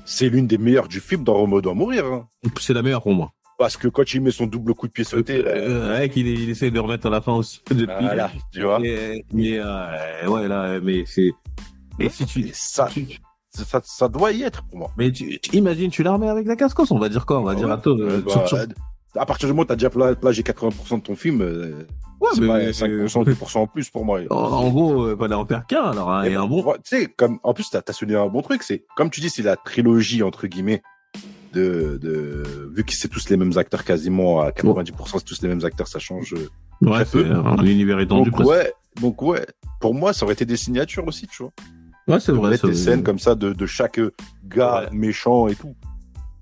[0.06, 2.06] c'est l'une des meilleures du film dans Romo doit mourir.
[2.06, 2.28] hein.
[2.60, 3.32] C'est la meilleure pour moi.
[3.60, 6.28] Parce que quand il met son double coup de pied sauté, là, Euh, ouais, qu'il
[6.28, 7.62] il essaie de remettre à la fin aussi.
[7.70, 7.86] depuis.
[7.86, 8.80] voilà, tu vois.
[8.84, 11.32] Et, euh, ouais, là, mais c'est.
[12.00, 12.50] Et si tu.
[12.54, 12.90] ça,
[13.52, 14.92] ça, ça doit y être pour moi.
[14.98, 17.44] Mais tu, tu- imagine, tu la remets avec la cascos, on va dire quoi On
[17.44, 17.94] va dire à toi.
[17.94, 18.66] euh, Euh, bah,
[19.16, 21.86] à partir du moment où t'as déjà pla- plagié 80% de ton film, euh,
[22.22, 24.22] Ouais, c'est mais- pas 5%, 10% en plus pour moi.
[24.30, 26.74] En, en gros, euh, fallait en faire qu'un, alors, hein, Et et un ben, bon.
[26.84, 29.30] Tu sais, comme, en plus, t'as, t'as souligné un bon truc, c'est, comme tu dis,
[29.30, 30.82] c'est la trilogie, entre guillemets,
[31.54, 35.50] de, de, vu que c'est tous les mêmes acteurs quasiment, à 90%, c'est tous les
[35.50, 36.34] mêmes acteurs, ça change.
[36.34, 36.50] euh,
[36.82, 38.50] Ouais, c'est un univers étendu Donc, presque.
[38.50, 39.46] ouais, donc, ouais,
[39.80, 41.52] pour moi, ça aurait été des signatures aussi, tu vois.
[42.08, 42.58] Ouais, c'est vrai.
[42.62, 44.00] des scènes comme ça de, de chaque
[44.46, 44.90] gars Ouais.
[44.98, 45.76] méchant et tout.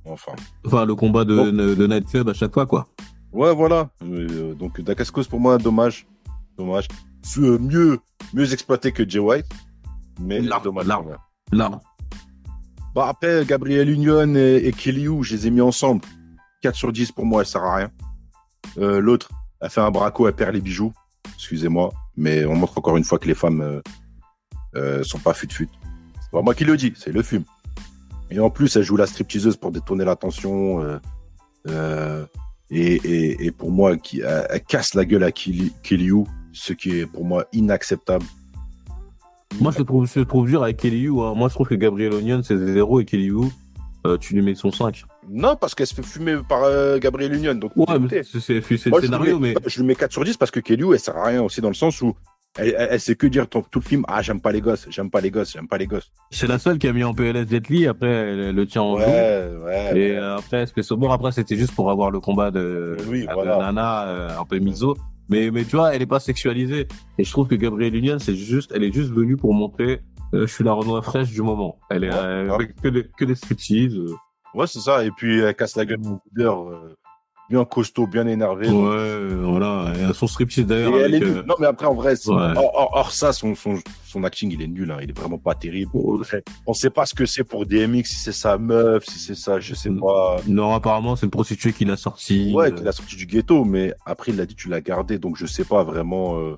[0.06, 0.34] Enfin.
[0.66, 1.52] Enfin, le combat de, Bon.
[1.52, 2.88] de à chaque fois, quoi.
[3.32, 3.90] Ouais, voilà.
[4.04, 6.06] Euh, donc, Dacascos, pour moi, dommage.
[6.58, 6.88] Dommage.
[7.38, 8.00] Euh, mieux,
[8.34, 9.46] mieux exploité que Jay White.
[10.20, 10.88] Mais Large, dommage.
[10.88, 11.18] même.
[11.52, 11.80] Là.
[12.94, 16.02] Bah, après, Gabriel Union et, et Kelly Hu, je les ai mis ensemble.
[16.62, 17.92] 4 sur 10 pour moi, elle sert à rien.
[18.78, 19.30] Euh, L'autre,
[19.62, 20.94] elle fait un braco, elle perd les bijoux.
[21.36, 21.92] Excusez-moi.
[22.18, 23.82] Mais on montre encore une fois que les femmes euh,
[24.76, 25.70] euh, sont pas fut-fut.
[26.22, 27.44] C'est pas moi qui le dis, c'est le film.
[28.32, 30.82] Et en plus, elle joue la stripteaseuse pour détourner l'attention.
[30.82, 30.98] Euh,
[31.68, 32.26] euh,
[32.70, 35.74] et, et, et pour moi, qui, elle, elle casse la gueule à Kelly,
[36.54, 38.26] ce qui est pour moi inacceptable.
[39.60, 41.34] Moi, je trouve, je trouve dur avec Kelly hein.
[41.36, 43.32] Moi, je trouve que Gabriel Onion, c'est 0 et Kelly
[44.08, 45.04] euh, tu lui mets son 5.
[45.30, 47.54] Non, parce qu'elle se fait fumer par euh, Gabriel Union.
[47.54, 49.70] Donc, Ouais, c'est c'est- c'est Moi, le je lui scénario, mets- mais.
[49.70, 51.68] Je lui mets 4 sur 10 parce que Kelly, elle sert à rien aussi dans
[51.68, 52.16] le sens où
[52.58, 54.86] elle, elle, elle sait que dire tout, tout le film, ah, j'aime pas les gosses,
[54.90, 56.12] j'aime pas les gosses, j'aime pas les gosses.
[56.32, 58.96] C'est la seule qui a mis en PLS Jet Li, après, elle le tient en
[58.96, 59.64] Ouais, joue.
[59.66, 59.98] ouais.
[59.98, 63.46] Et euh, après, Espresso Bon, après, c'était juste pour avoir le combat de, Oui, de.
[63.60, 64.98] Nana, euh, un peu miso.
[65.30, 66.88] Mais, mais tu vois, elle est pas sexualisée.
[67.18, 70.02] Et je trouve que Gabrielle Union, c'est juste, elle est juste venue pour montrer,
[70.34, 71.80] euh, je suis la Renoir fraîche du moment.
[71.90, 72.54] Elle est, Ouais, euh, ouais.
[72.56, 73.98] avec que des, que des striptease.
[74.54, 75.06] Ouais, c'est ça.
[75.06, 76.94] Et puis, elle casse la gueule de leader, euh,
[77.52, 78.68] bien costaud, bien énervé.
[78.70, 79.94] Ouais, voilà.
[80.10, 80.96] Et son striptease d'ailleurs.
[80.96, 82.54] avec, euh, Non, mais après, en vrai, Ouais.
[82.56, 83.76] hors, ça, son, son,
[84.06, 84.90] son acting, il est nul.
[84.92, 84.98] Hein.
[85.04, 85.92] Il est vraiment pas terrible.
[86.66, 89.60] On sait pas ce que c'est pour DMX, si c'est sa meuf, si c'est ça,
[89.60, 90.38] je sais pas.
[90.48, 92.52] Non, apparemment, c'est une prostituée qui l'a sorti.
[92.56, 95.20] Ouais, euh, qu'il a sorti du ghetto, mais après, il a dit tu l'as gardé,
[95.20, 96.52] donc je sais pas vraiment euh,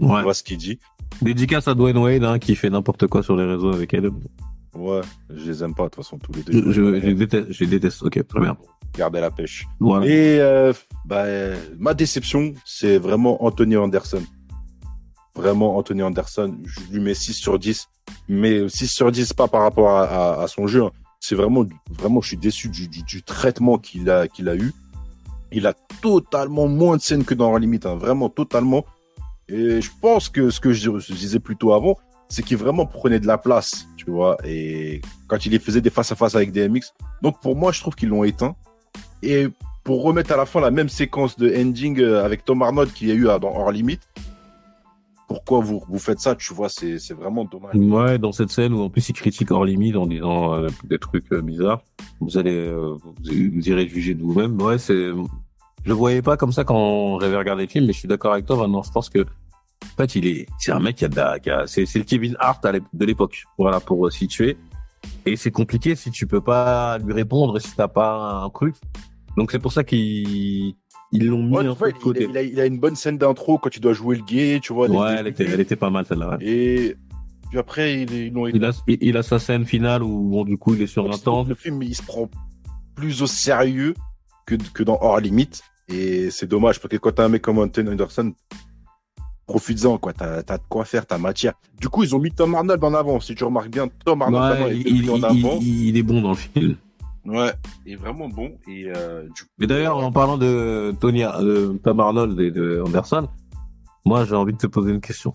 [0.00, 0.16] ouais.
[0.18, 0.78] tu vois ce qu'il dit.
[1.22, 4.10] Dédicace à Dwayne Wade, hein, qui fait n'importe quoi sur les réseaux avec elle.
[4.74, 5.02] Ouais,
[5.34, 6.72] je les aime pas, de toute façon, tous les deux.
[6.72, 8.02] je, je déteste, je les déteste.
[8.02, 8.56] Ok, très bien.
[8.96, 9.66] Garder la pêche.
[9.80, 10.06] Voilà.
[10.06, 10.72] Et euh,
[11.06, 11.24] bah,
[11.78, 14.22] ma déception, c'est vraiment Anthony Anderson.
[15.34, 17.88] Vraiment Anthony Anderson, je lui mets 6 sur 10.
[18.28, 20.84] Mais 6 sur 10, pas par rapport à, à- à son jeu.
[20.84, 20.90] hein.
[21.20, 21.64] C'est vraiment,
[21.98, 24.72] vraiment, je suis déçu du, du, du traitement qu'il a, qu'il a eu.
[25.52, 25.72] Il a
[26.02, 28.84] totalement moins de scènes que dans la limite, hein, vraiment totalement.
[29.48, 31.96] Et je pense que ce que je, je disais plus tôt avant,
[32.28, 34.36] c'est qu'il vraiment prenait de la place, tu vois.
[34.44, 37.94] Et quand il faisait des face à face avec DMX, donc pour moi, je trouve
[37.94, 38.54] qu'ils l'ont éteint.
[39.22, 39.48] Et
[39.84, 43.08] pour remettre à la fin la même séquence de ending euh, avec Tom Arnold qu'il
[43.08, 44.02] y a eu dans Hors Limite,
[45.28, 47.74] pourquoi vous, vous faites ça Tu vois, c'est vraiment dommage.
[47.74, 50.98] Ouais, dans cette scène où en plus il critique hors limite en disant euh, des
[50.98, 51.82] trucs euh, bizarres,
[52.20, 54.60] vous allez vous, vous irez juger de vous-même.
[54.60, 57.98] Ouais, c'est je le voyais pas comme ça quand j'avais regardé le film, mais je
[57.98, 58.82] suis d'accord avec toi maintenant.
[58.82, 61.92] Je pense que en fait il est c'est un mec qui a, de la- c'est
[61.94, 62.62] le Kevin Hart
[62.92, 63.44] de l'époque.
[63.58, 64.56] Voilà pour situer.
[65.26, 68.76] Et c'est compliqué si tu peux pas lui répondre si t'as pas un truc.
[69.36, 70.74] Donc c'est pour ça qu'il
[71.14, 72.24] ils l'ont mis Ouais, un peu de côté.
[72.24, 74.60] il, il a, il a une bonne scène d'intro quand tu dois jouer le gay,
[74.62, 74.88] tu vois.
[74.88, 76.30] ouais, elle était, elle était pas mal celle-là.
[76.38, 76.46] ouais.
[76.46, 76.96] Et
[77.50, 80.44] puis après, ils ils l'ont Il a, il il a sa scène finale où bon,
[80.44, 81.44] du coup il est sur un temps.
[81.44, 82.30] Le film, il se prend
[82.94, 83.94] plus au sérieux
[84.46, 85.62] que, que dans Hors Limite.
[85.88, 88.32] Et c'est dommage parce que quand t'as un mec comme Anthony Anderson,
[89.46, 90.12] profites-en, quoi.
[90.14, 91.54] T'as, t'as de quoi faire, t'as matière.
[91.80, 93.20] Du coup, ils ont mis Tom Arnold en avant.
[93.20, 95.58] Si tu remarques bien, Tom Arnold Ouais, est il, mis en il- avant.
[95.60, 96.76] il- il est bon dans le film.
[97.24, 97.52] Ouais,
[97.86, 98.58] il est vraiment bon.
[98.68, 102.82] Et euh, du coup, Mais d'ailleurs, en parlant de Tony, de Tom Arnold et de
[102.84, 103.28] Anderson,
[104.04, 105.32] moi j'ai envie de te poser une question.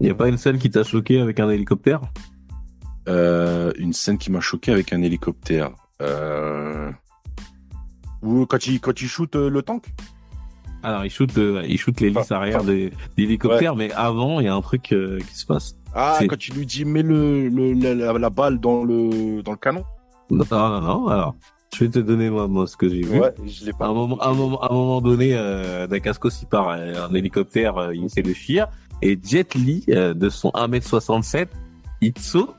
[0.00, 2.00] Il n'y a pas une scène qui t'a choqué avec un hélicoptère?
[3.08, 5.70] Euh, une scène qui m'a choqué avec un hélicoptère.
[6.02, 6.90] Euh...
[8.22, 9.84] Ou quand il, quand il shoot euh, le tank?
[10.82, 14.40] Alors il shoot, euh, il shoot l'hélice Enfin, arrière enfin, de, de l'hélicoptère, mais avant
[14.40, 15.76] il y a un truc euh, qui se passe.
[15.94, 19.52] Ah, quand il lui dit mets le, le la, la- la balle dans le dans
[19.52, 19.84] le canon?
[20.30, 21.08] Non, non, non.
[21.08, 21.34] Alors,
[21.74, 23.18] je vais te donner moi, moi ce que j'ai vu.
[23.20, 23.86] Ouais, je l'ai À pas.
[23.88, 27.14] un moment, à un moment, à un moment donné, euh, Dacascos il part euh, en
[27.14, 28.68] hélicoptère, euh, il essaie de fuir,
[29.02, 31.48] et Jet Li, euh, de son 1m67,
[32.00, 32.54] il saute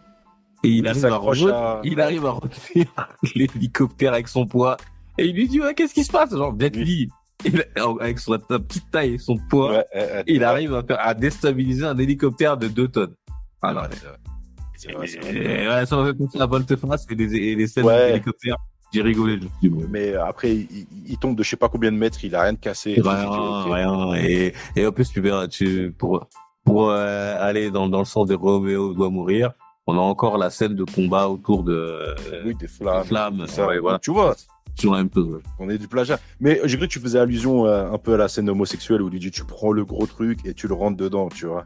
[0.63, 2.85] et il, Il arrive à, à- il arrive à retenir
[3.35, 4.77] l'hélicoptère avec son poids,
[5.17, 6.31] et il lui dit ouais, qu'est-ce qui se passe?
[6.31, 7.09] Genre Jet Li,
[7.45, 7.65] il-
[7.99, 11.85] avec son, sa petite taille et son poids, Ouais, il arrive à, faire, à déstabiliser
[11.85, 13.15] un hélicoptère de 2 tonnes.
[13.61, 13.89] Alors, Ouais,
[14.81, 15.07] c'est vrai.
[15.07, 15.63] C'est vrai, c'est vrai.
[15.63, 18.07] et, ouais, ça m'a fait penser à volte-face et les, et les scènes Ouais.
[18.11, 18.57] d'hélicoptère.
[18.93, 19.39] J'ai rigolé.
[19.89, 22.57] Mais après, il, tombe de je sais pas combien de mètres, il a rien de
[22.59, 22.95] cassé.
[23.01, 23.73] Rien, Ok.
[23.73, 24.13] rien.
[24.15, 26.27] Et, et en plus, tu verras, tu, pour,
[26.65, 29.51] pour euh, aller dans, dans le sens de Roméo doit mourir,
[29.87, 32.15] on a encore la scène de combat autour de euh,
[32.45, 33.01] Oui, des flammes.
[33.01, 33.47] des flammes.
[33.47, 33.97] Ça, Ouais, voilà.
[33.99, 34.35] Tu vois,
[34.77, 35.41] Toujours la même chose.
[35.59, 36.19] on est du plagiat.
[36.41, 39.09] Mais j'ai cru que tu faisais allusion euh, un peu à la scène homosexuelle où
[39.11, 41.63] il dit tu prends le gros truc et tu le rentres dedans, tu vois.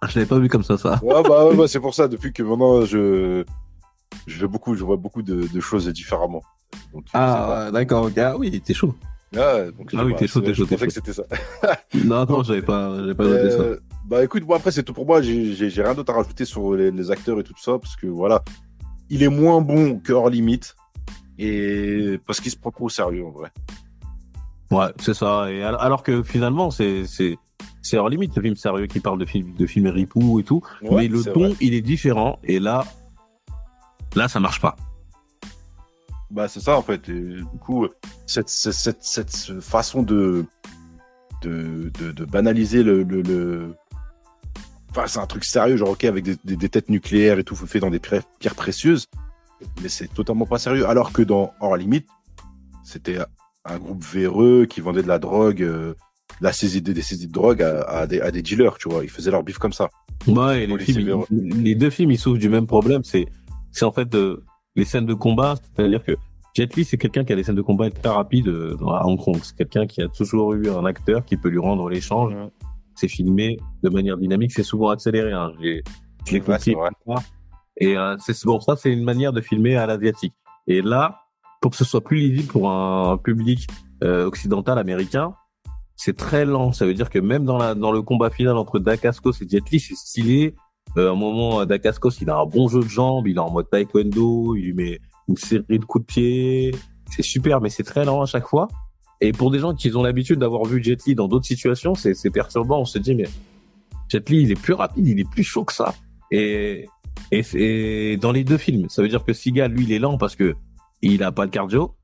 [0.00, 1.00] Ah, Je l'avais pas vu comme ça, ça.
[1.02, 3.44] Ouais, bah, ouais, bah, c'est pour ça, depuis que maintenant je,
[4.26, 6.42] je fais beaucoup, je vois beaucoup de, de choses différemment.
[6.92, 7.04] Donc.
[7.12, 8.18] Ah, d'accord, ok.
[8.18, 8.94] Ah oui, t'es chaud.
[9.32, 9.42] Donc,
[9.92, 11.22] Ah sais oui, t'es chaud, t'es chaud, Je pensais que c'était ça.
[12.04, 13.60] Non, non, j'avais pas, j'avais pas noté ça.
[13.60, 15.22] Euh, bah écoute, moi après c'est tout pour moi.
[15.22, 18.42] J'ai rien d'autre à rajouter sur les, les acteurs et tout ça parce que voilà,
[19.08, 20.74] il est moins bon que hors limite
[21.38, 23.50] et parce qu'il se prend trop au sérieux en vrai.
[24.72, 25.50] Ouais, c'est ça.
[25.50, 27.04] Et al- alors que finalement, c'est,
[27.82, 30.62] c'est, hors limite, le film sérieux qui parle de film, de film ripou et tout.
[30.82, 31.56] Ouais, mais le ton, vrai.
[31.60, 32.38] il est différent.
[32.44, 32.84] Et là,
[34.14, 34.76] là, ça marche pas.
[36.30, 37.08] Bah c'est ça en fait.
[37.08, 37.88] Et du coup,
[38.26, 40.44] cette, cette, cette, cette façon de
[41.42, 43.74] de, de, de banaliser le, le, le...
[44.90, 47.56] Enfin, c'est un truc sérieux, genre ok avec des, des, des têtes nucléaires et tout
[47.56, 49.06] fait dans des pierres, pierres précieuses,
[49.82, 50.86] mais c'est totalement pas sérieux.
[50.86, 52.06] Alors que dans Hors Limite,
[52.84, 53.18] c'était
[53.64, 55.94] un groupe véreux qui vendait de la drogue, euh,
[56.40, 59.02] la saisie des, des saisies de drogue à, à, des, à des dealers, tu vois.
[59.04, 59.88] Ils faisaient leur bif comme ça.
[60.26, 61.26] Ouais, et les, Policier films, véreux.
[61.30, 63.02] ils- les deux films, ils souffrent du même problème.
[63.04, 63.26] C'est,
[63.70, 64.42] c'est en fait euh,
[64.76, 65.54] les scènes de combat.
[65.76, 66.12] C'est-à-dire que
[66.54, 69.18] Jet Li, c'est quelqu'un qui a des scènes de combat très rapides euh, à Hong
[69.22, 69.38] Kong.
[69.42, 72.32] C'est quelqu'un qui a toujours eu un acteur qui peut lui rendre l'échange.
[72.94, 74.52] C'est filmé de manière dynamique.
[74.52, 75.32] C'est souvent accéléré.
[75.32, 75.52] Hein.
[75.62, 75.82] J'ai,
[76.40, 76.58] vrai.
[77.78, 80.34] Et euh, c'est bon, ça, c'est une manière de filmer à l'asiatique.
[80.66, 81.20] Et là,
[81.62, 83.66] pour que ce soit plus lisible pour un public
[84.04, 85.32] euh, occidental américain,
[86.02, 86.72] c'est très lent.
[86.72, 89.70] Ça veut dire que même dans, la, dans le combat final entre Dacascos et Jet
[89.70, 90.54] Li, c'est stylé.
[90.96, 93.50] Euh, à un moment, Dacascos, il a un bon jeu de jambes, il est en
[93.50, 94.98] mode taekwondo, il lui met
[95.28, 96.74] une série de coups de pied.
[97.10, 98.68] C'est super, mais c'est très lent à chaque fois.
[99.20, 102.30] Et pour des gens qui ont l'habitude d'avoir vu Jet Li dans d'autres situations, c'est
[102.30, 102.80] perturbant.
[102.80, 103.28] On se dit, mais
[104.08, 105.94] Jet Li, il est plus rapide, il est plus chaud que ça.
[106.30, 106.88] Et,
[107.30, 110.34] et, dans les deux films, ça veut dire que Seagal, lui, il est lent parce
[110.34, 110.54] que
[111.02, 111.94] il a pas le cardio.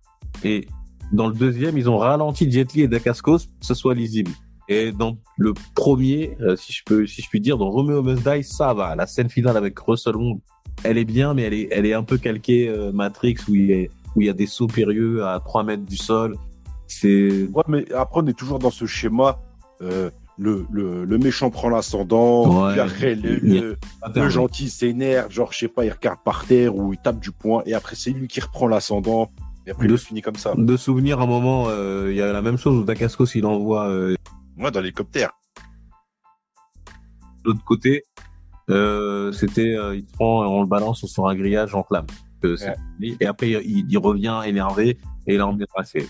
[0.44, 0.68] Et
[1.12, 4.30] dans le deuxième, ils ont ralenti Jet Li et Dacascos, que ce soit lisible.
[4.68, 8.28] Et dans le premier, euh, si je peux, si je puis dire, dans Romeo Must
[8.28, 8.96] Die, ça va.
[8.96, 10.40] La scène finale avec Russell Wong,
[10.82, 13.70] elle est bien, mais elle est, elle est un peu calquée euh, Matrix où il,
[13.70, 16.36] est, où il y a des sauts périlleux à 3 mètres du sol.
[16.88, 19.38] C'est Ouais, mais après, on est toujours dans ce schéma.
[19.82, 22.78] Euh, le, le, le méchant prend l'ascendant, Ouais.
[22.78, 23.76] après le, le,
[24.14, 27.30] le gentil s'énerve, genre je sais pas, il regarde par terre ou il tape du
[27.32, 29.30] poing, et après c'est lui qui reprend l'ascendant,
[29.66, 30.54] et après il De- le finit comme ça.
[30.56, 33.88] de souvenir un moment, euh, il y a la même chose où Dacascos il envoie
[33.88, 34.14] euh,
[34.56, 35.30] Moi dans l'hélicoptère.
[37.44, 38.02] l'autre côté.
[38.68, 42.06] Euh, c'était, euh, il prend, on le balance sur un grillage en flamme.
[42.44, 42.74] Euh, c'est-
[43.20, 46.08] Et après il, il revient énervé et là on est passé.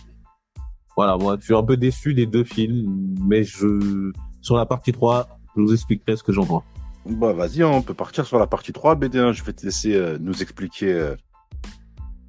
[0.96, 4.92] Voilà, moi je suis un peu déçu des deux films, mais je sur la partie
[4.92, 6.64] 3, je vous expliquerai ce que j'en vois.
[7.04, 9.32] Bah vas-y, hein, on peut partir sur la partie 3, BD1.
[9.32, 11.14] Je vais te laisser euh, nous expliquer euh,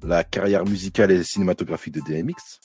[0.02, 2.60] la carrière musicale et cinématographique de DMX.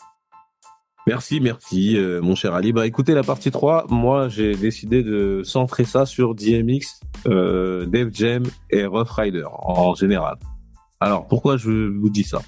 [1.05, 2.71] Merci, merci, euh, mon cher Ali.
[2.71, 8.43] Bah, écoutez, la partie 3, moi, j'ai décidé de centrer ça sur DMX, euh, Jam
[8.69, 10.38] et Rough Rider, en général.
[11.01, 12.39] Alors, pourquoi je vous dis ça?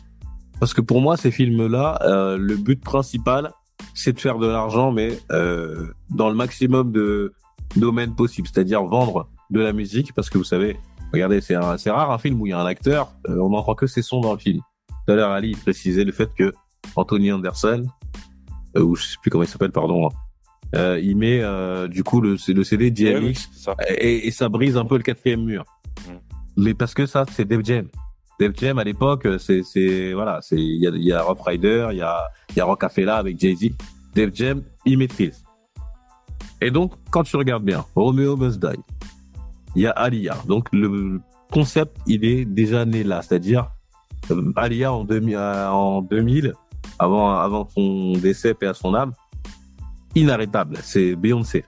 [0.62, 3.52] Parce que pour moi, ces films-là, euh, le but principal,
[3.94, 7.34] c'est de faire de l'argent, mais euh, dans le maximum de
[7.76, 10.78] domaines possibles, c'est-à-dire vendre de la musique, parce que vous savez,
[11.12, 14.02] regardez, c'est rare un film où il y a un acteur, on n'entend que ses
[14.02, 14.62] sons dans le film.
[15.06, 16.54] Tout à l'heure, Ali il précisait le fait que
[16.96, 17.84] Anthony Anderson,
[18.78, 20.10] euh, ou je sais plus comment il s'appelle, pardon,
[20.76, 23.76] euh, il met euh, du coup le, le CD DMX oui, ça.
[23.88, 25.64] et, et ça brise un peu le quatrième mur.
[26.08, 26.12] Mm.
[26.58, 27.88] Mais parce que ça, c'est Def Jam.
[28.40, 31.88] Def Jam à l'époque, c'est c'est voilà, c'est il y a, y a Rough Rider,
[31.92, 33.70] il y a il y a Rocafella avec Jay Z.
[34.14, 35.44] Def Jam, il maîtrise.
[36.62, 38.80] Et donc, quand tu regardes bien, Romeo Must Die,
[39.76, 40.38] il y a Alia.
[40.48, 43.72] Donc le concept, il est déjà né là, c'est-à-dire
[44.56, 46.54] Alia en 2000, euh, en 2000,
[47.00, 49.14] avant avant son décès, paix à son âme,
[50.16, 50.78] inarrêtable.
[50.84, 51.66] C'est Beyoncé.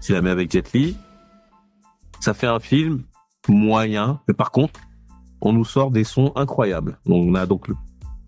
[0.00, 0.96] Tu la mets avec Jet Li,
[2.20, 3.02] ça fait un film
[3.48, 4.80] moyen, mais par contre,
[5.40, 6.98] on nous sort des sons incroyables.
[7.06, 7.68] On a donc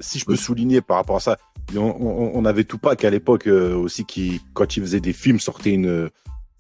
[0.01, 1.37] si je peux souligner par rapport à ça,
[1.75, 5.39] on, on, on avait Tupac à l'époque euh, aussi qui, quand il faisait des films,
[5.39, 6.11] sortait une,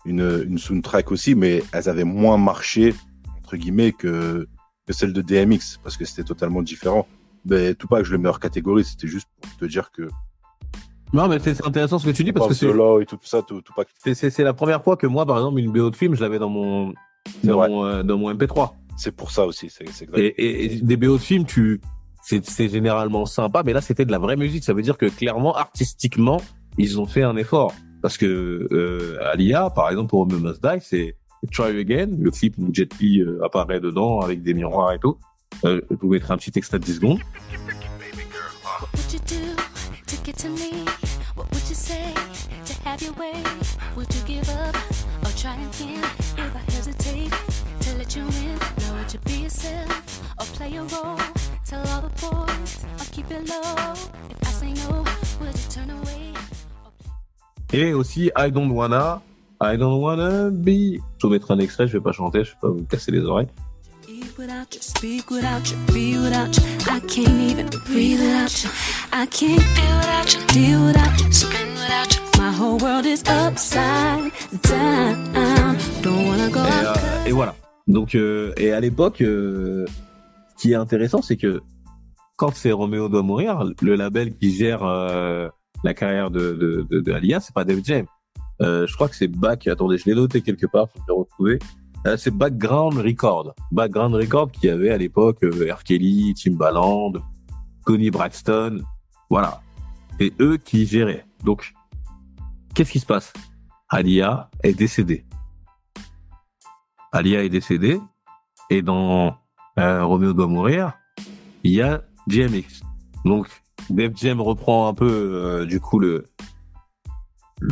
[0.04, 2.94] une, une soundtrack aussi, mais elles avaient moins marché,
[3.38, 4.48] entre guillemets, que,
[4.86, 7.06] que celle de DMX, parce que c'était totalement différent.
[7.46, 10.08] Mais Tupac, je le mets hors catégorie, c'était juste pour te dire que
[11.12, 13.60] Non, mais c'est intéressant ce que tu dis parce que c'est et tout ça, tout-
[13.62, 16.14] Tupac, c'est- c'est c'est la première fois que moi, par exemple, une BO de film,
[16.14, 16.92] je l'avais dans mon
[17.44, 18.74] dans mon, euh, dans mon MP3.
[18.96, 20.18] c'est pour ça aussi, c'est c'est exact.
[20.18, 21.80] Et, et, et des BO de film, tu
[22.22, 24.64] c'est c'est généralement sympa, mais là c'était de la vraie musique.
[24.64, 26.40] Ça veut dire que clairement, artistiquement,
[26.78, 27.72] ils ont fait un effort.
[28.02, 31.16] Parce que euh, Alia, par exemple, pour Must Die, c'est
[31.52, 35.18] Try Again, le clip où Jet Li euh, apparaît dedans avec des miroirs et tout.
[35.64, 37.18] Euh, je vous mettrai un petit extrait de 10 secondes.
[57.72, 59.20] Et aussi I Don't Wanna,
[59.72, 61.00] I Don't Wanna Be.
[61.18, 63.20] Je vous mettrai un extrait, je vais pas chanter, je vais pas vous casser les
[63.20, 63.48] oreilles.
[64.08, 66.62] Eat without you, speak without you, be without you.
[66.86, 68.70] I can't even breathe without you.
[69.12, 72.20] I can't feel without you, deal without you, spin without you.
[72.38, 74.30] My whole world is upside
[74.62, 75.76] down.
[76.02, 76.60] Don't wanna go
[77.26, 77.54] Et, euh, voilà.
[77.86, 79.86] Donc, euh, et à l'époque, euh,
[80.56, 81.60] ce qui est intéressant, c'est que
[82.36, 85.48] quand c'est Roméo doit mourir, le label qui gère euh,
[85.84, 88.06] la carrière de, de, de, de Alia, c'est pas Def Jam.
[88.62, 89.66] Euh, je crois que c'est Back.
[89.66, 91.58] Attendez, je l'ai noté quelque part, faut le retrouver.
[92.06, 93.54] Euh, c'est Background Record.
[93.72, 95.82] Background Record qui avait à l'époque euh, R.
[95.82, 97.14] Kelly, Timbaland,
[97.84, 98.82] Connie Braxton.
[99.30, 99.62] Voilà.
[100.20, 101.24] Et eux qui géraient.
[101.44, 101.72] Donc,
[102.74, 103.32] qu'est-ce qui se passe?
[103.88, 105.24] Alia est décédée.
[107.10, 108.00] Alia est décédée
[108.70, 109.36] et dans
[109.78, 110.92] euh, Roméo doit mourir,
[111.62, 112.82] il y a DMX.
[113.24, 113.48] Donc
[113.88, 116.26] Def Jam reprend un peu du coup le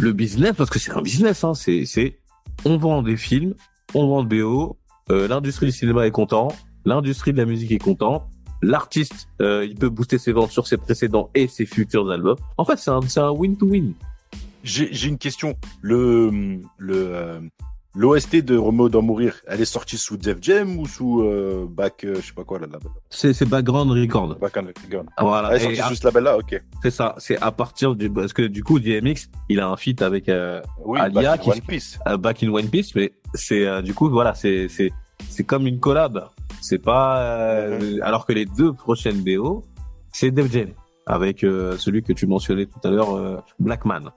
[0.01, 2.19] le business parce que c'est un business hein, c'est
[2.65, 3.55] on vend des films,
[3.95, 4.79] on vend de BO,
[5.11, 6.49] euh, l'industrie du cinéma est content,
[6.85, 8.29] l'industrie de la musique est content,
[8.63, 12.37] l'artiste euh, il peut booster ses ventes sur ses précédents et ses futurs albums.
[12.57, 13.93] En fait, c'est un c'est un win to win.
[14.65, 15.57] J'ai j'ai une question.
[15.83, 17.41] Le le euh,
[17.95, 22.05] l'OST de Romeo doit mourir, elle est sortie sous Def Jam ou sous euh, Back,
[22.05, 22.79] euh, je sais pas quoi là, là
[23.11, 24.37] C'est c'est background record.
[24.39, 25.05] Back on the Gun.
[25.21, 25.49] Voilà.
[25.51, 26.63] Elle est Et sortie à- sous ce label-là, ok.
[26.83, 30.01] C'est ça, c'est à partir du parce que du coup DMX, il a un feat
[30.03, 31.99] avec euh, Oui, Alia Back in qui- One Piece.
[32.07, 34.91] euh, Back in One Piece, mais c'est euh, du coup voilà, c'est c'est
[35.29, 36.29] c'est comme une collab.
[36.61, 39.65] C'est pas euh, alors que les deux prochaines BO,
[40.13, 40.69] c'est Def Jam
[41.07, 44.13] avec euh, celui que tu mentionnais tout à l'heure, euh, Blackman.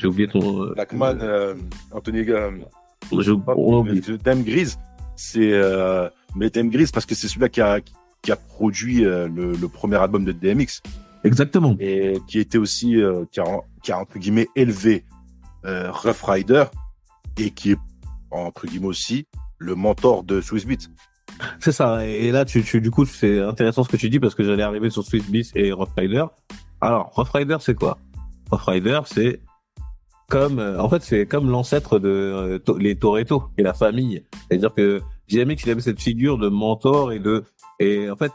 [0.00, 0.62] J'ai oublié ton.
[0.64, 1.54] euh, Blackman, euh,
[1.92, 2.50] Anthony, euh,
[3.20, 3.84] j'ai pas- on
[4.24, 4.78] Dame Grise,
[5.16, 7.80] c'est euh, mais Dame Grise parce que c'est celui-là qui a
[8.22, 10.80] qui a produit euh, le, le premier album de DMX
[11.24, 11.76] Exactement.
[11.80, 13.44] et qui était aussi euh, qui a
[13.82, 15.04] qui a entre guillemets élevé
[15.66, 16.64] euh, Rough Rider
[17.38, 17.78] et qui est
[18.30, 19.26] entre guillemets aussi
[19.58, 20.88] le mentor de Swiss Beats.
[21.58, 22.06] C'est ça.
[22.06, 24.62] Et là, tu, tu, du coup, c'est intéressant ce que tu dis parce que j'allais
[24.62, 26.24] arriver sur Swiss Beats et Rough Rider.
[26.80, 27.98] Alors, Rough Rider, c'est quoi?
[28.50, 29.40] Rough Rider, c'est
[30.30, 34.24] comme, euh, en fait, c'est comme l'ancêtre de euh, les Toretto et la famille.
[34.48, 37.44] C'est-à-dire que DMX, il avait cette figure de mentor et de,
[37.78, 38.32] et en fait,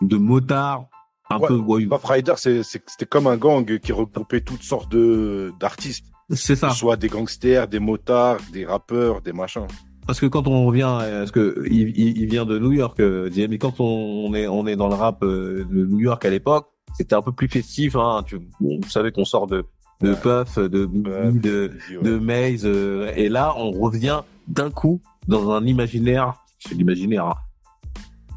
[0.00, 0.86] de motard
[1.30, 1.88] un Ouais, peu voyou.
[1.90, 6.56] Rough Rider, c'est- c'est- c'était comme un gang qui regroupait toutes sortes de d'artistes, C'est
[6.56, 6.70] ça.
[6.70, 9.66] soit des gangsters, des motards, des rappeurs, des machins.
[10.06, 13.30] Parce que quand on revient, euh, parce que il, il, vient de New York, euh,
[13.30, 13.84] DMX, quand on,
[14.28, 17.32] on est on est dans le rap de New York à l'époque, c'était un peu
[17.32, 17.96] plus festif.
[17.96, 19.64] Hein, tu, bon, vous savez qu'on sort de
[20.02, 22.62] de puff, de, maze.
[22.64, 27.36] Euh, et là, on revient d'un coup dans un imaginaire, c'est l'imaginaire, hein,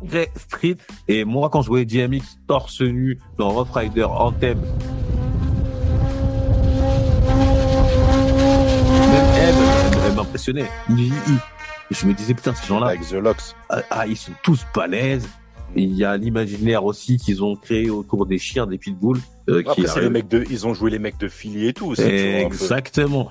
[0.08, 0.78] très street.
[1.08, 4.60] Et moi, quand je voyais DMX torse nu dans Rough Rider Anthem,
[9.12, 9.56] même elle,
[10.06, 10.70] elle m'impressionnait.
[11.92, 12.88] Je me disais, putain, ces gens-là.
[12.88, 13.56] Avec The Locks.
[13.70, 15.28] Ah, ah, ils sont tous balèzes.
[15.76, 19.20] Il y a l'imaginaire aussi qu'ils ont créé autour des chiens, des pitbulls
[19.50, 21.74] euh, qui Après, c'est les mecs de, ils ont joué les mecs de Philly et
[21.74, 21.94] tout.
[22.40, 23.30] peu- Exactement.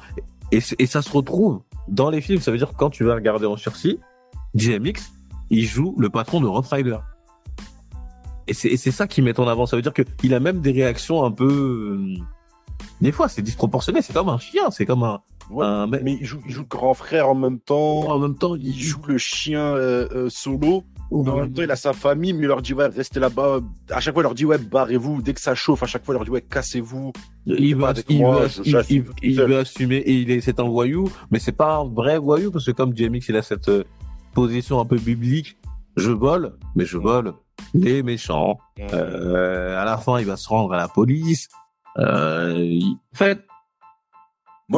[0.52, 2.40] Et, et ça se retrouve dans les films.
[2.40, 3.98] Ça veut dire que quand tu vas regarder en sursis,
[4.54, 5.12] DMX,
[5.50, 6.98] il joue le patron de Rough Rider.
[8.46, 9.64] Et c'est ça qui met en avant.
[9.66, 11.98] Ça veut dire qu'il a même des réactions un peu...
[11.98, 12.14] euh,
[13.00, 14.02] Des fois, c'est disproportionné.
[14.02, 14.70] C'est comme un chien.
[14.70, 15.20] C'est comme un...
[15.50, 18.00] Ouais, un mec- Mais il joue, il joue le grand frère en même temps.
[18.10, 20.84] En même temps, il Il joue le chien euh, euh, solo.
[21.10, 23.60] Mais en même temps, il a sa famille, mais il leur dit, ouais, restez là-bas.
[23.90, 25.22] À chaque fois, il leur dit, ouais, barrez-vous.
[25.22, 27.12] Dès que ça chauffe, à chaque fois, il leur dit, ouais, cassez-vous.
[27.58, 28.62] il avec il moi, veut, je-
[29.22, 32.50] il- veut assumer et il est, c'est un voyou, mais c'est pas un vrai voyou
[32.50, 33.84] parce que comme DMX, il a cette euh,
[34.34, 35.56] position un peu biblique,
[35.96, 37.34] je vole, mais je vole
[37.74, 38.58] les méchants.
[38.94, 41.48] Euh, à la fin, il va se rendre à la police.
[41.98, 43.44] Euh, il- en fait,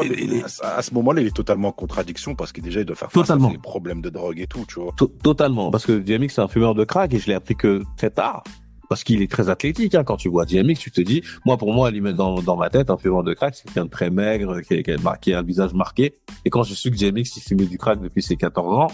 [0.05, 2.97] Mais à, à ce moment-là, il est totalement en contradiction parce que déjà, il doit
[2.97, 4.93] faire face à ses problèmes de drogue et tout, tu vois.
[4.97, 7.83] to- totalement, parce que DMX c'est un fumeur de crack et je l'ai appris que
[7.97, 8.43] très tard.
[8.89, 10.05] Parce qu'il est très athlétique, hein.
[10.05, 12.97] quand tu vois DMX, tu te dis, moi pour moi, dans, dans ma tête, un
[12.97, 15.75] fumeur de crack, c'est quelqu'un de très maigre, qui, a- qui a marqué un visage
[15.75, 16.15] marqué.
[16.45, 18.93] Et quand je suis que DMX il fumait du crack depuis ses 14 ans,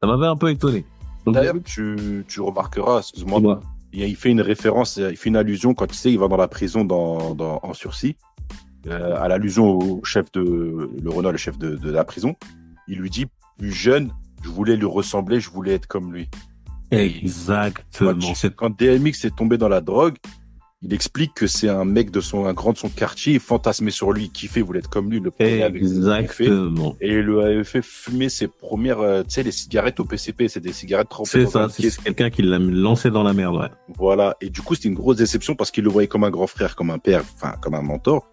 [0.00, 0.84] ça m'avait un peu étonné.
[1.26, 3.60] D'ailleurs, tu, tu remarqueras, excuse-moi,
[3.92, 6.36] il, il fait une référence, il fait une allusion quand tu sais, il va dans
[6.36, 8.14] la prison dans, dans, en sursis,
[8.86, 12.34] euh, à l'allusion au chef de, le Renault, le chef de, de la prison.
[12.88, 13.26] Il lui dit,
[13.58, 14.10] plus jeune,
[14.42, 16.28] je voulais lui ressembler, je voulais être comme lui.
[16.90, 18.18] Exactement.
[18.20, 20.16] Quand, quand DMX est tombé dans la drogue,
[20.84, 23.90] il explique que c'est un mec de son, un grand de son quartier, il fantasmait
[23.90, 25.82] sur lui, kiffait, voulait être comme lui, le premier avec.
[25.82, 26.94] Exactement.
[27.00, 30.48] Et il lui avait fait fumer ses premières, euh, tu sais, les cigarettes au PCP,
[30.48, 33.70] c'est des cigarettes trempées C'est ça, c'est quelqu'un qui l'a lancé dans la merde, ouais.
[33.96, 34.36] Voilà.
[34.42, 36.76] Et du coup, c'était une grosse déception parce qu'il le voyait comme un grand frère,
[36.76, 38.26] comme un père, enfin, comme un mentor.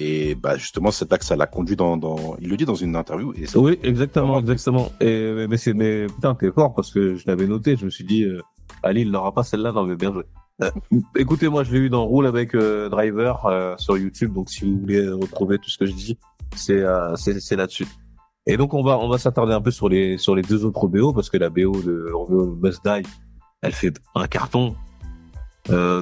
[0.00, 2.96] Et bah, justement, là que ça l'a conduit dans, dans, il le dit dans une
[2.96, 3.34] interview.
[3.54, 4.90] Oui, exactement, exactement.
[5.00, 8.40] Mais, mais putain, t'es fort parce que je l'avais noté, je me suis dit, euh,
[8.82, 10.24] Ali, il n'aura pas celle-là, non, mais bien joué.
[10.62, 10.70] Euh,
[11.16, 14.64] écoutez, moi, je l'ai eu dans Roule avec euh, Driver euh, sur YouTube, donc si
[14.64, 16.18] vous voulez retrouver tout ce que je dis,
[16.56, 16.82] c'est
[17.16, 17.86] c'est là-dessus.
[18.46, 20.88] Et donc on va on va s'attarder un peu sur les sur les deux autres
[20.88, 23.06] BO parce que la BO de Romeo Must Die,
[23.62, 24.74] elle fait un carton.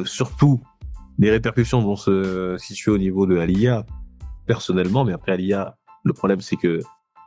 [0.04, 0.60] Surtout,
[1.18, 3.84] les répercussions vont se situer au niveau de Alia
[4.46, 6.80] personnellement, mais après Alia, le problème c'est que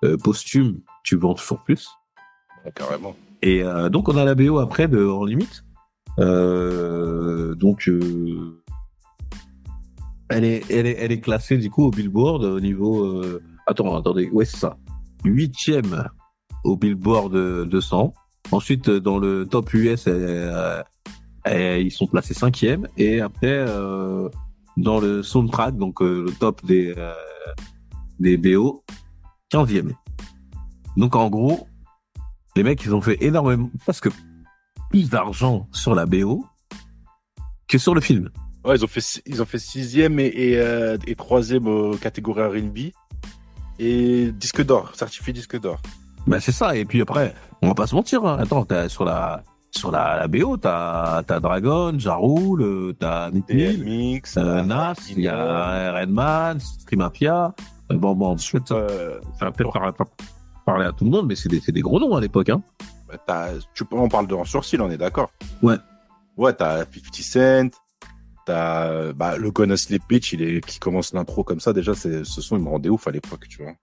[0.04, 1.88] euh, posthume, tu vends toujours plus.
[2.66, 3.16] Ouais, carrément.
[3.42, 5.64] Et euh, donc on a la BO après de En Limite.
[6.20, 8.62] Euh, donc euh,
[10.30, 13.96] elle est elle est elle est classée du coup au Billboard au niveau euh, attends
[13.98, 14.78] attendez ouais c'est ça
[15.24, 16.10] huitième
[16.66, 18.14] au Billboard euh, 200.
[18.52, 20.84] Ensuite euh, dans le top US elle-
[21.48, 24.30] ils sont placés cinquième et après euh,
[24.78, 27.14] dans le soundtrack donc euh, le top des euh,
[28.20, 28.84] des BO
[29.52, 29.92] 15e.
[30.98, 31.68] Donc en gros
[32.56, 34.10] les mecs, ils ont fait énormément, parce que
[34.90, 36.46] plus d'argent sur la BO
[37.68, 38.30] que sur le film.
[38.66, 42.60] Ouais, ils ont fait, ils ont fait sixième et, et, euh, et troisième euh, catégorie
[42.60, 42.78] R&B.
[43.80, 45.82] Et disque d'or, certifié disque d'or.
[46.28, 46.76] Ben, c'est ça.
[46.76, 48.26] Et puis après, on va pas se mentir.
[48.26, 48.38] hein.
[48.40, 54.38] Attends, t'as, sur la, sur la, la BO, t'as, t'as Dragon, Jarul, t'as Nick DMX,
[54.38, 57.54] euh, Nas, il y a Redman, Street Mafia.
[57.92, 60.08] Euh, Bon, bon, ensuite, euh, ça va peut-être par- par-
[60.66, 62.62] parler à tout le monde, mais c'est des, des gros noms à l'époque, hein.
[63.08, 65.32] bah, t'as- tu, on parle de en sourcil, on est d'accord.
[65.62, 65.76] Ouais.
[66.38, 67.70] Ouais, t'as 50 Cent,
[68.46, 71.74] t'as bah, le Gonna Sleep Bitch, il est, qui commence l'intro comme ça.
[71.74, 73.74] Déjà, c'est, ce son, il me rendait ouf à l'époque, tu vois.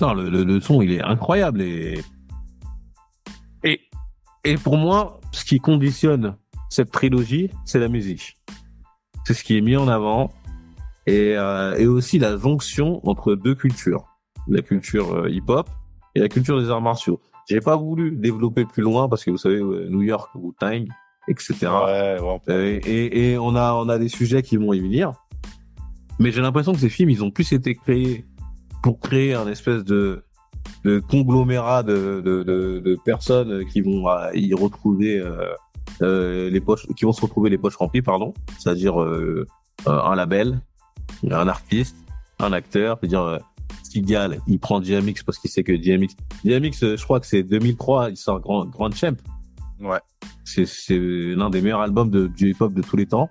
[0.00, 2.02] Non, le, le, le son, il est incroyable et,
[4.44, 6.36] et pour moi, ce qui conditionne
[6.68, 8.36] cette trilogie, c'est la musique.
[9.24, 10.30] C'est ce qui est mis en avant
[11.06, 14.04] et, euh, et aussi la jonction entre deux cultures.
[14.48, 15.68] La culture euh, hip-hop
[16.14, 17.20] et la culture des arts martiaux.
[17.48, 20.86] J'ai pas voulu développer plus loin parce que vous savez, euh, New York, Wu-Tang,
[21.28, 21.54] etc.
[21.62, 25.12] Ouais, ouais, Euh, et, et on a on a des sujets qui vont y venir.
[26.18, 28.24] Mais j'ai l'impression que ces films, ils ont plus été créés
[28.82, 30.24] pour créer un espèce de,
[30.84, 35.46] de conglomérat de, de, de, de personnes qui vont euh, y retrouver euh,
[36.02, 38.34] euh, les poches, qui vont se retrouver les poches remplies, pardon.
[38.58, 39.46] C'est-à-dire euh,
[39.86, 40.60] euh, un label,
[41.30, 41.96] un artiste,
[42.40, 42.98] un acteur.
[43.00, 43.38] C'est-à-dire euh,
[43.84, 48.10] Stigal, il prend DMX parce qu'il sait que DMX, DMX, je crois que c'est 2003,
[48.10, 49.16] il sort Grand, Grand Champ.
[49.80, 49.98] Ouais.
[50.44, 53.28] C'est c'est l'un des meilleurs albums de, du hip-hop de tous les temps.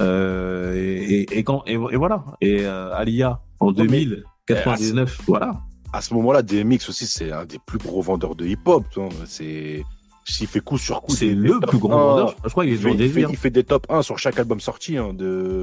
[0.00, 2.24] Euh, et, et, et quand et, et voilà.
[2.40, 5.52] Et euh, Alia en Ouais, mais- 2099, voilà.
[5.96, 8.84] À ce moment-là, DMX aussi, c'est un des plus gros vendeurs de hip-hop.
[9.24, 9.84] C'est,
[10.24, 11.96] s'il fait coup sur coup, C'est le plus gros 1.
[11.96, 12.36] vendeur.
[12.44, 14.60] Je crois qu'il fait, il, des fait, il fait des top 1 sur chaque album
[14.60, 15.62] sorti hein, de,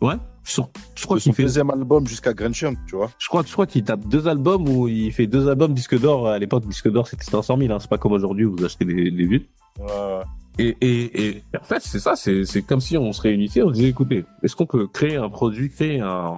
[0.00, 0.14] Ouais.
[0.44, 1.42] Sur- je crois De son qu'il fait.
[1.42, 3.10] deuxième album jusqu'à Grandchamp, tu vois.
[3.18, 6.28] Je crois, je crois qu'il tape deux albums où il fait deux albums disque d'or.
[6.28, 7.72] À l'époque, disque d'or c'était 500 000.
[7.72, 7.78] Hein.
[7.80, 9.48] C'est pas comme aujourd'hui où vous achetez des, des vues.
[10.58, 13.70] Et, et, et en fait, c'est ça, c'est, c'est comme si on se réunissait, on
[13.70, 16.36] disait, écoutez, est-ce qu'on peut créer un produit, créer un,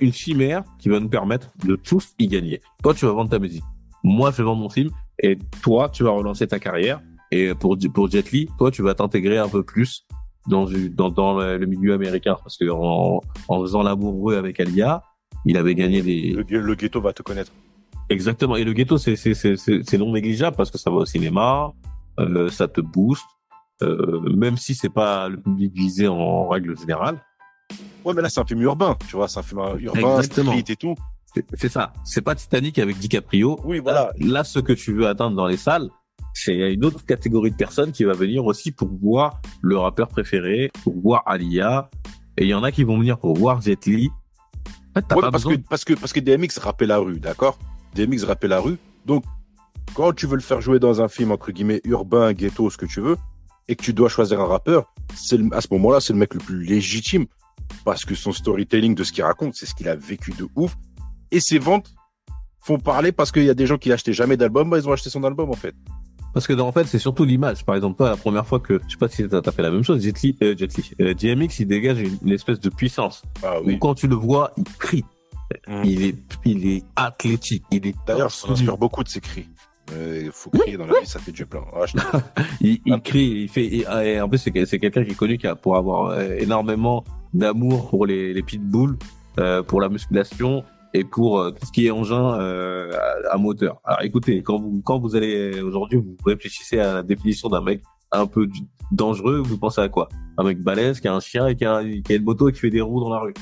[0.00, 2.60] une chimère qui va nous permettre de tous y gagner.
[2.82, 3.64] Toi, tu vas vendre ta musique.
[4.04, 4.90] Moi, je vais vendre mon film.
[5.22, 7.00] Et toi, tu vas relancer ta carrière.
[7.30, 10.06] Et pour, pour Jet Li, toi, tu vas t'intégrer un peu plus
[10.48, 12.36] dans, du- dans, dans le milieu américain.
[12.42, 15.02] Parce que en, en faisant l'amoureux avec Alia,
[15.44, 17.52] il avait gagné des, Le, ghetto va te connaître.
[18.10, 18.56] Exactement.
[18.56, 21.72] Et le ghetto, c'est non négligeable parce que ça va au cinéma,
[22.20, 23.26] euh, ça te booste,
[23.82, 27.20] euh, même si c'est pas le public visé en règle générale.
[28.04, 30.76] Ouais, mais là, c'est un film urbain, tu vois, c'est un film urbain, street et
[30.76, 30.94] tout.
[31.54, 31.92] C'est- ça.
[32.04, 33.60] C'est pas Titanic avec DiCaprio.
[33.64, 34.12] Oui, voilà.
[34.18, 35.88] Là, ce que tu veux atteindre dans les salles,
[36.32, 40.70] c'est une autre catégorie de personnes qui va venir aussi pour voir le rappeur préféré,
[40.82, 41.90] pour voir Alia.
[42.38, 44.08] Et il y en a qui vont venir pour voir Jet Li.
[44.08, 45.56] En fait, t'as Ouais, parce, besoin.
[45.56, 47.58] que, parce, que, parce que DMX rappait la rue, d'accord?
[47.94, 48.78] DMX rappait la rue.
[49.04, 49.24] Donc,
[49.94, 52.86] quand tu veux le faire jouer dans un film, entre guillemets, urbain, ghetto, ce que
[52.86, 53.16] tu veux,
[53.68, 56.40] et que tu dois choisir un rappeur, c'est à ce moment-là, c'est le mec le
[56.40, 57.26] plus légitime.
[57.84, 60.76] Parce que son storytelling de ce qu'il raconte, c'est ce qu'il a vécu de ouf.
[61.30, 61.94] Et ses ventes
[62.60, 64.92] font parler parce qu'il y a des gens qui n'achetaient jamais d'album, bah, ils ont
[64.92, 65.74] acheté son album, en fait.
[66.34, 67.64] Parce que dans, en fait, c'est surtout l'image.
[67.64, 69.82] Par exemple, toi, la première fois que, je sais pas si t'as fait la même
[69.82, 73.22] chose, Jet Li, euh, Jet Li, euh, DMX, il dégage une, une espèce de puissance.
[73.42, 75.04] Ah Où quand tu le vois, il crie.
[75.66, 75.82] Mm.
[75.84, 77.64] Il est, il est athlétique.
[77.70, 78.52] Il est D'ailleurs, ça nu.
[78.52, 79.48] m'inspire beaucoup de ses cris.
[79.92, 81.62] Euh, Il faut crier dans la vie, ça fait du plein.
[81.74, 81.96] Ah, je-
[82.60, 85.46] il, il crie, il fait, et, et en plus, c'est, quelqu'un qui est connu qui
[85.46, 88.96] a, pour avoir euh, énormément d'amour pour les, les pitbulls,
[89.38, 90.64] euh, pour la musculation
[90.94, 92.90] et pour euh, tout ce qui est engin euh,
[93.30, 93.80] à, à moteur.
[93.84, 97.82] Alors écoutez, quand vous, quand vous allez aujourd'hui, vous réfléchissez à la définition d'un mec
[98.10, 98.48] un peu
[98.90, 100.08] dangereux, vous pensez à quoi?
[100.38, 102.52] Un mec balèze qui a un chien et qui a, qui a une moto et
[102.52, 103.34] qui fait des roues dans la rue.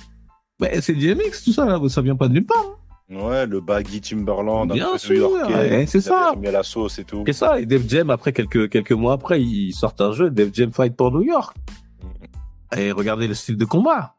[0.61, 2.65] Mais c'est DMX, tout ça, là, ça vient pas de nulle part.
[2.65, 2.73] hein.
[3.09, 6.33] Ouais, le baggy Timberland, Bien un peu sûr, ouais, c'est ça.
[6.45, 7.23] à la sauce et tout.
[7.29, 10.53] Et ça, et Def Jam, après quelques, quelques mois après, ils sortent un jeu, Def
[10.53, 11.55] Jam Fight pour New York.
[12.77, 14.15] Et regardez le style de combat.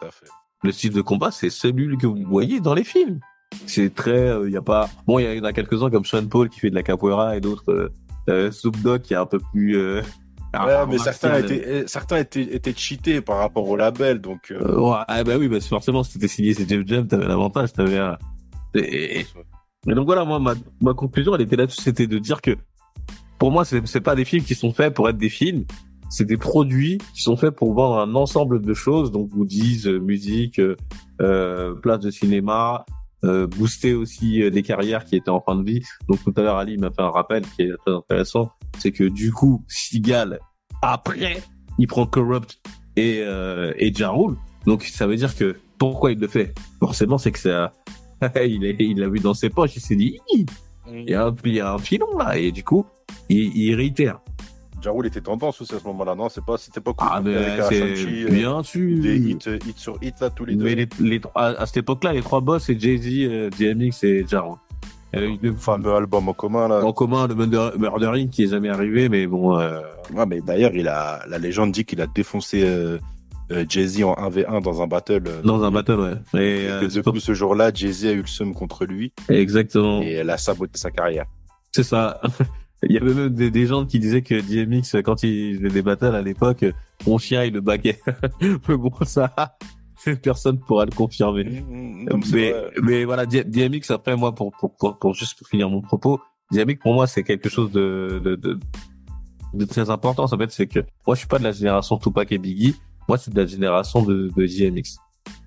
[0.00, 0.26] Tout à fait.
[0.62, 3.20] Le style de combat, c'est celui que vous voyez dans les films.
[3.66, 6.48] C'est très, il y a pas, bon, il y en a quelques-uns comme Sean Paul
[6.48, 7.88] qui fait de la capoeira et d'autres, euh,
[8.28, 10.02] euh, Snoop Dogg qui est un peu plus, euh,
[10.54, 14.50] Ouais, mais certains étaient, certains étaient, étaient cheatés par rapport au label, donc.
[14.50, 17.26] euh, Euh, ouais, ah bah oui, bah forcément, si t'étais signé c'est Jeff Jam, t'avais
[17.28, 18.16] l'avantage, t'avais un...
[18.74, 19.20] Et,
[19.86, 22.56] et donc voilà, moi, ma, ma conclusion, elle était là-dessus, c'était de dire que,
[23.38, 25.64] pour moi, c'est pas des films qui sont faits pour être des films,
[26.08, 29.98] c'est des produits qui sont faits pour vendre un ensemble de choses, donc goodies, euh,
[29.98, 30.76] musique, euh,
[31.20, 32.84] euh, place de cinéma,
[33.24, 35.82] euh, booster aussi euh, des carrières qui étaient en fin de vie.
[36.08, 39.04] Donc tout à l'heure, Ali m'a fait un rappel qui est très intéressant, c'est que
[39.04, 40.38] du coup, Seagal,
[40.82, 41.42] après,
[41.78, 42.60] il prend Corrupt
[42.96, 44.36] et, euh, et Ja Rule.
[44.66, 46.54] Donc ça veut dire que pourquoi il le fait?
[46.78, 47.72] Forcément, c'est que ça,
[48.44, 50.46] il l'a vu dans ses poches, il s'est dit, Hi,
[50.92, 52.86] il y a un, il y a un filon là, et du coup,
[53.28, 54.20] il, il réitère.
[54.82, 56.28] Ja Rule était tendance aussi à ce moment-là, non?
[56.28, 57.08] C'est pas, c'était pas cool.
[57.10, 59.00] Ah ben Avec c'est euh, bien sûr.
[59.02, 60.64] Des hits, euh, hits sur hits là tous les deux.
[60.64, 64.24] Mais les, les, à, à cette époque-là, les trois boss, c'est Jay-Z, euh, DMX et
[64.28, 64.54] Ja Rule.
[65.16, 66.84] Euh, Le fameux album en commun là.
[66.84, 69.58] en commun, le Murder- Murdering qui est jamais arrivé, mais bon.
[69.58, 69.80] Euh...
[70.14, 72.98] Ouais, mais d'ailleurs, il a, la légende dit qu'il a défoncé euh,
[73.50, 75.22] euh, Jay-Z en 1v1 dans un battle.
[75.44, 75.98] Dans un battle,
[76.34, 76.40] ouais.
[76.40, 80.02] Et, et euh, depuis ce jour-là, Jay-Z a eu le seum contre lui Exactement.
[80.02, 81.24] et elle a saboté sa carrière.
[81.72, 82.20] C'est ça.
[82.84, 85.82] Il y avait même des, des gens qui disaient que DMX, quand il faisait des
[85.82, 86.64] battles à l'époque,
[87.06, 87.98] mon chien, il le baguait.
[88.40, 89.32] mais bon, ça,
[90.22, 91.62] personne pourra le confirmer.
[91.68, 92.70] Non, c'est mais, vrai.
[92.82, 96.20] mais voilà, DMX, après, moi, pour, pour, pour, pour juste pour finir mon propos,
[96.52, 98.58] DMX, pour moi, c'est quelque chose de, de, de,
[99.54, 100.24] de très important.
[100.24, 102.76] En fait, c'est que moi, je suis pas de la génération Tupac et Biggie.
[103.08, 104.98] Moi, c'est de la génération de, de DMX.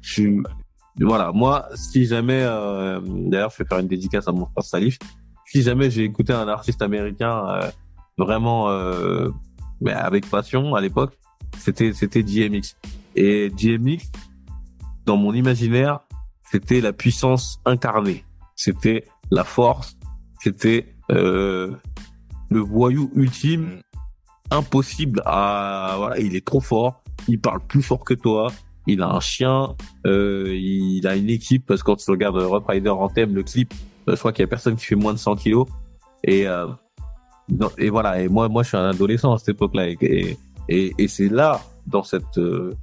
[0.01, 0.37] Je suis,
[0.99, 4.97] voilà, moi, si jamais, euh, d'ailleurs, je vais faire une dédicace à mon frère Salif.
[5.51, 7.71] Si jamais j'ai écouté un artiste américain euh,
[8.17, 9.27] vraiment euh,
[9.81, 11.17] mais avec passion à l'époque,
[11.57, 12.77] c'était c'était DMX.
[13.17, 14.09] Et DMX,
[15.05, 15.99] dans mon imaginaire,
[16.49, 18.23] c'était la puissance incarnée.
[18.55, 19.97] C'était la force.
[20.39, 21.75] C'était euh,
[22.49, 23.81] le voyou ultime,
[24.51, 26.17] impossible à voilà.
[26.19, 27.03] Il est trop fort.
[27.27, 28.53] Il parle plus fort que toi.
[28.87, 29.75] Il a un chien.
[30.07, 33.43] Euh, il a une équipe parce que quand tu regardes Rough Rider en thème, le
[33.43, 33.73] clip,
[34.07, 35.67] je crois qu'il y a personne qui fait moins de 100 kilos.
[36.23, 36.67] Et euh,
[37.77, 38.21] et voilà.
[38.21, 39.89] Et moi, moi, je suis un adolescent à cette époque-là.
[39.89, 40.37] Et,
[40.69, 42.73] et, c'est là, dans cette euh,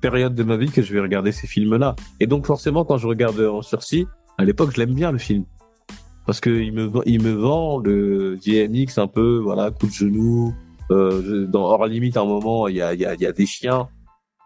[0.00, 1.96] période de ma vie, que je vais regarder ces films-là.
[2.20, 4.06] Et donc, forcément, quand je regarde en sursis,
[4.38, 5.44] à l'époque, je l'aime bien le film.
[6.26, 10.54] Parce que il me, il me vend le DMX un peu, voilà, coup de genou.
[10.90, 13.88] Euh, dans Hors Limite, à un moment, il y a, y, y a des chiens.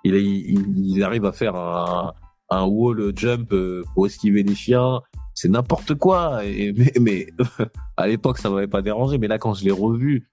[0.04, 2.12] il, il, arrive à faire un,
[2.50, 5.00] un wall jump euh, pour esquiver les chiens.
[5.40, 6.44] C'est n'importe quoi.
[6.44, 7.28] Et, mais, mais
[7.96, 9.18] à l'époque, ça m'avait pas dérangé.
[9.18, 10.26] Mais là, quand je l'ai revu,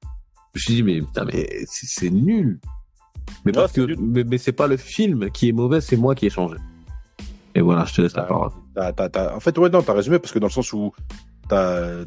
[0.56, 2.60] je me suis dit, mais putain, mais c'est nul.
[3.46, 3.98] Mais parce c'est que, nul.
[4.02, 6.56] mais, mais c'est pas le film qui est mauvais, c'est moi qui ai changé.
[7.54, 8.50] Et voilà, je te laisse la parole.
[8.74, 10.92] T'as- t'as- t'as- En fait, ouais, non, t'as résumé parce que dans le sens où
[11.50, 12.06] t'as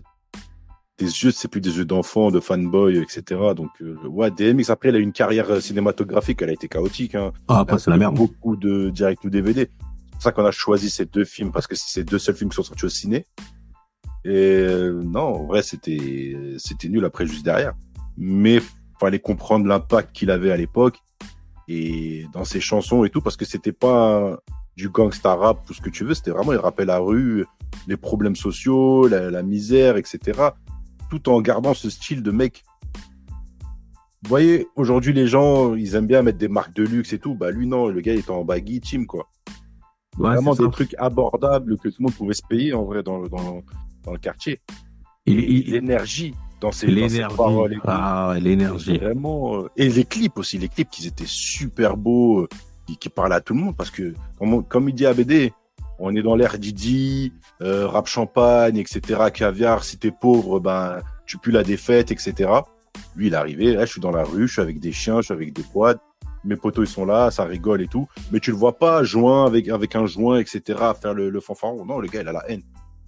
[0.97, 3.23] tes yeux, c'est plus des yeux d'enfant, de fanboy, etc.
[3.55, 7.15] Donc, euh, ouais, DMX, après, elle a eu une carrière cinématographique, elle a été chaotique.
[7.15, 7.31] Hein.
[7.47, 8.16] Ah, après, c'est la merde.
[8.16, 9.70] Beaucoup de direct ou DVD.
[10.19, 12.51] Pour ça qu'on a choisi ces deux films parce que c'est ces deux seuls films
[12.51, 13.24] qui sont sortis au ciné.
[14.24, 17.74] Et euh, non, en vrai, c'était c'était nul après juste derrière.
[18.16, 18.61] Mais
[18.99, 20.99] fallait comprendre l'impact qu'il avait à l'époque
[21.69, 24.40] et dans ses chansons et tout parce que c'était pas
[24.77, 27.47] du gangsta rap tout ce que tu veux, c'était vraiment il rappelait la rue,
[27.86, 30.49] les problèmes sociaux, la, la misère, etc.
[31.11, 32.65] Tout en gardant ce style de mec.
[34.24, 37.36] Vous voyez, aujourd'hui les gens, ils aiment bien mettre des marques de luxe et tout.
[37.36, 39.28] Bah lui non, le gars il était en baggy team quoi.
[40.19, 40.70] Ouais, vraiment des ça.
[40.70, 43.62] trucs abordables que tout le monde pouvait se payer en vrai dans, le- dans,
[44.05, 44.61] dans le quartier.
[45.27, 47.36] Et l'énergie dans L'énergie.
[47.36, 47.78] paroles et.
[47.85, 48.99] Ah, ouais, l'énergie.
[48.99, 49.59] Vraiment.
[49.62, 52.49] euh, Et les clips aussi, les clips qui étaient super beaux, euh,
[52.86, 55.53] qui, qui parlaient à tout le monde parce que, comme, on- comme il dit ABD,
[56.01, 57.32] on est dans l'ère Didi,
[57.62, 59.85] euh, rap champagne, etc., caviar.
[59.85, 62.51] Si t'es pauvre, ben, tu pues la défaite, etc.
[63.16, 65.16] Lui, il est arrivé, là, je suis dans la rue, je suis avec des chiens,
[65.20, 66.01] je suis avec des quads.
[66.44, 68.09] Mes potos, ils sont là, ça rigole et tout.
[68.32, 71.85] Mais tu le vois pas joint avec, avec un joint, etc., faire le, le fanfaron.
[71.85, 72.62] Non, le gars, il a la haine.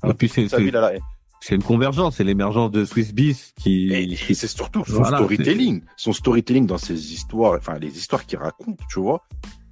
[0.06, 1.02] Et puis, c'est, c'est, la haine.
[1.40, 5.82] c'est une convergence, c'est l'émergence de Swiss Beats qui, Et, c'est surtout son Voilà, storytelling.
[5.96, 9.24] Son storytelling dans ses histoires, enfin, les histoires qu'il raconte, tu vois.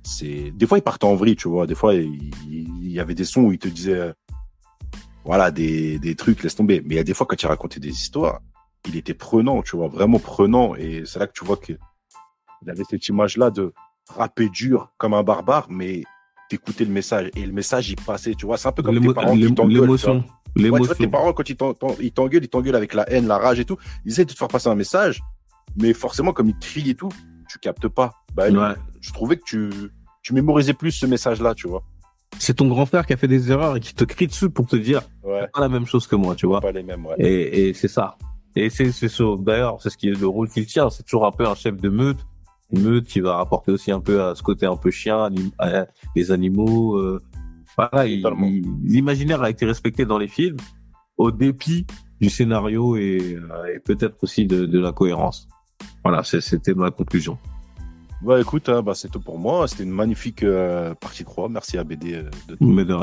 [0.02, 1.66] C'est, des fois, il partait en vrille, tu vois.
[1.66, 4.12] Des fois, il, il y avait des sons où il te disait,
[5.24, 6.80] voilà, des, des trucs, laisse tomber.
[6.84, 8.40] Mais il y a des fois, quand il racontait des histoires,
[8.86, 10.74] il était prenant, tu vois, vraiment prenant.
[10.74, 11.74] Et c'est là que tu vois que
[12.62, 13.72] il avait cette image-là de
[14.08, 16.02] rapper dur comme un barbare, mais
[16.50, 17.30] d'écouter le message.
[17.36, 18.56] Et le message, il passait, tu vois.
[18.56, 20.24] C'est un peu comme tes parents qui t'engueulent, l'émotion.
[20.56, 23.08] Ouais, tu vois, tes parents, quand ils t'en- t'en- ils t'engueulent, ils t'engueulent avec la
[23.10, 23.76] haine, la rage et tout.
[24.04, 25.20] Ils essaient de te faire passer un message,
[25.76, 27.10] mais forcément, comme ils crient et tout,
[27.50, 28.14] tu captes pas.
[28.34, 28.74] Bah, Ouais.
[29.00, 29.70] je trouvais que tu,
[30.22, 31.82] tu mémorisais plus ce message-là, tu vois.
[32.38, 34.66] C'est ton grand frère qui a fait des erreurs et qui te crie dessus pour
[34.66, 35.46] te dire Ouais.
[35.52, 36.60] pas la même chose que moi, tu vois.
[36.60, 37.14] Pas les mêmes, ouais.
[37.18, 38.16] Et, et c'est ça.
[38.56, 38.90] Et c'est.
[39.40, 40.88] D'ailleurs, c'est ce qui est le rôle qu'il tient.
[40.90, 42.18] C'est toujours un peu un chef de meute,
[42.72, 45.86] meute qui va rapporter aussi un peu à ce côté un peu chien, anim- à
[46.14, 46.96] les animaux.
[46.96, 47.20] euh,
[47.76, 48.06] voilà,
[48.84, 50.56] l'imaginaire a été respecté dans les films
[51.16, 51.86] au dépit
[52.20, 55.48] du scénario et, euh, et peut-être aussi de, de la cohérence.
[56.04, 57.38] Voilà, c'était ma conclusion.
[58.22, 59.68] Bah, écoute, hein, bah, c'est tout pour moi.
[59.68, 61.48] C'était une magnifique euh, partie 3.
[61.48, 62.64] Merci à BD euh, de tout.
[62.66, 62.94] Mais de,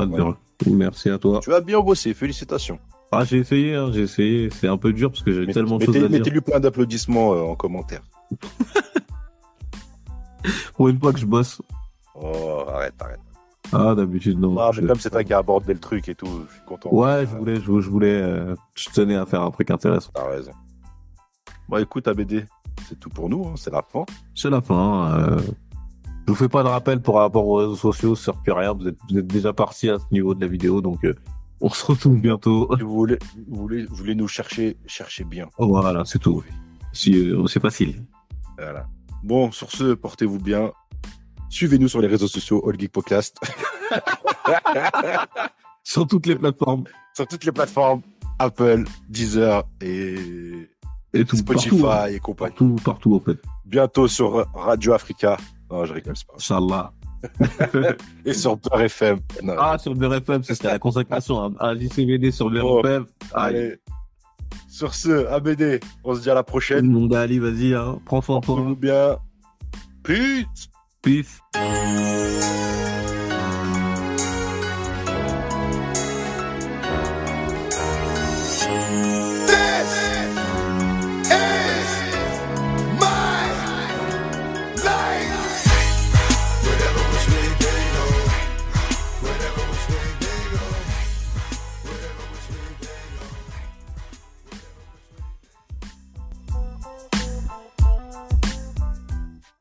[0.65, 1.39] de- merci à toi.
[1.41, 2.13] Tu as bien bossé.
[2.13, 2.79] Félicitations.
[3.13, 4.49] Ah, j'ai essayé, hein, j'ai essayé.
[4.49, 6.09] C'est un peu dur parce que j'ai tellement de choses à dire.
[6.09, 8.01] Mettez-lui plein d'applaudissements euh, en commentaire.
[10.75, 11.61] Pour une fois que je bosse.
[12.15, 13.19] Oh, arrête, arrête.
[13.73, 14.55] Ah, d'habitude, non.
[14.59, 16.63] Ah, Je- mais comme c'est toi qui as abordé le truc et tout, je suis
[16.65, 16.89] content.
[16.93, 20.11] Ouais, je voulais, je, je voulais, euh, je tenais à faire un truc intéressant.
[20.13, 20.51] T'as raison.
[21.67, 22.45] Bon, écoute, ABD,
[22.87, 23.45] c'est tout pour nous.
[23.47, 24.05] hein, c'est la fin.
[24.35, 25.11] C'est la fin.
[25.19, 25.39] Euh,
[26.27, 28.55] je vous fais pas de rappel par rapport aux réseaux sociaux, ça sert plus à
[28.55, 28.73] rien.
[28.73, 31.15] Vous êtes, vous êtes déjà parti à ce niveau de la vidéo, donc euh,
[31.59, 32.69] on se retrouve bientôt.
[32.77, 33.17] Si vous voulez,
[33.47, 35.47] vous voulez, vous voulez nous chercher, cherchez bien.
[35.57, 36.43] Voilà, c'est tout.
[36.93, 38.03] Si, euh, c'est facile.
[38.57, 38.85] Voilà.
[39.25, 40.71] Bon, sur ce, portez-vous bien.
[41.49, 43.35] Suivez-nous sur les réseaux sociaux All Geek Podcast,
[45.83, 46.83] Sur toutes les plateformes
[47.15, 48.01] sur toutes les plateformes
[48.39, 50.69] Apple, Deezer et
[51.13, 52.05] et tout, Spotify partout, hein.
[52.07, 52.51] et compagnie.
[52.51, 53.37] partout, partout en fait.
[53.65, 55.37] Bientôt sur Radio Africa.
[55.71, 56.33] Non, je rigole, c'est pas.
[56.35, 56.91] Inch'Allah.
[58.25, 59.19] Et sur Beurre FM.
[59.41, 61.41] Non, Ah, sur le RFM, c'était la consacration.
[61.43, 61.53] hein.
[61.59, 62.81] Un JCVD sur le Oh.
[62.85, 63.05] Allez.
[63.33, 63.75] allez.
[64.69, 66.85] Sur ce, ABD, on se dit à la prochaine.
[66.87, 67.99] Mon gars, Ali, vas-y, hein.
[68.05, 68.41] prends de toi.
[68.41, 69.17] Portez-vous bien.
[70.03, 71.39] Peace.
[71.53, 73.24] Thank